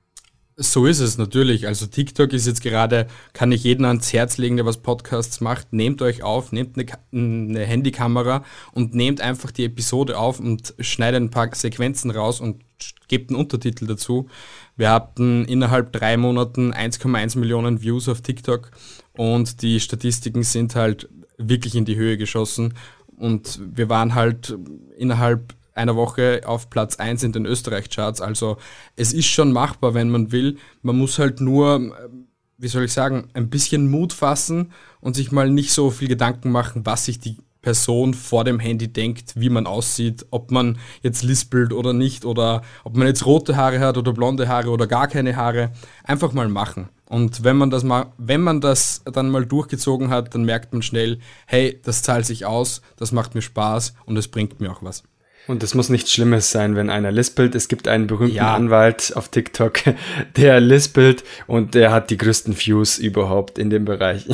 So 0.56 0.86
ist 0.86 1.00
es 1.00 1.18
natürlich. 1.18 1.66
Also 1.66 1.86
TikTok 1.86 2.32
ist 2.32 2.46
jetzt 2.46 2.62
gerade, 2.62 3.06
kann 3.32 3.50
ich 3.50 3.64
jeden 3.64 3.84
ans 3.84 4.12
Herz 4.12 4.36
legen, 4.36 4.56
der 4.56 4.66
was 4.66 4.76
Podcasts 4.76 5.40
macht. 5.40 5.72
Nehmt 5.72 6.02
euch 6.02 6.22
auf, 6.22 6.52
nehmt 6.52 6.78
eine, 6.78 6.86
eine 7.12 7.64
Handykamera 7.64 8.44
und 8.72 8.94
nehmt 8.94 9.20
einfach 9.20 9.50
die 9.50 9.64
Episode 9.64 10.18
auf 10.18 10.38
und 10.38 10.74
schneidet 10.78 11.22
ein 11.22 11.30
paar 11.30 11.52
Sequenzen 11.54 12.10
raus 12.10 12.40
und 12.40 12.62
gebt 13.08 13.30
einen 13.30 13.40
Untertitel 13.40 13.86
dazu. 13.86 14.28
Wir 14.76 14.90
hatten 14.90 15.46
innerhalb 15.46 15.92
drei 15.92 16.16
Monaten 16.16 16.72
1,1 16.72 17.38
Millionen 17.38 17.82
Views 17.82 18.08
auf 18.08 18.20
TikTok 18.20 18.70
und 19.16 19.62
die 19.62 19.80
Statistiken 19.80 20.42
sind 20.42 20.76
halt 20.76 21.08
wirklich 21.38 21.74
in 21.74 21.86
die 21.86 21.96
Höhe 21.96 22.18
geschossen. 22.18 22.74
Und 23.16 23.58
wir 23.62 23.88
waren 23.88 24.14
halt 24.14 24.56
innerhalb 24.96 25.54
einer 25.80 25.96
Woche 25.96 26.42
auf 26.44 26.70
Platz 26.70 26.96
1 26.96 27.22
in 27.22 27.32
den 27.32 27.46
Österreich-Charts. 27.46 28.20
Also 28.20 28.58
es 28.96 29.12
ist 29.12 29.26
schon 29.26 29.52
machbar, 29.52 29.94
wenn 29.94 30.10
man 30.10 30.32
will. 30.32 30.58
Man 30.82 30.96
muss 30.96 31.18
halt 31.18 31.40
nur, 31.40 31.76
ähm, 31.76 31.94
wie 32.58 32.68
soll 32.68 32.84
ich 32.84 32.92
sagen, 32.92 33.28
ein 33.34 33.50
bisschen 33.50 33.90
Mut 33.90 34.12
fassen 34.12 34.72
und 35.00 35.16
sich 35.16 35.32
mal 35.32 35.50
nicht 35.50 35.72
so 35.72 35.90
viel 35.90 36.08
Gedanken 36.08 36.50
machen, 36.52 36.84
was 36.84 37.06
sich 37.06 37.18
die 37.18 37.38
Person 37.62 38.14
vor 38.14 38.44
dem 38.44 38.58
Handy 38.58 38.88
denkt, 38.88 39.34
wie 39.36 39.50
man 39.50 39.66
aussieht, 39.66 40.26
ob 40.30 40.50
man 40.50 40.78
jetzt 41.02 41.22
lispelt 41.22 41.72
oder 41.72 41.92
nicht 41.92 42.24
oder 42.24 42.62
ob 42.84 42.96
man 42.96 43.06
jetzt 43.06 43.26
rote 43.26 43.56
Haare 43.56 43.80
hat 43.80 43.98
oder 43.98 44.12
blonde 44.12 44.48
Haare 44.48 44.70
oder 44.70 44.86
gar 44.86 45.08
keine 45.08 45.36
Haare. 45.36 45.72
Einfach 46.04 46.32
mal 46.32 46.48
machen. 46.48 46.88
Und 47.06 47.44
wenn 47.44 47.56
man 47.56 47.70
das 47.70 47.82
mal, 47.82 48.12
wenn 48.18 48.40
man 48.40 48.60
das 48.60 49.02
dann 49.04 49.30
mal 49.30 49.44
durchgezogen 49.44 50.10
hat, 50.10 50.34
dann 50.34 50.44
merkt 50.44 50.72
man 50.72 50.80
schnell, 50.80 51.18
hey, 51.46 51.78
das 51.82 52.02
zahlt 52.02 52.24
sich 52.24 52.46
aus, 52.46 52.82
das 52.96 53.12
macht 53.12 53.34
mir 53.34 53.42
Spaß 53.42 53.94
und 54.06 54.16
es 54.16 54.28
bringt 54.28 54.60
mir 54.60 54.70
auch 54.70 54.82
was. 54.82 55.02
Und 55.50 55.64
es 55.64 55.74
muss 55.74 55.88
nichts 55.88 56.12
Schlimmes 56.12 56.52
sein, 56.52 56.76
wenn 56.76 56.90
einer 56.90 57.10
lispelt. 57.10 57.56
Es 57.56 57.66
gibt 57.66 57.88
einen 57.88 58.06
berühmten 58.06 58.36
Ja. 58.36 58.54
Anwalt 58.54 59.16
auf 59.16 59.30
TikTok, 59.30 59.80
der 60.36 60.60
lispelt 60.60 61.24
und 61.48 61.74
der 61.74 61.90
hat 61.90 62.10
die 62.10 62.16
größten 62.16 62.56
Views 62.56 62.98
überhaupt 62.98 63.58
in 63.58 63.68
dem 63.68 63.84
Bereich. 63.84 64.28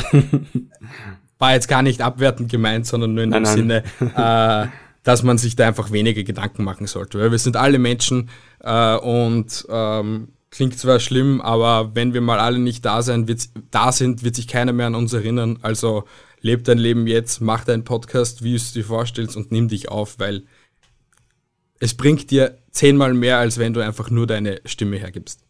War 1.39 1.55
jetzt 1.55 1.69
gar 1.69 1.81
nicht 1.81 2.03
abwertend 2.03 2.51
gemeint, 2.51 2.87
sondern 2.87 3.15
nur 3.15 3.25
in 3.25 3.31
dem 3.31 3.45
Nein, 3.45 3.57
Sinne, 3.57 3.83
äh, 4.15 4.69
dass 5.05 5.23
man 5.23 5.39
sich 5.39 5.57
da 5.57 5.67
einfach 5.67 5.91
weniger 5.91 6.23
Gedanken 6.23 6.65
machen 6.65 6.87
sollte. 6.87 7.19
Weil 7.19 7.31
wir 7.31 7.39
sind 7.39 7.57
alle 7.57 7.79
Menschen 7.79 8.29
äh, 8.61 8.97
und 8.97 9.67
ähm, 9.71 10.29
klingt 10.51 10.79
zwar 10.79 11.01
schlimm, 11.01 11.41
aber 11.41 11.95
wenn 11.95 12.13
wir 12.13 12.21
mal 12.21 12.41
alle 12.41 12.59
nicht 12.59 12.85
da, 12.85 13.01
sein, 13.01 13.27
da 13.71 13.91
sind, 13.91 14.23
wird 14.23 14.35
sich 14.37 14.49
keiner 14.49 14.75
mehr 14.75 14.89
an 14.89 14.95
uns 14.95 15.15
erinnern. 15.15 15.61
Also 15.63 16.05
leb 16.43 16.65
dein 16.65 16.77
Leben 16.77 17.07
jetzt, 17.07 17.41
mach 17.41 17.65
deinen 17.65 17.85
Podcast, 17.85 18.45
wie 18.45 18.51
du 18.51 18.57
es 18.57 18.75
dir 18.75 18.85
vorstellst 18.85 19.35
und 19.35 19.51
nimm 19.51 19.69
dich 19.69 19.89
auf, 19.89 20.19
weil 20.19 20.43
es 21.81 21.95
bringt 21.95 22.31
dir 22.31 22.59
zehnmal 22.71 23.15
mehr, 23.15 23.39
als 23.39 23.59
wenn 23.59 23.73
du 23.73 23.81
einfach 23.81 24.11
nur 24.11 24.27
deine 24.27 24.61
Stimme 24.65 24.97
hergibst. 24.97 25.41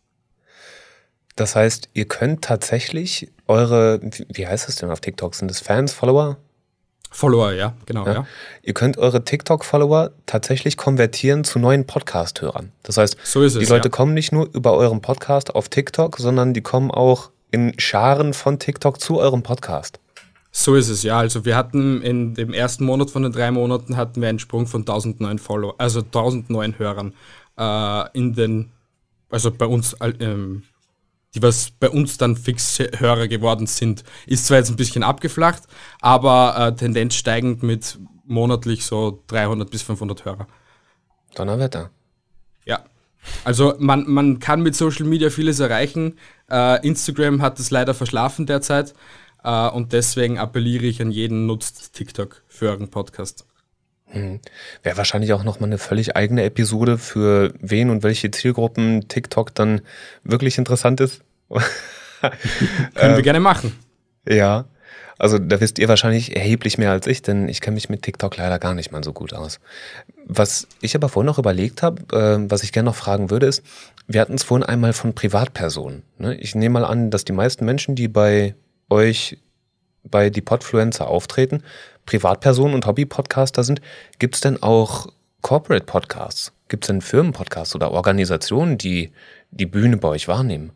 Das 1.37 1.55
heißt, 1.55 1.91
ihr 1.93 2.07
könnt 2.07 2.43
tatsächlich 2.43 3.31
eure, 3.47 4.01
wie 4.29 4.47
heißt 4.47 4.69
es 4.69 4.77
denn 4.77 4.91
auf 4.91 5.01
TikTok? 5.01 5.35
Sind 5.35 5.51
es 5.51 5.61
Fans, 5.61 5.93
Follower? 5.93 6.39
Follower, 7.11 7.53
ja, 7.53 7.75
genau, 7.87 8.07
ja. 8.07 8.13
ja. 8.13 8.27
Ihr 8.63 8.75
könnt 8.75 8.99
eure 8.99 9.25
TikTok-Follower 9.25 10.11
tatsächlich 10.27 10.77
konvertieren 10.77 11.45
zu 11.45 11.59
neuen 11.59 11.87
Podcast-Hörern. 11.87 12.73
Das 12.83 12.97
heißt, 12.97 13.17
so 13.23 13.43
es, 13.43 13.55
die 13.55 13.65
Leute 13.65 13.89
ja. 13.89 13.91
kommen 13.91 14.13
nicht 14.15 14.33
nur 14.33 14.49
über 14.53 14.75
euren 14.75 15.01
Podcast 15.01 15.55
auf 15.55 15.69
TikTok, 15.69 16.19
sondern 16.19 16.53
die 16.53 16.63
kommen 16.63 16.91
auch 16.91 17.31
in 17.51 17.79
Scharen 17.79 18.35
von 18.35 18.59
TikTok 18.59 19.01
zu 19.01 19.19
eurem 19.19 19.43
Podcast. 19.43 20.01
So 20.59 20.75
ist 20.75 20.89
es, 20.89 21.03
ja. 21.03 21.19
Also 21.19 21.45
wir 21.45 21.55
hatten 21.55 22.01
in 22.01 22.33
dem 22.33 22.55
ersten 22.55 22.87
Monat 22.87 23.11
von 23.11 23.23
den 23.23 23.31
drei 23.31 23.51
Monaten 23.51 23.99
hatten 23.99 24.23
wir 24.23 24.31
einen 24.31 24.39
Sprung 24.39 24.67
von 24.67 24.81
1000 24.81 25.21
neuen 25.21 25.39
Follower, 25.39 25.75
also 25.77 26.01
1000 26.01 26.49
neuen 26.49 26.79
Hörern 26.79 27.13
äh, 27.59 28.19
in 28.19 28.33
den, 28.33 28.73
also 29.29 29.51
bei 29.51 29.67
uns, 29.67 29.95
ähm, 30.01 30.63
die 31.35 31.43
was 31.43 31.73
bei 31.73 31.91
uns 31.91 32.17
dann 32.17 32.37
fix 32.37 32.79
Hörer 32.79 33.29
geworden 33.29 33.67
sind. 33.67 34.03
Ist 34.27 34.47
zwar 34.47 34.57
jetzt 34.57 34.71
ein 34.71 34.77
bisschen 34.77 35.03
abgeflacht, 35.03 35.65
aber 36.01 36.55
äh, 36.57 36.75
Tendenz 36.75 37.17
steigend 37.17 37.63
mit 37.63 37.99
monatlich 38.25 38.87
so 38.87 39.23
300 39.27 39.71
bis 39.71 39.83
500 39.83 40.25
Hörer. 40.25 40.47
Donnerwetter. 41.35 41.91
Ja. 42.65 42.83
Also 43.45 43.75
man, 43.79 44.09
man 44.09 44.39
kann 44.39 44.63
mit 44.63 44.75
Social 44.75 45.05
Media 45.05 45.29
vieles 45.29 45.61
erreichen. 45.61 46.19
Äh, 46.51 46.87
Instagram 46.87 47.43
hat 47.43 47.61
es 47.61 47.71
leider 47.71 47.93
verschlafen 47.93 48.47
derzeit. 48.47 48.95
Uh, 49.47 49.71
und 49.73 49.93
deswegen 49.93 50.39
appelliere 50.39 50.87
ich 50.87 51.01
an 51.01 51.13
jeden, 51.13 51.47
nutzt 51.47 51.93
TikTok 51.93 52.43
für 52.49 52.71
euren 52.71 52.89
Podcast. 52.89 53.47
Hm. 54.07 54.41
Wäre 54.83 54.97
wahrscheinlich 54.97 55.33
auch 55.35 55.45
nochmal 55.45 55.69
eine 55.69 55.79
völlig 55.79 56.17
eigene 56.17 56.43
Episode, 56.43 56.99
für 56.99 57.55
wen 57.61 57.91
und 57.91 58.03
welche 58.03 58.31
Zielgruppen 58.33 59.07
TikTok 59.07 59.55
dann 59.55 59.83
wirklich 60.25 60.59
interessant 60.59 61.01
ist. 61.01 61.23
Können 62.95 63.17
wir 63.17 63.23
gerne 63.23 63.41
machen. 63.41 63.73
Ja, 64.29 64.65
also 65.19 65.39
da 65.39 65.61
wisst 65.61 65.79
ihr 65.79 65.89
wahrscheinlich 65.89 66.37
erheblich 66.37 66.77
mehr 66.77 66.91
als 66.91 67.07
ich, 67.07 67.23
denn 67.23 67.49
ich 67.49 67.61
kenne 67.61 67.75
mich 67.75 67.89
mit 67.89 68.03
TikTok 68.03 68.37
leider 68.37 68.59
gar 68.59 68.75
nicht 68.75 68.93
mal 68.93 69.03
so 69.03 69.13
gut 69.13 69.33
aus. 69.33 69.61
Was 70.25 70.67
ich 70.81 70.95
aber 70.95 71.09
vorhin 71.09 71.27
noch 71.27 71.39
überlegt 71.39 71.83
habe, 71.83 72.03
äh, 72.13 72.51
was 72.51 72.63
ich 72.63 72.73
gerne 72.73 72.89
noch 72.89 72.97
fragen 72.97 73.31
würde, 73.31 73.47
ist, 73.47 73.63
wir 74.07 74.21
hatten 74.21 74.35
es 74.35 74.43
vorhin 74.43 74.67
einmal 74.67 74.93
von 74.93 75.15
Privatpersonen. 75.15 76.03
Ne? 76.19 76.35
Ich 76.37 76.55
nehme 76.55 76.81
mal 76.81 76.85
an, 76.85 77.11
dass 77.11 77.25
die 77.25 77.33
meisten 77.33 77.65
Menschen, 77.65 77.95
die 77.95 78.09
bei 78.09 78.55
euch 78.91 79.39
bei 80.05 80.31
die 80.31 80.41
Podfluencer 80.41 81.09
auftreten, 81.09 81.63
Privatpersonen 82.07 82.75
und 82.75 82.87
Hobby-Podcaster 82.87 83.65
sind, 83.65 83.81
gibt 84.19 84.37
es 84.37 84.41
denn 84.41 84.63
auch 84.63 85.09
Corporate 85.43 85.85
Podcasts? 85.85 86.53
Gibt 86.69 86.85
es 86.85 86.89
denn 86.89 87.01
Firmenpodcasts 87.01 87.75
oder 87.75 87.93
Organisationen, 87.93 88.79
die 88.79 89.13
die 89.51 89.67
Bühne 89.67 89.97
bei 89.97 90.09
euch 90.09 90.29
wahrnehmen? 90.29 90.73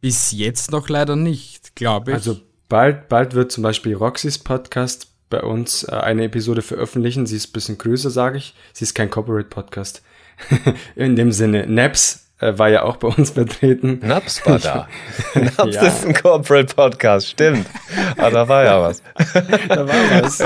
Bis 0.00 0.32
jetzt 0.32 0.70
noch 0.70 0.88
leider 0.88 1.16
nicht, 1.16 1.76
glaube 1.76 2.10
ich. 2.10 2.14
Also 2.14 2.40
bald, 2.68 3.08
bald 3.08 3.34
wird 3.34 3.52
zum 3.52 3.62
Beispiel 3.62 3.94
Roxys 3.94 4.38
Podcast 4.38 5.08
bei 5.30 5.42
uns 5.42 5.84
äh, 5.84 5.92
eine 5.92 6.24
Episode 6.24 6.62
veröffentlichen. 6.62 7.26
Sie 7.26 7.36
ist 7.36 7.50
ein 7.50 7.52
bisschen 7.52 7.78
größer, 7.78 8.10
sage 8.10 8.38
ich. 8.38 8.54
Sie 8.72 8.84
ist 8.84 8.94
kein 8.94 9.10
Corporate 9.10 9.48
Podcast. 9.48 10.02
In 10.96 11.16
dem 11.16 11.32
Sinne, 11.32 11.66
Naps 11.66 12.31
war 12.42 12.68
ja 12.68 12.82
auch 12.82 12.96
bei 12.96 13.08
uns 13.08 13.30
vertreten. 13.30 14.00
Naps 14.02 14.44
war 14.46 14.58
da. 14.58 14.88
Naps 15.34 15.74
ja. 15.74 15.82
ist 15.82 16.06
ein 16.06 16.14
Corporate 16.14 16.74
Podcast, 16.74 17.28
stimmt. 17.28 17.66
Aber 18.16 18.26
ah, 18.26 18.30
da 18.30 18.48
war 18.48 18.64
ja 18.64 18.82
was. 18.82 19.02
da 19.68 19.88
war 19.88 20.22
was. 20.22 20.42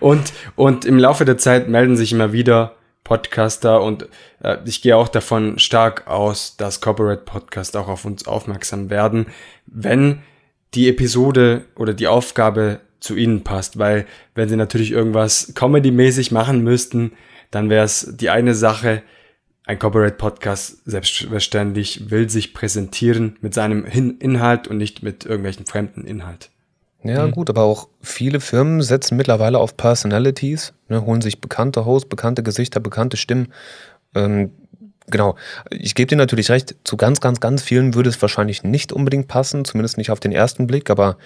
und, 0.00 0.32
und 0.56 0.84
im 0.84 0.98
Laufe 0.98 1.24
der 1.24 1.38
Zeit 1.38 1.68
melden 1.68 1.96
sich 1.96 2.12
immer 2.12 2.32
wieder 2.32 2.74
Podcaster 3.04 3.82
und 3.82 4.08
äh, 4.42 4.58
ich 4.64 4.82
gehe 4.82 4.96
auch 4.96 5.08
davon 5.08 5.58
stark 5.58 6.06
aus, 6.06 6.56
dass 6.56 6.80
Corporate 6.80 7.22
Podcasts 7.22 7.74
auch 7.74 7.88
auf 7.88 8.04
uns 8.04 8.26
aufmerksam 8.26 8.90
werden, 8.90 9.26
wenn 9.66 10.22
die 10.74 10.88
Episode 10.88 11.64
oder 11.74 11.94
die 11.94 12.06
Aufgabe 12.06 12.80
zu 13.00 13.16
ihnen 13.16 13.42
passt, 13.42 13.78
weil 13.78 14.06
wenn 14.34 14.48
sie 14.48 14.56
natürlich 14.56 14.92
irgendwas 14.92 15.54
Comedy-mäßig 15.54 16.30
machen 16.30 16.62
müssten, 16.62 17.12
dann 17.50 17.70
wäre 17.70 17.84
es 17.84 18.14
die 18.16 18.30
eine 18.30 18.54
Sache, 18.54 19.02
ein 19.70 19.78
Corporate 19.78 20.16
Podcast 20.16 20.78
selbstverständlich 20.84 22.10
will 22.10 22.28
sich 22.28 22.54
präsentieren 22.54 23.36
mit 23.40 23.54
seinem 23.54 23.84
Inhalt 23.84 24.66
und 24.66 24.78
nicht 24.78 25.04
mit 25.04 25.24
irgendwelchen 25.24 25.64
fremden 25.64 26.04
Inhalt. 26.04 26.50
Ja, 27.04 27.24
mhm. 27.24 27.30
gut, 27.30 27.48
aber 27.50 27.62
auch 27.62 27.86
viele 28.00 28.40
Firmen 28.40 28.82
setzen 28.82 29.16
mittlerweile 29.16 29.58
auf 29.58 29.76
Personalities, 29.76 30.74
ne, 30.88 31.06
holen 31.06 31.20
sich 31.20 31.40
bekannte 31.40 31.84
Hosts, 31.84 32.08
bekannte 32.08 32.42
Gesichter, 32.42 32.80
bekannte 32.80 33.16
Stimmen. 33.16 33.52
Ähm, 34.16 34.50
genau. 35.06 35.36
Ich 35.70 35.94
gebe 35.94 36.08
dir 36.08 36.16
natürlich 36.16 36.50
recht, 36.50 36.74
zu 36.82 36.96
ganz, 36.96 37.20
ganz, 37.20 37.38
ganz 37.38 37.62
vielen 37.62 37.94
würde 37.94 38.10
es 38.10 38.20
wahrscheinlich 38.20 38.64
nicht 38.64 38.92
unbedingt 38.92 39.28
passen, 39.28 39.64
zumindest 39.64 39.98
nicht 39.98 40.10
auf 40.10 40.18
den 40.18 40.32
ersten 40.32 40.66
Blick, 40.66 40.90
aber 40.90 41.16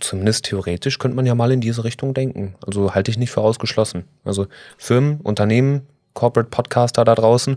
zumindest 0.00 0.46
theoretisch 0.46 0.98
könnte 0.98 1.16
man 1.16 1.26
ja 1.26 1.34
mal 1.34 1.52
in 1.52 1.60
diese 1.60 1.84
Richtung 1.84 2.14
denken. 2.14 2.54
Also 2.66 2.94
halte 2.94 3.10
ich 3.10 3.18
nicht 3.18 3.30
für 3.30 3.42
ausgeschlossen. 3.42 4.04
Also 4.24 4.46
Firmen, 4.78 5.20
Unternehmen, 5.20 5.82
Corporate 6.20 6.50
Podcaster 6.50 7.02
da 7.02 7.14
draußen, 7.14 7.56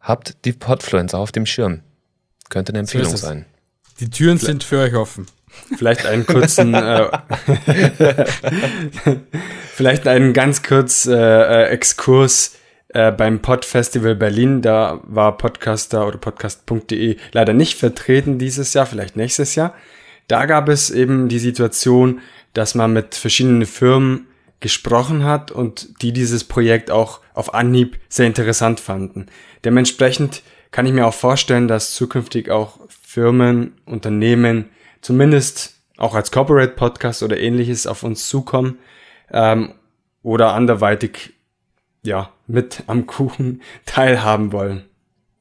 habt 0.00 0.44
die 0.44 0.52
Podfluencer 0.52 1.18
auf 1.18 1.30
dem 1.30 1.46
Schirm. 1.46 1.82
Könnte 2.48 2.72
eine 2.72 2.80
Empfehlung 2.80 3.12
so 3.12 3.16
sein. 3.16 3.46
Die 4.00 4.10
Türen 4.10 4.40
Vielleicht. 4.40 4.46
sind 4.46 4.64
für 4.64 4.80
euch 4.80 4.94
offen. 4.96 5.26
Vielleicht 5.76 6.04
einen 6.04 6.26
kurzen, 6.26 6.74
äh, 6.74 7.10
vielleicht 9.72 10.08
einen 10.08 10.32
ganz 10.32 10.64
kurz 10.64 11.06
äh, 11.06 11.14
äh, 11.14 11.68
Exkurs 11.68 12.56
äh, 12.88 13.12
beim 13.12 13.40
Podfestival 13.40 14.16
Berlin. 14.16 14.62
Da 14.62 15.00
war 15.04 15.38
Podcaster 15.38 16.08
oder 16.08 16.18
podcast.de 16.18 17.18
leider 17.30 17.52
nicht 17.52 17.78
vertreten 17.78 18.38
dieses 18.38 18.74
Jahr, 18.74 18.86
vielleicht 18.86 19.14
nächstes 19.14 19.54
Jahr. 19.54 19.74
Da 20.26 20.46
gab 20.46 20.68
es 20.68 20.90
eben 20.90 21.28
die 21.28 21.38
Situation, 21.38 22.20
dass 22.52 22.74
man 22.74 22.92
mit 22.92 23.14
verschiedenen 23.14 23.64
Firmen 23.64 24.26
gesprochen 24.60 25.24
hat 25.24 25.50
und 25.50 26.02
die 26.02 26.12
dieses 26.12 26.44
Projekt 26.44 26.90
auch 26.90 27.20
auf 27.34 27.54
Anhieb 27.54 27.98
sehr 28.08 28.26
interessant 28.26 28.78
fanden. 28.78 29.26
Dementsprechend 29.64 30.42
kann 30.70 30.86
ich 30.86 30.92
mir 30.92 31.06
auch 31.06 31.14
vorstellen, 31.14 31.66
dass 31.66 31.94
zukünftig 31.94 32.50
auch 32.50 32.78
Firmen, 32.88 33.74
Unternehmen 33.86 34.70
zumindest 35.00 35.74
auch 35.96 36.14
als 36.14 36.30
Corporate 36.30 36.74
Podcast 36.74 37.22
oder 37.22 37.38
ähnliches 37.38 37.86
auf 37.86 38.02
uns 38.02 38.28
zukommen 38.28 38.78
ähm, 39.30 39.74
oder 40.22 40.52
anderweitig 40.54 41.32
ja 42.02 42.30
mit 42.46 42.84
am 42.86 43.06
Kuchen 43.06 43.62
teilhaben 43.86 44.52
wollen. 44.52 44.84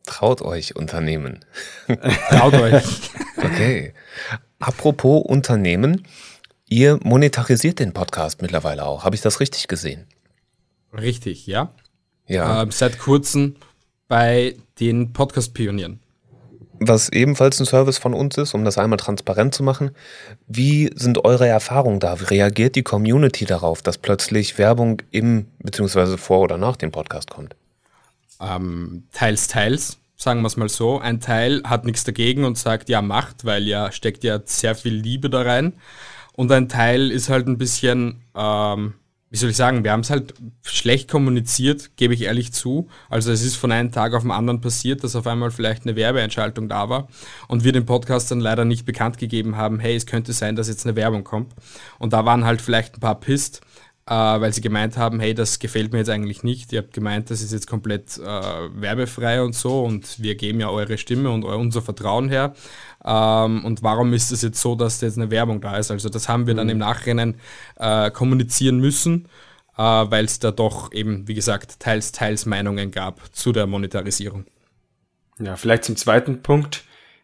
Traut 0.06 0.42
euch 0.42 0.76
Unternehmen. 0.76 1.46
Traut 2.30 2.56
euch. 2.56 3.12
okay. 3.38 3.94
Apropos 4.60 5.24
Unternehmen, 5.24 6.06
Ihr 6.72 7.00
monetarisiert 7.02 7.80
den 7.80 7.94
Podcast 7.94 8.44
mittlerweile 8.44 8.86
auch. 8.86 9.04
Habe 9.04 9.16
ich 9.16 9.22
das 9.22 9.40
richtig 9.40 9.68
gesehen? 9.68 10.06
Richtig, 10.94 11.48
ja. 11.48 11.74
Ja. 12.28 12.62
Ähm, 12.62 12.70
seit 12.70 13.00
kurzem 13.00 13.56
bei 14.08 14.56
den 14.80 15.12
Podcast-Pionieren. 15.12 16.00
Was 16.80 17.10
ebenfalls 17.10 17.60
ein 17.60 17.66
Service 17.66 17.98
von 17.98 18.14
uns 18.14 18.38
ist, 18.38 18.54
um 18.54 18.64
das 18.64 18.78
einmal 18.78 18.98
transparent 18.98 19.56
zu 19.56 19.64
machen. 19.64 19.92
Wie 20.48 20.92
sind 20.94 21.26
eure 21.26 21.48
Erfahrungen 21.48 22.00
da? 22.00 22.20
Wie 22.20 22.26
reagiert 22.26 22.76
die 22.76 22.84
Community 22.84 23.46
darauf, 23.46 23.82
dass 23.82 23.98
plötzlich 23.98 24.60
Werbung 24.60 25.02
im 25.10 25.48
bzw. 25.64 26.18
vor 26.18 26.42
oder 26.42 26.60
nach 26.60 26.76
dem 26.76 26.92
Podcast 26.92 27.32
kommt? 27.32 27.56
Ähm, 28.40 29.08
teils, 29.12 29.48
teils, 29.48 29.98
sagen 30.16 30.42
wir 30.42 30.48
es 30.48 30.56
mal 30.56 30.70
so. 30.70 31.00
Ein 31.00 31.20
Teil 31.20 31.64
hat 31.66 31.84
nichts 31.84 32.04
dagegen 32.04 32.46
und 32.46 32.60
sagt, 32.60 32.90
ja, 32.90 33.02
macht, 33.02 33.44
weil 33.44 33.68
ja 33.68 33.92
steckt 33.92 34.24
ja 34.24 34.40
sehr 34.46 34.76
viel 34.76 34.94
Liebe 34.94 35.32
da 35.32 35.42
rein. 35.42 35.74
Und 36.34 36.52
ein 36.52 36.70
Teil 36.70 37.12
ist 37.12 37.30
halt 37.30 37.48
ein 37.48 37.58
bisschen, 37.58 38.22
ähm, 38.36 38.94
wie 39.30 39.38
soll 39.38 39.52
ich 39.52 39.56
sagen, 39.56 39.84
wir 39.84 39.92
haben 39.92 40.00
es 40.00 40.10
halt 40.10 40.34
schlecht 40.64 41.10
kommuniziert, 41.10 41.96
gebe 41.98 42.14
ich 42.14 42.24
ehrlich 42.24 42.52
zu. 42.54 42.88
Also 43.10 43.32
es 43.32 43.44
ist 43.44 43.58
von 43.58 43.72
einem 43.72 43.92
Tag 43.92 44.14
auf 44.14 44.24
den 44.24 44.32
anderen 44.32 44.62
passiert, 44.62 45.04
dass 45.04 45.16
auf 45.16 45.28
einmal 45.28 45.52
vielleicht 45.52 45.84
eine 45.84 45.96
Werbeentschaltung 45.96 46.68
da 46.68 46.90
war 46.90 47.08
und 47.48 47.64
wir 47.64 47.72
den 47.72 47.86
Podcast 47.86 48.32
dann 48.32 48.40
leider 48.40 48.66
nicht 48.66 48.86
bekannt 48.86 49.18
gegeben 49.18 49.56
haben, 49.58 49.80
hey, 49.80 49.96
es 49.96 50.06
könnte 50.06 50.34
sein, 50.34 50.56
dass 50.56 50.68
jetzt 50.68 50.86
eine 50.86 50.96
Werbung 50.96 51.24
kommt. 51.24 51.54
Und 52.00 52.14
da 52.14 52.26
waren 52.26 52.46
halt 52.46 52.62
vielleicht 52.62 52.98
ein 52.98 53.02
paar 53.02 53.20
pisst, 53.20 53.62
weil 54.14 54.54
sie 54.54 54.62
gemeint 54.62 54.98
haben, 54.98 55.20
hey, 55.20 55.34
das 55.34 55.60
gefällt 55.60 55.92
mir 55.92 56.00
jetzt 56.00 56.10
eigentlich 56.10 56.44
nicht. 56.44 56.74
Ihr 56.74 56.80
habt 56.80 56.94
gemeint, 56.94 57.30
das 57.30 57.42
ist 57.42 57.52
jetzt 57.52 57.68
komplett 57.68 58.18
äh, 58.18 58.22
werbefrei 58.22 59.42
und 59.42 59.54
so 59.54 59.84
und 59.84 60.22
wir 60.22 60.36
geben 60.36 60.60
ja 60.60 60.70
eure 60.70 60.98
Stimme 60.98 61.30
und 61.30 61.44
unser 61.44 61.82
Vertrauen 61.82 62.30
her. 62.30 62.54
Ähm, 63.06 63.64
und 63.66 63.84
warum 63.84 64.14
ist 64.14 64.32
es 64.32 64.42
jetzt 64.42 64.62
so, 64.62 64.76
dass 64.76 65.02
jetzt 65.02 65.18
eine 65.18 65.30
Werbung 65.32 65.62
da 65.62 65.78
ist? 65.78 65.92
Also 65.92 66.10
das 66.10 66.28
haben 66.28 66.48
wir 66.48 66.56
dann 66.56 66.68
mhm. 66.68 66.72
im 66.72 66.78
Nachhinein 66.80 67.36
äh, 67.78 68.10
kommunizieren 68.12 68.80
müssen. 68.80 69.28
äh, 69.80 69.82
weil 69.82 70.26
es 70.26 70.40
da 70.40 70.52
doch 70.52 70.92
eben, 70.92 71.28
wie 71.28 71.34
gesagt, 71.34 71.80
teils, 71.80 72.12
teils 72.12 72.46
Meinungen 72.46 72.92
gab 72.92 73.34
zu 73.34 73.54
der 73.54 73.66
Monetarisierung. 73.66 74.46
Ja, 75.40 75.56
vielleicht 75.56 75.86
zum 75.86 75.96
zweiten 75.96 76.42
Punkt. 76.42 76.84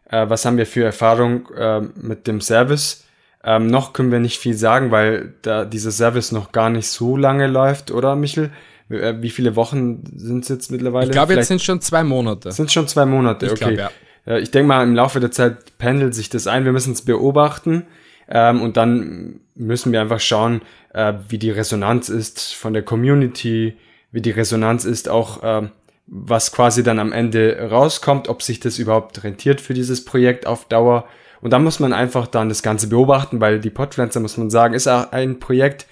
Äh, 0.09 0.29
was 0.29 0.45
haben 0.45 0.57
wir 0.57 0.65
für 0.65 0.85
Erfahrung 0.85 1.49
äh, 1.51 1.81
mit 1.81 2.27
dem 2.27 2.39
Service? 2.39 3.04
Ähm, 3.47 3.67
noch 3.67 3.93
können 3.93 4.11
wir 4.11 4.19
nicht 4.19 4.39
viel 4.39 4.55
sagen, 4.55 4.89
weil 4.89 5.35
da 5.43 5.65
dieser 5.65 5.91
Service 5.91 6.31
noch 6.31 6.51
gar 6.51 6.71
nicht 6.71 6.87
so 6.87 7.15
lange 7.15 7.45
läuft, 7.45 7.91
oder 7.91 8.15
Michel? 8.15 8.49
Äh, 8.89 9.15
wie 9.21 9.29
viele 9.29 9.55
Wochen 9.55 10.03
sind 10.15 10.43
es 10.43 10.49
jetzt 10.49 10.71
mittlerweile? 10.71 11.05
Ich 11.05 11.11
glaube, 11.11 11.35
jetzt 11.35 11.47
sind 11.47 11.61
schon 11.61 11.79
zwei 11.79 12.03
Monate. 12.03 12.51
Sind 12.51 12.71
schon 12.71 12.87
zwei 12.87 13.05
Monate, 13.05 13.45
Ich 13.45 13.51
okay. 13.51 13.75
glaub, 13.75 13.91
ja. 14.25 14.33
Äh, 14.33 14.39
Ich 14.41 14.49
denke 14.49 14.67
mal, 14.67 14.83
im 14.83 14.95
Laufe 14.95 15.19
der 15.19 15.31
Zeit 15.31 15.77
pendelt 15.77 16.15
sich 16.15 16.29
das 16.29 16.47
ein. 16.47 16.65
Wir 16.65 16.71
müssen 16.71 16.93
es 16.93 17.03
beobachten 17.03 17.85
ähm, 18.27 18.61
und 18.61 18.77
dann 18.77 19.41
müssen 19.53 19.91
wir 19.91 20.01
einfach 20.01 20.19
schauen, 20.19 20.61
äh, 20.93 21.13
wie 21.29 21.37
die 21.37 21.51
Resonanz 21.51 22.09
ist 22.09 22.53
von 22.55 22.73
der 22.73 22.83
Community, 22.83 23.77
wie 24.11 24.21
die 24.21 24.31
Resonanz 24.31 24.85
ist 24.85 25.07
auch, 25.07 25.41
ähm, 25.43 25.69
was 26.07 26.51
quasi 26.51 26.83
dann 26.83 26.99
am 26.99 27.11
Ende 27.11 27.67
rauskommt, 27.69 28.27
ob 28.27 28.41
sich 28.41 28.59
das 28.59 28.79
überhaupt 28.79 29.23
rentiert 29.23 29.61
für 29.61 29.73
dieses 29.73 30.03
Projekt 30.05 30.47
auf 30.47 30.65
Dauer. 30.65 31.07
Und 31.41 31.51
da 31.51 31.59
muss 31.59 31.79
man 31.79 31.93
einfach 31.93 32.27
dann 32.27 32.49
das 32.49 32.63
Ganze 32.63 32.87
beobachten, 32.87 33.39
weil 33.41 33.59
die 33.59 33.69
Podpflanzer, 33.69 34.19
muss 34.19 34.37
man 34.37 34.49
sagen, 34.49 34.73
ist 34.73 34.87
auch 34.87 35.11
ein 35.11 35.39
Projekt, 35.39 35.85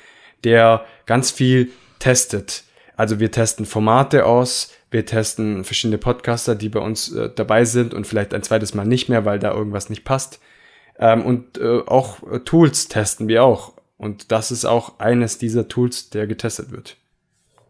der 0.43 0.85
ganz 1.05 1.31
viel 1.31 1.71
testet. 1.99 2.63
Also 2.95 3.19
wir 3.19 3.31
testen 3.31 3.65
Formate 3.65 4.25
aus, 4.25 4.71
wir 4.91 5.05
testen 5.05 5.63
verschiedene 5.63 5.97
Podcaster, 5.97 6.55
die 6.55 6.69
bei 6.69 6.79
uns 6.79 7.11
äh, 7.11 7.29
dabei 7.33 7.65
sind 7.65 7.93
und 7.93 8.05
vielleicht 8.05 8.33
ein 8.33 8.43
zweites 8.43 8.73
Mal 8.73 8.85
nicht 8.85 9.09
mehr, 9.09 9.25
weil 9.25 9.39
da 9.39 9.51
irgendwas 9.51 9.89
nicht 9.89 10.03
passt. 10.03 10.39
Ähm, 10.99 11.25
und 11.25 11.57
äh, 11.57 11.81
auch 11.85 12.19
Tools 12.45 12.87
testen 12.87 13.27
wir 13.27 13.43
auch. 13.43 13.73
Und 13.97 14.31
das 14.31 14.51
ist 14.51 14.65
auch 14.65 14.99
eines 14.99 15.37
dieser 15.37 15.67
Tools, 15.67 16.09
der 16.09 16.27
getestet 16.27 16.71
wird. 16.71 16.97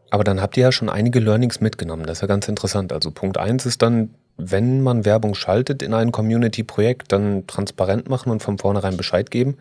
Aber 0.10 0.24
dann 0.24 0.42
habt 0.42 0.58
ihr 0.58 0.64
ja 0.64 0.72
schon 0.72 0.90
einige 0.90 1.20
Learnings 1.20 1.62
mitgenommen. 1.62 2.06
Das 2.06 2.18
ist 2.18 2.22
ja 2.22 2.28
ganz 2.28 2.48
interessant. 2.48 2.94
Also 2.94 3.12
Punkt 3.12 3.38
eins 3.38 3.66
ist 3.66 3.82
dann, 3.82 4.14
wenn 4.38 4.82
man 4.82 5.06
Werbung 5.06 5.36
schaltet 5.36 5.82
in 5.82 5.94
ein 5.94 6.12
Community-Projekt, 6.12 7.12
dann 7.12 7.46
transparent 7.48 8.10
machen 8.10 8.32
und 8.32 8.42
von 8.42 8.58
vornherein 8.58 8.98
Bescheid 8.98 9.30
geben. 9.30 9.58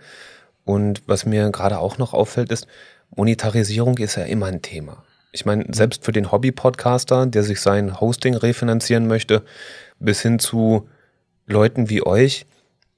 Und 0.64 1.02
was 1.06 1.26
mir 1.26 1.50
gerade 1.50 1.78
auch 1.78 1.98
noch 1.98 2.14
auffällt, 2.14 2.50
ist, 2.52 2.66
Monetarisierung 3.14 3.98
ist 3.98 4.16
ja 4.16 4.24
immer 4.24 4.46
ein 4.46 4.62
Thema. 4.62 5.04
Ich 5.32 5.44
meine, 5.44 5.64
selbst 5.72 6.04
für 6.04 6.12
den 6.12 6.30
Hobby-Podcaster, 6.30 7.26
der 7.26 7.42
sich 7.42 7.60
sein 7.60 8.00
Hosting 8.00 8.34
refinanzieren 8.34 9.06
möchte, 9.06 9.42
bis 9.98 10.20
hin 10.20 10.38
zu 10.38 10.88
Leuten 11.46 11.88
wie 11.90 12.04
euch, 12.04 12.46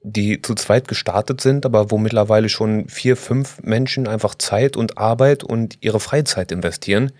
die 0.03 0.41
zu 0.41 0.53
zweit 0.53 0.87
gestartet 0.87 1.41
sind, 1.41 1.65
aber 1.65 1.91
wo 1.91 1.97
mittlerweile 1.97 2.47
schon 2.47 2.87
vier, 2.87 3.17
fünf 3.17 3.61
Menschen 3.63 4.07
einfach 4.07 4.35
Zeit 4.35 4.77
und 4.77 4.97
Arbeit 4.97 5.43
und 5.43 5.77
ihre 5.81 5.99
Freizeit 5.99 6.51
investieren. 6.51 7.11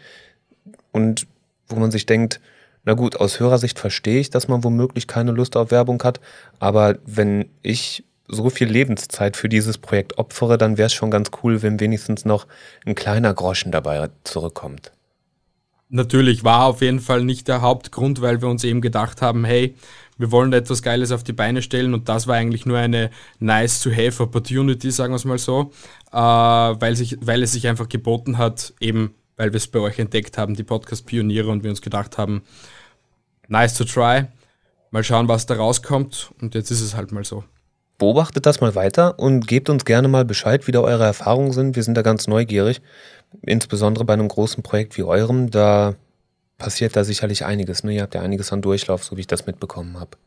Und 0.91 1.27
wo 1.67 1.77
man 1.77 1.91
sich 1.91 2.05
denkt, 2.05 2.39
na 2.85 2.93
gut, 2.93 3.17
aus 3.17 3.39
Hörersicht 3.39 3.79
verstehe 3.79 4.19
ich, 4.19 4.29
dass 4.29 4.47
man 4.47 4.63
womöglich 4.63 5.07
keine 5.07 5.31
Lust 5.31 5.57
auf 5.57 5.71
Werbung 5.71 6.01
hat, 6.03 6.21
aber 6.59 6.97
wenn 7.05 7.49
ich 7.61 8.03
so 8.27 8.49
viel 8.49 8.67
Lebenszeit 8.67 9.37
für 9.37 9.49
dieses 9.49 9.77
Projekt 9.77 10.17
opfere, 10.17 10.57
dann 10.57 10.77
wäre 10.77 10.87
es 10.87 10.93
schon 10.93 11.11
ganz 11.11 11.29
cool, 11.43 11.61
wenn 11.61 11.79
wenigstens 11.79 12.25
noch 12.25 12.47
ein 12.85 12.95
kleiner 12.95 13.33
Groschen 13.33 13.71
dabei 13.71 14.09
zurückkommt. 14.23 14.91
Natürlich 15.89 16.43
war 16.43 16.65
auf 16.65 16.81
jeden 16.81 16.99
Fall 16.99 17.23
nicht 17.23 17.47
der 17.47 17.61
Hauptgrund, 17.61 18.21
weil 18.21 18.41
wir 18.41 18.49
uns 18.49 18.63
eben 18.63 18.81
gedacht 18.81 19.21
haben, 19.21 19.45
hey, 19.45 19.75
wir 20.17 20.31
wollen 20.31 20.49
da 20.49 20.57
etwas 20.57 20.81
Geiles 20.81 21.11
auf 21.11 21.23
die 21.23 21.33
Beine 21.33 21.61
stellen 21.61 21.93
und 21.93 22.09
das 22.09 22.25
war 22.25 22.35
eigentlich 22.35 22.65
nur 22.65 22.77
eine 22.77 23.11
nice 23.39 23.81
to 23.81 23.91
have 23.91 24.21
Opportunity, 24.23 24.89
sagen 24.89 25.13
wir 25.13 25.17
es 25.17 25.25
mal 25.25 25.37
so, 25.37 25.71
äh, 26.11 26.17
weil, 26.17 26.95
sich, 26.95 27.17
weil 27.21 27.43
es 27.43 27.51
sich 27.51 27.67
einfach 27.67 27.87
geboten 27.87 28.37
hat, 28.37 28.73
eben 28.79 29.13
weil 29.37 29.51
wir 29.51 29.57
es 29.57 29.67
bei 29.67 29.79
euch 29.79 29.99
entdeckt 29.99 30.37
haben, 30.37 30.55
die 30.55 30.63
Podcast-Pioniere 30.63 31.49
und 31.49 31.63
wir 31.63 31.69
uns 31.69 31.81
gedacht 31.81 32.17
haben, 32.17 32.43
nice 33.47 33.73
to 33.73 33.83
try, 33.83 34.25
mal 34.91 35.03
schauen, 35.03 35.27
was 35.27 35.45
da 35.45 35.55
rauskommt 35.55 36.31
und 36.41 36.55
jetzt 36.55 36.71
ist 36.71 36.81
es 36.81 36.95
halt 36.95 37.11
mal 37.11 37.25
so. 37.25 37.43
Beobachtet 37.97 38.45
das 38.45 38.59
mal 38.59 38.75
weiter 38.75 39.19
und 39.19 39.47
gebt 39.47 39.69
uns 39.69 39.85
gerne 39.85 40.09
mal 40.09 40.25
Bescheid, 40.25 40.67
wie 40.67 40.73
da 40.73 40.81
eure 40.81 41.05
Erfahrungen 41.05 41.53
sind. 41.53 41.77
Wir 41.77 41.83
sind 41.83 41.95
da 41.95 42.01
ganz 42.01 42.27
neugierig. 42.27 42.81
Insbesondere 43.41 44.03
bei 44.03 44.13
einem 44.13 44.27
großen 44.27 44.63
Projekt 44.63 44.97
wie 44.97 45.03
eurem, 45.03 45.49
da 45.49 45.95
passiert 46.57 46.95
da 46.97 47.05
sicherlich 47.05 47.45
einiges. 47.45 47.83
Ne? 47.85 47.93
Ihr 47.93 48.01
habt 48.01 48.15
ja 48.15 48.21
einiges 48.21 48.51
an 48.51 48.61
Durchlauf, 48.61 49.03
so 49.05 49.15
wie 49.15 49.21
ich 49.21 49.27
das 49.27 49.45
mitbekommen 49.45 49.97
habe. 49.97 50.17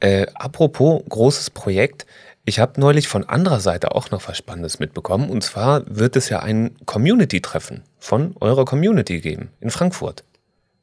Äh, 0.00 0.26
apropos 0.34 1.02
großes 1.08 1.50
Projekt, 1.50 2.06
ich 2.46 2.58
habe 2.58 2.80
neulich 2.80 3.06
von 3.06 3.28
anderer 3.28 3.60
Seite 3.60 3.94
auch 3.94 4.10
noch 4.10 4.26
was 4.26 4.38
Spannendes 4.38 4.78
mitbekommen. 4.78 5.28
Und 5.28 5.44
zwar 5.44 5.84
wird 5.86 6.16
es 6.16 6.30
ja 6.30 6.40
ein 6.40 6.74
Community-Treffen 6.86 7.82
von 8.02 8.34
eurer 8.40 8.64
Community 8.64 9.20
geben 9.20 9.50
in 9.60 9.70
Frankfurt. 9.70 10.24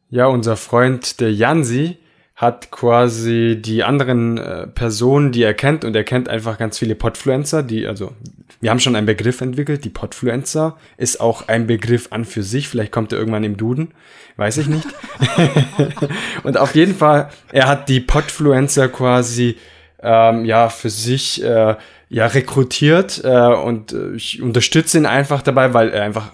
Ja, 0.10 0.28
unser 0.28 0.56
Freund 0.56 1.20
der 1.20 1.34
Jansi 1.34 1.98
hat 2.34 2.72
quasi 2.72 3.60
die 3.62 3.84
anderen 3.84 4.38
äh, 4.38 4.68
Personen, 4.68 5.34
die 5.34 5.44
er 5.44 5.54
kennt, 5.54 5.84
und 5.84 5.94
er 5.98 6.06
kennt 6.06 6.30
einfach 6.30 6.58
ganz 6.58 6.80
viele 6.80 6.96
Podfluencer, 6.96 7.62
die, 7.62 7.86
also, 7.86 8.14
wir 8.62 8.70
haben 8.70 8.80
schon 8.80 8.96
einen 8.96 9.06
Begriff 9.06 9.42
entwickelt, 9.42 9.84
die 9.84 9.90
Podfluencer 9.90 10.78
ist 10.96 11.20
auch 11.20 11.50
ein 11.50 11.68
Begriff 11.68 12.08
an 12.12 12.24
für 12.24 12.42
sich, 12.42 12.70
vielleicht 12.70 12.94
kommt 12.94 13.12
er 13.12 13.20
irgendwann 13.20 13.44
im 13.44 13.58
Duden, 13.58 13.92
weiß 14.38 14.56
ich 14.58 14.68
nicht. 14.68 14.88
und 16.44 16.58
auf 16.58 16.74
jeden 16.74 16.96
Fall, 16.96 17.30
er 17.52 17.68
hat 17.68 17.90
die 17.90 18.00
Podfluencer 18.00 18.88
quasi, 18.88 19.58
ähm, 20.02 20.46
ja, 20.46 20.70
für 20.70 20.90
sich, 20.90 21.44
äh, 21.44 21.76
ja, 22.08 22.28
rekrutiert, 22.28 23.22
äh, 23.26 23.54
und 23.54 23.92
äh, 23.92 24.14
ich 24.16 24.42
unterstütze 24.42 24.98
ihn 24.98 25.06
einfach 25.06 25.42
dabei, 25.42 25.74
weil 25.74 25.90
er 25.90 26.04
einfach 26.04 26.32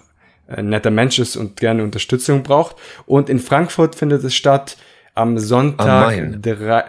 ein 0.48 0.70
netter 0.70 0.91
Mensch 0.91 1.20
ist 1.20 1.36
und 1.36 1.58
gerne 1.60 1.84
Unterstützung 1.84 2.43
braucht. 2.43 2.76
Und 3.06 3.30
in 3.30 3.39
Frankfurt 3.39 3.96
findet 3.96 4.24
es 4.24 4.36
statt, 4.36 4.78
am 5.14 5.38
Sonntag, 5.39 5.88
Am 5.88 6.02
Main. 6.06 6.41
drei- 6.41 6.86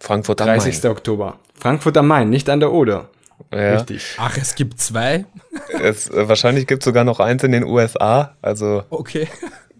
Frankfurt 0.00 0.40
am 0.40 0.48
30. 0.48 0.82
Main. 0.82 0.92
Oktober. 0.92 1.38
Frankfurt 1.54 1.96
am 1.96 2.08
Main, 2.08 2.28
nicht 2.30 2.48
an 2.50 2.60
der 2.60 2.72
Oder. 2.72 3.08
Ja. 3.52 3.74
Richtig. 3.74 4.16
Ach, 4.18 4.36
es 4.36 4.54
gibt 4.54 4.80
zwei? 4.80 5.24
Es, 5.80 6.08
äh, 6.10 6.28
wahrscheinlich 6.28 6.66
gibt 6.66 6.82
es 6.82 6.84
sogar 6.84 7.04
noch 7.04 7.18
eins 7.20 7.42
in 7.44 7.52
den 7.52 7.64
USA. 7.64 8.36
Also 8.42 8.84
Okay. 8.90 9.28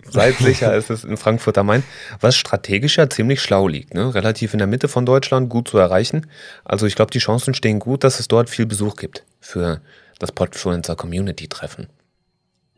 seid 0.09 0.37
sicher, 0.39 0.75
es 0.75 0.91
ist 0.91 1.05
in 1.05 1.16
Frankfurt 1.16 1.59
am 1.59 1.66
Main, 1.66 1.83
was 2.20 2.37
strategisch 2.37 2.97
ja 2.99 3.09
ziemlich 3.11 3.41
schlau 3.43 3.68
liegt. 3.68 3.95
Ne? 3.95 4.14
Relativ 4.14 4.53
in 4.53 4.59
der 4.59 4.66
Mitte 4.66 4.89
von 4.89 5.05
Deutschland, 5.07 5.49
gut 5.49 5.68
zu 5.68 5.79
erreichen. 5.79 6.27
Also 6.64 6.87
ich 6.87 6.95
glaube, 6.97 7.11
die 7.11 7.18
Chancen 7.18 7.55
stehen 7.55 7.79
gut, 7.79 8.05
dass 8.05 8.20
es 8.20 8.29
dort 8.29 8.49
viel 8.51 8.66
Besuch 8.66 8.97
gibt 8.97 9.25
für 9.41 9.81
das 10.18 10.33
Podfluencer 10.33 10.97
Community 10.97 11.49
Treffen. 11.49 11.89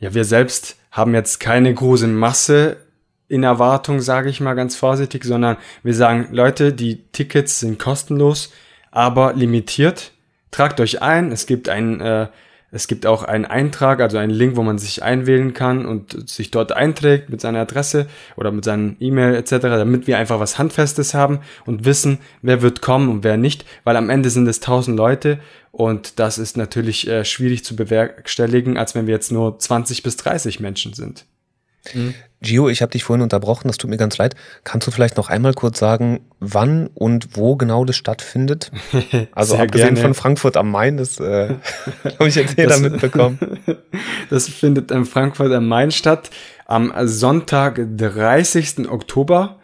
Ja, 0.05 0.13
wir 0.13 0.27
selbst 0.27 0.77
haben 0.91 1.15
jetzt 1.15 1.41
keine 1.41 1.73
große 1.73 2.07
Masse 2.09 2.77
in 3.27 3.43
Erwartung, 3.43 4.03
sage 4.03 4.29
ich 4.29 4.39
mal 4.39 4.53
ganz 4.53 4.77
vorsichtig, 4.77 5.25
sondern 5.25 5.57
wir 5.83 5.95
sagen, 5.95 6.29
Leute, 6.31 6.75
die 6.75 7.05
Tickets 7.13 7.61
sind 7.61 7.79
kostenlos, 7.79 8.53
aber 8.91 9.33
limitiert. 9.33 10.13
Tragt 10.51 10.79
euch 10.79 11.01
ein. 11.01 11.33
Es 11.33 11.47
gibt 11.47 11.71
ein, 11.71 12.03
äh, 12.03 12.27
es 12.75 12.89
gibt 12.89 13.07
auch 13.07 13.23
einen 13.23 13.45
Eintrag, 13.45 14.01
also 14.01 14.19
einen 14.19 14.33
Link, 14.33 14.57
wo 14.57 14.63
man 14.65 14.79
sich 14.79 15.05
einwählen 15.05 15.55
kann 15.55 15.87
und 15.87 16.29
sich 16.29 16.51
dort 16.51 16.73
einträgt 16.73 17.31
mit 17.31 17.41
seiner 17.41 17.61
Adresse 17.61 18.09
oder 18.37 18.51
mit 18.51 18.65
seinem 18.65 18.97
E-Mail 18.99 19.37
etc., 19.37 19.59
damit 19.61 20.09
wir 20.09 20.19
einfach 20.19 20.41
was 20.41 20.59
Handfestes 20.59 21.15
haben 21.15 21.39
und 21.67 21.85
wissen, 21.85 22.19
wer 22.43 22.63
wird 22.63 22.83
kommen 22.83 23.09
und 23.11 23.23
wer 23.23 23.37
nicht, 23.37 23.65
weil 23.85 23.97
am 23.97 24.11
Ende 24.11 24.29
sind 24.29 24.49
es 24.49 24.59
1000 24.59 24.97
Leute 24.97 25.39
und 25.71 26.19
das 26.19 26.37
ist 26.37 26.57
natürlich 26.57 27.07
äh, 27.07 27.25
schwierig 27.25 27.65
zu 27.65 27.77
bewerkstelligen, 27.77 28.77
als 28.77 28.97
wenn 28.97 29.07
wir 29.07 29.15
jetzt 29.15 29.31
nur 29.31 29.57
20 29.57 30.03
bis 30.03 30.17
30 30.17 30.59
Menschen 30.59 30.95
sind. 30.95 31.27
Gio, 32.45 32.69
ich 32.69 32.83
habe 32.83 32.93
dich 32.93 33.03
vorhin 33.03 33.23
unterbrochen, 33.23 33.69
das 33.69 33.79
tut 33.79 33.91
mir 33.91 33.97
ganz 33.97 34.19
leid. 34.19 34.37
Kannst 34.63 34.87
du 34.87 34.91
vielleicht 34.91 35.17
noch 35.17 35.29
einmal 35.29 35.55
kurz 35.55 35.79
sagen, 35.79 36.21
wann 36.39 36.89
und 36.95 37.37
wo 37.37 37.57
genau 37.57 37.85
das 37.85 37.97
stattfindet? 37.97 38.71
Also 39.33 39.57
abgesehen 39.57 39.95
gerne. 39.95 40.01
von 40.01 40.15
Frankfurt 40.15 40.57
am 40.57 40.71
Main, 40.71 40.97
das 40.97 41.19
äh, 41.19 41.55
habe 42.05 42.29
ich 42.29 42.35
jetzt 42.35 42.57
jeder 42.57 42.79
mitbekommen. 42.79 43.39
Das 44.31 44.49
findet 44.49 44.91
in 44.91 45.05
Frankfurt 45.05 45.53
am 45.53 45.67
Main 45.67 45.91
statt 45.91 46.31
am 46.67 46.93
Sonntag, 47.05 47.81
30. 47.97 48.89
Oktober 48.91 49.59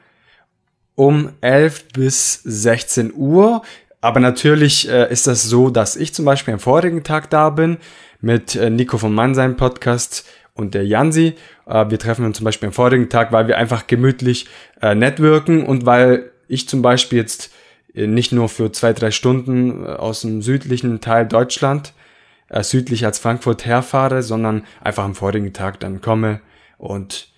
um 0.94 1.30
11 1.40 1.88
bis 1.94 2.42
16 2.44 3.12
Uhr. 3.14 3.62
Aber 4.00 4.20
natürlich 4.20 4.88
äh, 4.88 5.10
ist 5.10 5.26
das 5.26 5.42
so, 5.44 5.70
dass 5.70 5.96
ich 5.96 6.14
zum 6.14 6.24
Beispiel 6.24 6.54
am 6.54 6.60
vorigen 6.60 7.04
Tag 7.04 7.30
da 7.30 7.50
bin 7.50 7.78
mit 8.20 8.54
äh, 8.54 8.70
Nico 8.70 8.98
vom 8.98 9.14
Mannsein 9.14 9.56
Podcast 9.56 10.24
und 10.54 10.74
der 10.74 10.86
Jansi. 10.86 11.34
Äh, 11.66 11.90
wir 11.90 11.98
treffen 11.98 12.24
uns 12.24 12.36
zum 12.36 12.44
Beispiel 12.44 12.68
am 12.68 12.72
vorigen 12.72 13.08
Tag, 13.08 13.32
weil 13.32 13.48
wir 13.48 13.58
einfach 13.58 13.86
gemütlich 13.86 14.46
äh, 14.80 14.94
networken 14.94 15.64
und 15.64 15.86
weil 15.86 16.30
ich 16.48 16.68
zum 16.68 16.82
Beispiel 16.82 17.18
jetzt 17.18 17.52
äh, 17.94 18.06
nicht 18.06 18.32
nur 18.32 18.48
für 18.48 18.72
zwei, 18.72 18.92
drei 18.92 19.10
Stunden 19.10 19.86
aus 19.86 20.22
dem 20.22 20.42
südlichen 20.42 21.00
Teil 21.00 21.26
Deutschland 21.26 21.94
südlich 22.62 23.06
als 23.06 23.20
Frankfurt 23.20 23.64
herfahre, 23.64 24.24
sondern 24.24 24.64
einfach 24.80 25.04
am 25.04 25.14
vorigen 25.14 25.52
Tag 25.52 25.78
dann 25.78 26.00
komme 26.00 26.40
und 26.78 27.28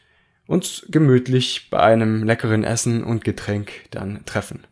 uns 0.46 0.86
gemütlich 0.88 1.68
bei 1.70 1.80
einem 1.80 2.24
leckeren 2.24 2.64
Essen 2.64 3.04
und 3.04 3.22
Getränk 3.22 3.72
dann 3.90 4.24
treffen. 4.24 4.64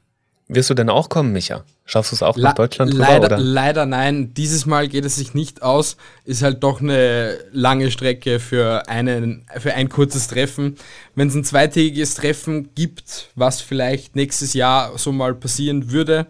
Wirst 0.49 0.70
du 0.70 0.74
denn 0.74 0.88
auch 0.88 1.11
kommen, 1.11 1.34
Micha? 1.34 1.62
Schaffst 1.91 2.12
du 2.12 2.14
es 2.14 2.22
auch 2.22 2.36
La 2.36 2.51
nach 2.51 2.55
Deutschland 2.55 2.95
rüber, 2.95 3.05
leider, 3.05 3.26
oder? 3.26 3.38
leider 3.38 3.84
nein. 3.84 4.32
Dieses 4.32 4.64
Mal 4.64 4.86
geht 4.86 5.05
es 5.05 5.16
sich 5.16 5.34
nicht 5.34 5.62
aus. 5.62 5.97
Ist 6.24 6.41
halt 6.41 6.62
doch 6.62 6.80
eine 6.80 7.36
lange 7.51 7.91
Strecke 7.91 8.38
für, 8.38 8.88
einen, 8.88 9.45
für 9.59 9.74
ein 9.74 9.88
kurzes 9.88 10.28
Treffen. 10.28 10.76
Wenn 11.16 11.26
es 11.26 11.34
ein 11.34 11.43
zweitägiges 11.43 12.14
Treffen 12.14 12.72
gibt, 12.76 13.30
was 13.34 13.61
vielleicht 13.61 14.14
nächstes 14.14 14.55
Jahr 14.55 14.97
so 14.99 15.11
mal 15.11 15.34
passieren 15.34 15.91
würde, 15.91 16.28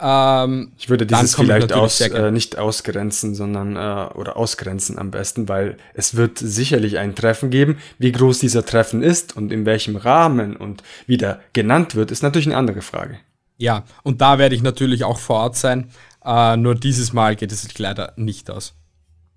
ähm, 0.00 0.72
Ich 0.76 0.90
würde 0.90 1.06
dieses 1.06 1.36
vielleicht 1.36 1.72
aus, 1.72 2.00
äh, 2.00 2.32
nicht 2.32 2.58
ausgrenzen, 2.58 3.36
sondern 3.36 3.76
äh, 3.76 4.12
oder 4.14 4.36
ausgrenzen 4.36 4.98
am 4.98 5.12
besten, 5.12 5.48
weil 5.48 5.76
es 5.94 6.16
wird 6.16 6.38
sicherlich 6.38 6.98
ein 6.98 7.14
Treffen 7.14 7.50
geben. 7.50 7.78
Wie 7.98 8.10
groß 8.10 8.40
dieser 8.40 8.66
Treffen 8.66 9.04
ist 9.04 9.36
und 9.36 9.52
in 9.52 9.66
welchem 9.66 9.94
Rahmen 9.94 10.56
und 10.56 10.82
wie 11.06 11.16
der 11.16 11.40
genannt 11.52 11.94
wird, 11.94 12.10
ist 12.10 12.24
natürlich 12.24 12.48
eine 12.48 12.56
andere 12.56 12.82
Frage. 12.82 13.18
Ja, 13.58 13.84
und 14.02 14.20
da 14.20 14.38
werde 14.38 14.54
ich 14.54 14.62
natürlich 14.62 15.04
auch 15.04 15.18
vor 15.18 15.36
Ort 15.36 15.56
sein. 15.56 15.90
Äh, 16.24 16.56
nur 16.56 16.74
dieses 16.74 17.12
Mal 17.12 17.36
geht 17.36 17.52
es 17.52 17.62
sich 17.62 17.78
leider 17.78 18.12
nicht 18.16 18.50
aus. 18.50 18.74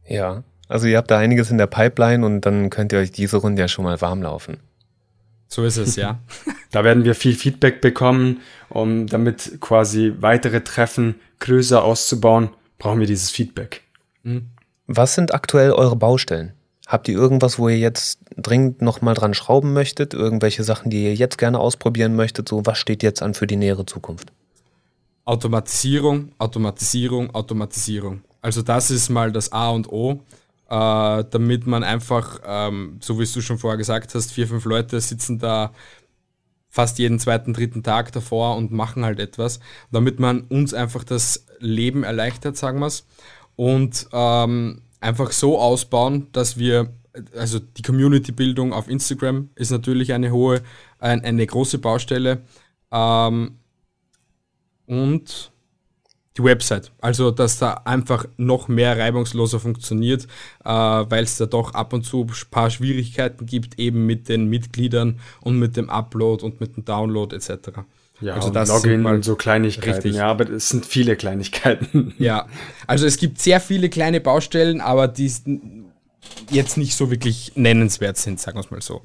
Ja. 0.08 0.44
Also 0.68 0.88
ihr 0.88 0.98
habt 0.98 1.10
da 1.10 1.18
einiges 1.18 1.50
in 1.50 1.58
der 1.58 1.68
Pipeline 1.68 2.26
und 2.26 2.42
dann 2.42 2.70
könnt 2.70 2.94
ihr 2.94 3.00
euch 3.00 3.12
diese 3.12 3.38
Runde 3.38 3.62
ja 3.62 3.68
schon 3.68 3.86
mal 3.86 4.00
warm 4.02 4.22
laufen. 4.22 4.58
So 5.48 5.64
ist 5.64 5.78
es, 5.78 5.96
ja. 5.96 6.20
Da 6.72 6.84
werden 6.84 7.04
wir 7.04 7.16
viel 7.16 7.34
Feedback 7.34 7.82
bekommen, 7.82 8.42
um 8.70 9.08
damit 9.08 9.60
quasi 9.60 10.14
weitere 10.20 10.62
Treffen 10.62 11.16
größer 11.40 11.84
auszubauen, 11.84 12.50
brauchen 12.78 13.00
wir 13.00 13.08
dieses 13.08 13.32
Feedback. 13.32 13.82
Was 14.86 15.16
sind 15.16 15.34
aktuell 15.34 15.72
eure 15.72 15.96
Baustellen? 15.96 16.54
Habt 16.90 17.08
ihr 17.08 17.16
irgendwas, 17.16 17.60
wo 17.60 17.70
ihr 17.70 17.78
jetzt 17.78 18.20
dringend 18.36 18.82
nochmal 18.82 19.14
dran 19.14 19.36
schrauben 19.36 19.74
möchtet? 19.74 20.16
Irgendwelche 20.16 20.64
Sachen, 20.64 20.90
die 20.90 21.04
ihr 21.04 21.14
jetzt 21.14 21.38
gerne 21.38 21.60
ausprobieren 21.60 22.16
möchtet? 22.16 22.50
So, 22.50 22.66
was 22.66 22.80
steht 22.80 23.04
jetzt 23.04 23.22
an 23.22 23.36
für 23.36 23.46
die 23.46 23.58
nähere 23.58 23.86
Zukunft? 23.86 24.34
Automatisierung, 25.24 26.32
Automatisierung, 26.40 27.30
Automatisierung. 27.36 28.24
Also 28.42 28.64
das 28.64 28.90
ist 28.90 29.10
mal 29.10 29.32
das 29.32 29.52
A 29.52 29.70
und 29.70 29.88
O, 29.92 30.24
äh, 30.68 31.24
damit 31.30 31.68
man 31.68 31.84
einfach, 31.84 32.40
ähm, 32.44 32.98
so 33.02 33.20
wie 33.20 33.26
du 33.32 33.42
schon 33.42 33.60
vorher 33.60 33.78
gesagt 33.78 34.16
hast, 34.16 34.32
vier, 34.32 34.48
fünf 34.48 34.66
Leute 34.66 35.00
sitzen 35.00 35.38
da 35.38 35.72
fast 36.70 36.98
jeden 36.98 37.20
zweiten, 37.20 37.54
dritten 37.54 37.84
Tag 37.84 38.12
davor 38.14 38.56
und 38.56 38.72
machen 38.72 39.06
halt 39.06 39.20
etwas, 39.20 39.60
damit 39.92 40.20
man 40.20 40.42
uns 40.42 40.74
einfach 40.74 41.04
das 41.04 41.46
Leben 41.60 42.04
erleichtert, 42.04 42.58
sagen 42.58 42.80
wir's, 42.80 43.06
und 43.56 44.08
ähm, 44.12 44.82
einfach 45.00 45.32
so 45.32 45.60
ausbauen, 45.60 46.28
dass 46.32 46.58
wir, 46.58 46.94
also 47.36 47.60
die 47.60 47.82
Community-Bildung 47.82 48.74
auf 48.74 48.88
Instagram 48.88 49.50
ist 49.56 49.72
natürlich 49.72 50.14
eine 50.14 50.32
hohe, 50.32 50.62
ein, 51.00 51.22
eine 51.24 51.46
große 51.46 51.80
Baustelle, 51.80 52.42
ähm, 52.92 53.56
und 54.86 55.52
die 56.38 56.44
Website. 56.44 56.92
Also, 57.00 57.32
dass 57.32 57.60
da 57.60 57.82
einfach 57.86 58.26
noch 58.38 58.68
mehr 58.68 58.98
reibungsloser 58.98 59.60
funktioniert, 59.60 60.26
äh, 60.64 60.70
weil 60.70 61.24
es 61.24 61.38
da 61.38 61.46
doch 61.46 61.74
ab 61.74 61.94
und 61.94 62.04
zu 62.04 62.22
ein 62.22 62.32
paar 62.50 62.70
Schwierigkeiten 62.70 63.46
gibt, 63.46 63.78
eben 63.78 64.06
mit 64.06 64.30
den 64.30 64.48
Mitgliedern 64.48 65.20
und 65.42 65.60
mit 65.60 65.78
dem 65.78 65.90
Upload 65.90 66.44
und 66.44 66.60
mit 66.60 66.76
dem 66.76 66.86
Download 66.86 67.36
etc. 67.36 67.82
Ja, 68.22 68.36
also 68.36 68.50
das 68.50 68.70
Login 68.70 69.06
und 69.06 69.24
so 69.24 69.36
Kleinigkeiten. 69.36 69.92
richtig. 69.92 70.16
Ja, 70.16 70.28
aber 70.28 70.50
es 70.50 70.70
sind 70.70 70.86
viele 70.86 71.16
Kleinigkeiten. 71.16 72.14
Ja, 72.20 72.48
also 72.86 73.06
es 73.06 73.18
gibt 73.18 73.40
sehr 73.40 73.60
viele 73.60 73.90
kleine 73.90 74.20
Baustellen, 74.20 74.82
aber 74.82 75.08
die 75.08 75.32
jetzt 76.50 76.78
nicht 76.78 76.96
so 76.96 77.12
wirklich 77.12 77.54
nennenswert 77.56 78.18
sind, 78.18 78.40
sagen 78.40 78.58
wir 78.58 78.62
es 78.62 78.72
mal 78.72 78.82
so. 78.82 79.02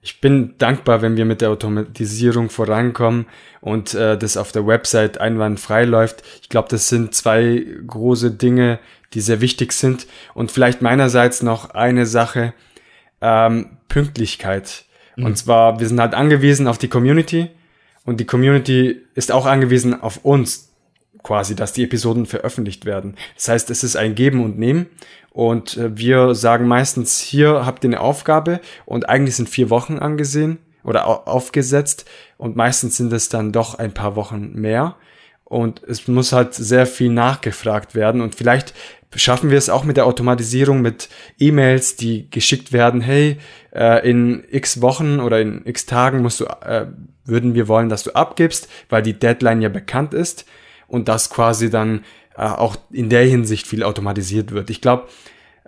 Ich 0.00 0.20
bin 0.20 0.54
dankbar, 0.58 1.02
wenn 1.02 1.16
wir 1.16 1.24
mit 1.24 1.40
der 1.40 1.50
Automatisierung 1.50 2.50
vorankommen 2.50 3.26
und 3.60 3.94
äh, 3.94 4.18
das 4.18 4.36
auf 4.36 4.50
der 4.50 4.66
Website 4.66 5.20
einwandfrei 5.20 5.84
läuft. 5.84 6.22
Ich 6.40 6.48
glaube, 6.48 6.68
das 6.68 6.88
sind 6.88 7.14
zwei 7.14 7.64
große 7.86 8.32
Dinge, 8.32 8.80
die 9.14 9.20
sehr 9.20 9.40
wichtig 9.40 9.72
sind. 9.72 10.06
Und 10.34 10.50
vielleicht 10.50 10.82
meinerseits 10.82 11.42
noch 11.42 11.70
eine 11.70 12.06
Sache, 12.06 12.54
ähm, 13.20 13.78
Pünktlichkeit. 13.88 14.86
Und 15.16 15.36
zwar, 15.36 15.78
wir 15.78 15.86
sind 15.86 16.00
halt 16.00 16.14
angewiesen 16.14 16.66
auf 16.66 16.78
die 16.78 16.88
Community 16.88 17.50
und 18.04 18.18
die 18.18 18.26
Community 18.26 19.00
ist 19.14 19.32
auch 19.32 19.46
angewiesen 19.46 20.00
auf 20.00 20.24
uns 20.24 20.72
quasi, 21.22 21.54
dass 21.54 21.72
die 21.72 21.84
Episoden 21.84 22.26
veröffentlicht 22.26 22.84
werden. 22.84 23.16
Das 23.36 23.48
heißt, 23.48 23.70
es 23.70 23.84
ist 23.84 23.96
ein 23.96 24.14
Geben 24.14 24.42
und 24.44 24.58
Nehmen. 24.58 24.86
Und 25.30 25.76
äh, 25.76 25.96
wir 25.96 26.34
sagen 26.34 26.66
meistens, 26.66 27.20
hier 27.20 27.64
habt 27.64 27.84
ihr 27.84 27.90
eine 27.90 28.00
Aufgabe 28.00 28.60
und 28.84 29.08
eigentlich 29.08 29.36
sind 29.36 29.48
vier 29.48 29.70
Wochen 29.70 29.98
angesehen 29.98 30.58
oder 30.84 31.06
au 31.06 31.14
aufgesetzt. 31.24 32.04
Und 32.38 32.56
meistens 32.56 32.96
sind 32.96 33.12
es 33.12 33.28
dann 33.28 33.52
doch 33.52 33.76
ein 33.76 33.94
paar 33.94 34.16
Wochen 34.16 34.52
mehr. 34.54 34.96
Und 35.44 35.82
es 35.84 36.08
muss 36.08 36.32
halt 36.32 36.54
sehr 36.54 36.86
viel 36.86 37.10
nachgefragt 37.10 37.94
werden. 37.94 38.20
Und 38.20 38.34
vielleicht 38.34 38.74
schaffen 39.14 39.50
wir 39.50 39.58
es 39.58 39.68
auch 39.68 39.84
mit 39.84 39.96
der 39.96 40.06
Automatisierung 40.06 40.80
mit 40.80 41.08
E-Mails, 41.38 41.96
die 41.96 42.30
geschickt 42.30 42.72
werden, 42.72 43.00
hey, 43.00 43.38
äh, 43.74 44.08
in 44.08 44.44
x 44.50 44.80
Wochen 44.80 45.20
oder 45.20 45.40
in 45.40 45.62
x 45.66 45.86
Tagen 45.86 46.22
musst 46.22 46.40
du, 46.40 46.44
äh, 46.44 46.86
würden 47.24 47.54
wir 47.54 47.68
wollen, 47.68 47.88
dass 47.88 48.02
du 48.02 48.12
abgibst, 48.14 48.68
weil 48.88 49.02
die 49.02 49.18
Deadline 49.18 49.62
ja 49.62 49.68
bekannt 49.68 50.14
ist 50.14 50.46
und 50.88 51.08
das 51.08 51.30
quasi 51.30 51.70
dann 51.70 52.04
äh, 52.36 52.42
auch 52.42 52.76
in 52.90 53.08
der 53.08 53.24
Hinsicht 53.24 53.66
viel 53.66 53.82
automatisiert 53.82 54.52
wird. 54.52 54.70
Ich 54.70 54.80
glaube, 54.80 55.08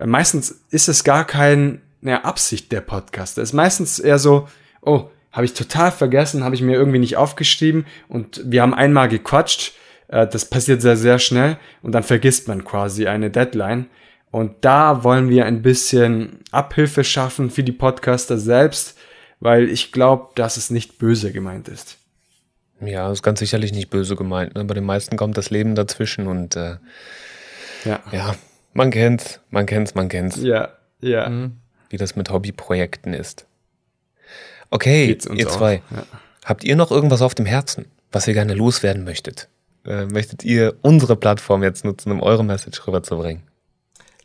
meistens 0.04 0.62
ist 0.70 0.88
es 0.88 1.04
gar 1.04 1.26
keine 1.26 1.80
Absicht 2.22 2.72
der 2.72 2.80
Podcaster. 2.80 3.42
Es 3.42 3.50
ist 3.50 3.54
meistens 3.54 3.98
eher 3.98 4.18
so, 4.18 4.48
oh, 4.80 5.10
habe 5.34 5.44
ich 5.46 5.54
total 5.54 5.90
vergessen, 5.90 6.44
habe 6.44 6.54
ich 6.54 6.62
mir 6.62 6.74
irgendwie 6.74 7.00
nicht 7.00 7.16
aufgeschrieben 7.16 7.86
und 8.08 8.40
wir 8.44 8.62
haben 8.62 8.74
einmal 8.74 9.08
gequatscht. 9.08 9.74
Äh, 10.08 10.26
das 10.26 10.44
passiert 10.44 10.82
sehr, 10.82 10.96
sehr 10.96 11.18
schnell 11.18 11.58
und 11.82 11.92
dann 11.92 12.02
vergisst 12.02 12.48
man 12.48 12.64
quasi 12.64 13.06
eine 13.06 13.30
Deadline. 13.30 13.86
Und 14.30 14.64
da 14.64 15.04
wollen 15.04 15.28
wir 15.28 15.46
ein 15.46 15.62
bisschen 15.62 16.40
Abhilfe 16.50 17.04
schaffen 17.04 17.50
für 17.50 17.62
die 17.62 17.72
Podcaster 17.72 18.36
selbst, 18.36 18.98
weil 19.38 19.68
ich 19.68 19.92
glaube, 19.92 20.30
dass 20.34 20.56
es 20.56 20.70
nicht 20.70 20.98
böse 20.98 21.30
gemeint 21.30 21.68
ist. 21.68 21.98
Ja, 22.80 23.10
ist 23.12 23.22
ganz 23.22 23.38
sicherlich 23.38 23.72
nicht 23.72 23.90
böse 23.90 24.16
gemeint. 24.16 24.54
Ne? 24.56 24.64
Bei 24.64 24.74
den 24.74 24.84
meisten 24.84 25.16
kommt 25.16 25.36
das 25.36 25.50
Leben 25.50 25.74
dazwischen 25.76 26.26
und 26.26 26.56
äh, 26.56 26.76
Ja. 27.84 28.00
ja, 28.10 28.34
man 28.72 28.90
kennt's, 28.90 29.40
man 29.50 29.66
kennt's, 29.66 29.94
man 29.94 30.08
kennt's, 30.08 30.36
Ja, 30.42 30.70
ja. 31.00 31.30
wie 31.90 31.96
das 31.96 32.16
mit 32.16 32.30
Hobbyprojekten 32.30 33.14
ist. 33.14 33.46
Okay, 34.70 35.16
ihr 35.34 35.48
zwei, 35.48 35.82
ja. 35.94 36.04
habt 36.44 36.64
ihr 36.64 36.74
noch 36.74 36.90
irgendwas 36.90 37.22
auf 37.22 37.36
dem 37.36 37.46
Herzen, 37.46 37.86
was 38.10 38.26
ihr 38.26 38.34
gerne 38.34 38.54
loswerden 38.54 39.04
möchtet? 39.04 39.48
Äh, 39.86 40.06
möchtet 40.06 40.44
ihr 40.44 40.76
unsere 40.80 41.14
Plattform 41.14 41.62
jetzt 41.62 41.84
nutzen, 41.84 42.10
um 42.10 42.22
eure 42.22 42.44
Message 42.44 42.86
rüberzubringen? 42.86 43.42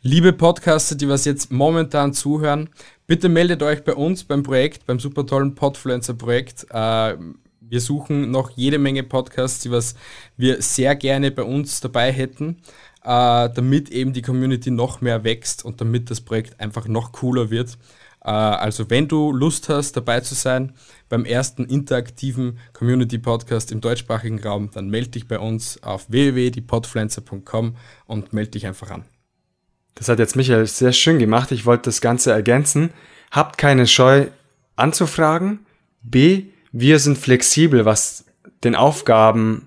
Liebe 0.00 0.32
Podcaster, 0.32 0.94
die 0.94 1.08
was 1.08 1.26
jetzt 1.26 1.52
momentan 1.52 2.14
zuhören, 2.14 2.70
bitte 3.06 3.28
meldet 3.28 3.62
euch 3.62 3.84
bei 3.84 3.92
uns 3.92 4.24
beim 4.24 4.42
Projekt, 4.42 4.86
beim 4.86 4.98
super 4.98 5.26
tollen 5.26 5.54
Podfluencer-Projekt. 5.54 6.66
Äh, 6.70 7.16
wir 7.60 7.80
suchen 7.80 8.30
noch 8.30 8.50
jede 8.50 8.78
Menge 8.78 9.02
Podcasts, 9.02 9.60
die 9.60 9.70
was 9.70 9.94
wir 10.38 10.62
sehr 10.62 10.96
gerne 10.96 11.30
bei 11.30 11.42
uns 11.42 11.80
dabei 11.80 12.10
hätten, 12.10 12.62
äh, 13.04 13.50
damit 13.50 13.90
eben 13.90 14.14
die 14.14 14.22
Community 14.22 14.70
noch 14.70 15.02
mehr 15.02 15.24
wächst 15.24 15.62
und 15.64 15.82
damit 15.82 16.10
das 16.10 16.22
Projekt 16.22 16.58
einfach 16.58 16.88
noch 16.88 17.12
cooler 17.12 17.50
wird. 17.50 17.76
Also 18.22 18.90
wenn 18.90 19.08
du 19.08 19.32
Lust 19.32 19.70
hast, 19.70 19.96
dabei 19.96 20.20
zu 20.20 20.34
sein 20.34 20.74
beim 21.10 21.26
ersten 21.26 21.66
interaktiven 21.66 22.58
Community-Podcast 22.72 23.72
im 23.72 23.82
deutschsprachigen 23.82 24.40
Raum, 24.40 24.70
dann 24.72 24.88
melde 24.88 25.10
dich 25.10 25.28
bei 25.28 25.38
uns 25.38 25.82
auf 25.82 26.08
www.diepodfluencer.com 26.08 27.76
und 28.06 28.32
melde 28.32 28.52
dich 28.52 28.66
einfach 28.66 28.90
an. 28.90 29.04
Das 29.96 30.08
hat 30.08 30.18
jetzt 30.18 30.36
Michael 30.36 30.66
sehr 30.66 30.92
schön 30.92 31.18
gemacht. 31.18 31.52
Ich 31.52 31.66
wollte 31.66 31.82
das 31.84 32.00
Ganze 32.00 32.32
ergänzen. 32.32 32.94
Habt 33.30 33.58
keine 33.58 33.86
Scheu 33.86 34.28
anzufragen. 34.76 35.66
B, 36.02 36.44
wir 36.72 36.98
sind 37.00 37.18
flexibel, 37.18 37.84
was 37.84 38.24
den 38.64 38.74
Aufgabenmilieu 38.76 39.66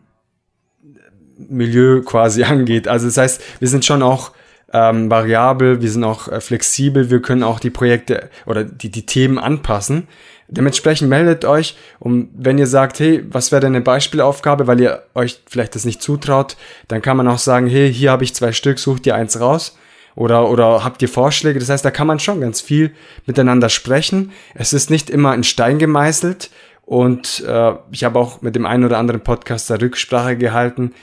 quasi 2.04 2.44
angeht. 2.46 2.88
Also 2.88 3.06
das 3.08 3.18
heißt, 3.18 3.42
wir 3.60 3.68
sind 3.68 3.86
schon 3.86 4.02
auch 4.02 4.32
ähm, 4.72 5.12
variabel, 5.12 5.82
wir 5.82 5.92
sind 5.92 6.04
auch 6.06 6.28
äh, 6.30 6.42
flexibel, 6.42 7.12
wir 7.12 7.22
können 7.22 7.44
auch 7.44 7.60
die 7.60 7.70
Projekte 7.70 8.30
oder 8.46 8.64
die, 8.64 8.90
die 8.90 9.06
Themen 9.06 9.38
anpassen. 9.38 10.08
Dementsprechend 10.56 11.10
meldet 11.10 11.46
euch 11.46 11.76
und 12.00 12.30
wenn 12.36 12.58
ihr 12.58 12.68
sagt, 12.68 13.00
hey, 13.00 13.24
was 13.30 13.52
wäre 13.52 13.62
denn 13.62 13.76
eine 13.76 13.84
Beispielaufgabe, 13.84 14.68
weil 14.68 14.80
ihr 14.80 15.04
euch 15.16 15.42
vielleicht 15.48 15.76
das 15.76 15.84
nicht 15.84 16.02
zutraut, 16.02 16.58
dann 16.88 17.02
kann 17.02 17.18
man 17.18 17.28
auch 17.28 17.40
sagen, 17.40 17.68
hey, 17.68 17.92
hier 17.92 18.12
habe 18.12 18.24
ich 18.24 18.36
zwei 18.36 18.52
Stück, 18.52 18.78
sucht 18.78 19.08
ihr 19.08 19.16
eins 19.16 19.40
raus 19.40 19.78
oder, 20.16 20.50
oder 20.50 20.84
habt 20.84 21.02
ihr 21.02 21.10
Vorschläge? 21.10 21.60
Das 21.60 21.70
heißt, 21.70 21.84
da 21.84 21.92
kann 21.92 22.08
man 22.08 22.20
schon 22.20 22.42
ganz 22.42 22.62
viel 22.62 22.94
miteinander 23.26 23.70
sprechen. 23.70 24.32
Es 24.54 24.74
ist 24.74 24.90
nicht 24.90 25.10
immer 25.10 25.34
in 25.34 25.44
Stein 25.44 25.80
gemeißelt 25.80 26.52
und 26.86 27.44
äh, 27.48 27.74
ich 27.92 28.04
habe 28.04 28.20
auch 28.20 28.42
mit 28.42 28.56
dem 28.56 28.66
einen 28.66 28.84
oder 28.84 28.98
anderen 28.98 29.22
Podcaster 29.22 29.82
Rücksprache 29.82 30.38
gehalten. 30.38 30.94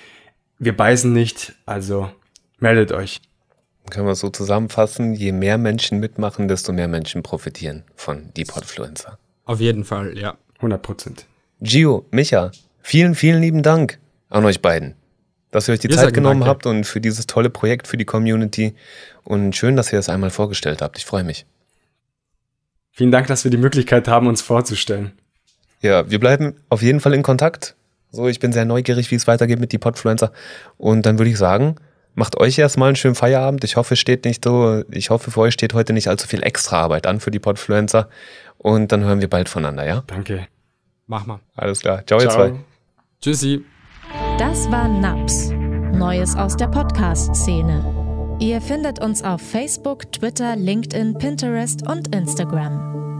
Wir 0.59 0.77
beißen 0.77 1.13
nicht, 1.13 1.55
also 1.67 2.11
meldet 2.59 2.93
euch. 2.93 3.21
Können 3.91 4.07
wir 4.07 4.15
so 4.15 4.31
zusammenfassen, 4.31 5.15
je 5.15 5.33
mehr 5.33 5.59
Menschen 5.59 5.99
mitmachen, 5.99 6.47
desto 6.47 6.73
mehr 6.73 6.87
Menschen 6.87 7.25
profitieren 7.25 7.83
von 7.97 8.33
Deep 8.35 8.49
Podfluencer. 8.49 9.19
Auf 9.51 9.59
jeden 9.59 9.83
Fall, 9.85 10.17
ja. 10.17 10.37
100 10.59 10.81
Prozent. 10.81 11.27
Gio, 11.61 12.07
Micha, 12.13 12.53
vielen, 12.83 13.17
vielen 13.17 13.43
lieben 13.43 13.65
Dank 13.65 13.99
an 14.29 14.45
euch 14.45 14.63
beiden. 14.63 14.95
dass 15.51 15.67
ihr 15.67 15.73
euch 15.73 15.81
die 15.81 15.89
Wir 15.89 15.97
Zeit 15.97 16.15
genommen 16.15 16.39
danke. 16.43 16.51
habt 16.51 16.67
und 16.67 16.85
für 16.85 17.01
dieses 17.01 17.27
tolle 17.27 17.51
Projekt 17.51 17.89
für 17.89 17.97
die 17.97 18.05
Community. 18.05 18.77
Und 19.25 19.57
schön, 19.57 19.75
dass 19.75 19.93
ihr 19.93 19.99
es 19.99 20.09
einmal 20.09 20.31
vorgestellt 20.31 20.83
habt. 20.83 20.99
Ich 20.99 21.05
freue 21.05 21.25
mich. 21.25 21.47
Vielen 22.93 23.11
Dank, 23.11 23.27
dass 23.27 23.43
wir 23.43 23.51
die 23.51 23.57
Möglichkeit 23.57 24.07
haben, 24.07 24.29
uns 24.29 24.41
vorzustellen. 24.41 25.11
Ja, 25.81 26.09
wir 26.09 26.21
bleiben 26.21 26.55
auf 26.69 26.83
jeden 26.83 27.01
Fall 27.01 27.15
in 27.15 27.25
Kontakt. 27.25 27.75
So, 28.13 28.29
ich 28.29 28.39
bin 28.39 28.53
sehr 28.53 28.65
neugierig, 28.67 29.11
wie 29.11 29.17
es 29.17 29.27
weitergeht 29.27 29.59
mit 29.59 29.73
die 29.73 29.79
Podfluencer. 29.79 30.31
Und 30.79 31.07
dann 31.07 31.19
würde 31.19 31.31
ich 31.33 31.39
sagen, 31.39 31.75
macht 32.21 32.39
euch 32.39 32.59
erstmal 32.59 32.89
einen 32.89 32.97
schönen 32.97 33.15
Feierabend. 33.15 33.65
Ich 33.65 33.77
hoffe, 33.77 33.95
es 33.95 34.01
steht 34.01 34.27
nicht 34.27 34.45
so, 34.45 34.85
ich 34.91 35.09
hoffe, 35.09 35.31
für 35.31 35.41
euch 35.41 35.55
steht 35.55 35.73
heute 35.73 35.95
nicht 35.95 36.07
allzu 36.07 36.29
viel 36.29 36.43
extra 36.43 36.83
Arbeit 36.83 37.07
an 37.07 37.19
für 37.19 37.31
die 37.31 37.39
Podfluencer. 37.39 38.11
Und 38.59 38.93
dann 38.93 39.03
hören 39.03 39.23
wir 39.23 39.31
bald 39.31 39.49
voneinander, 39.49 39.87
ja? 39.87 40.03
Danke. 40.07 40.47
Mach 41.07 41.25
mal. 41.25 41.41
Alles 41.57 41.81
klar. 41.81 42.07
Ciao, 42.07 42.21
ihr 42.21 42.29
zwei. 42.29 42.53
Tschüssi. 43.23 43.65
Das 44.39 44.71
war 44.71 44.87
NAPS. 44.87 45.51
Neues 45.95 46.37
aus 46.37 46.59
der 46.59 46.69
Podcast-Szene. 46.69 48.37
Ihr 48.39 48.61
findet 48.61 49.01
uns 49.01 49.25
auf 49.25 49.41
Facebook, 49.41 50.13
Twitter, 50.13 50.57
LinkedIn, 50.57 51.17
Pinterest 51.17 51.89
und 51.89 52.15
Instagram. 52.15 53.20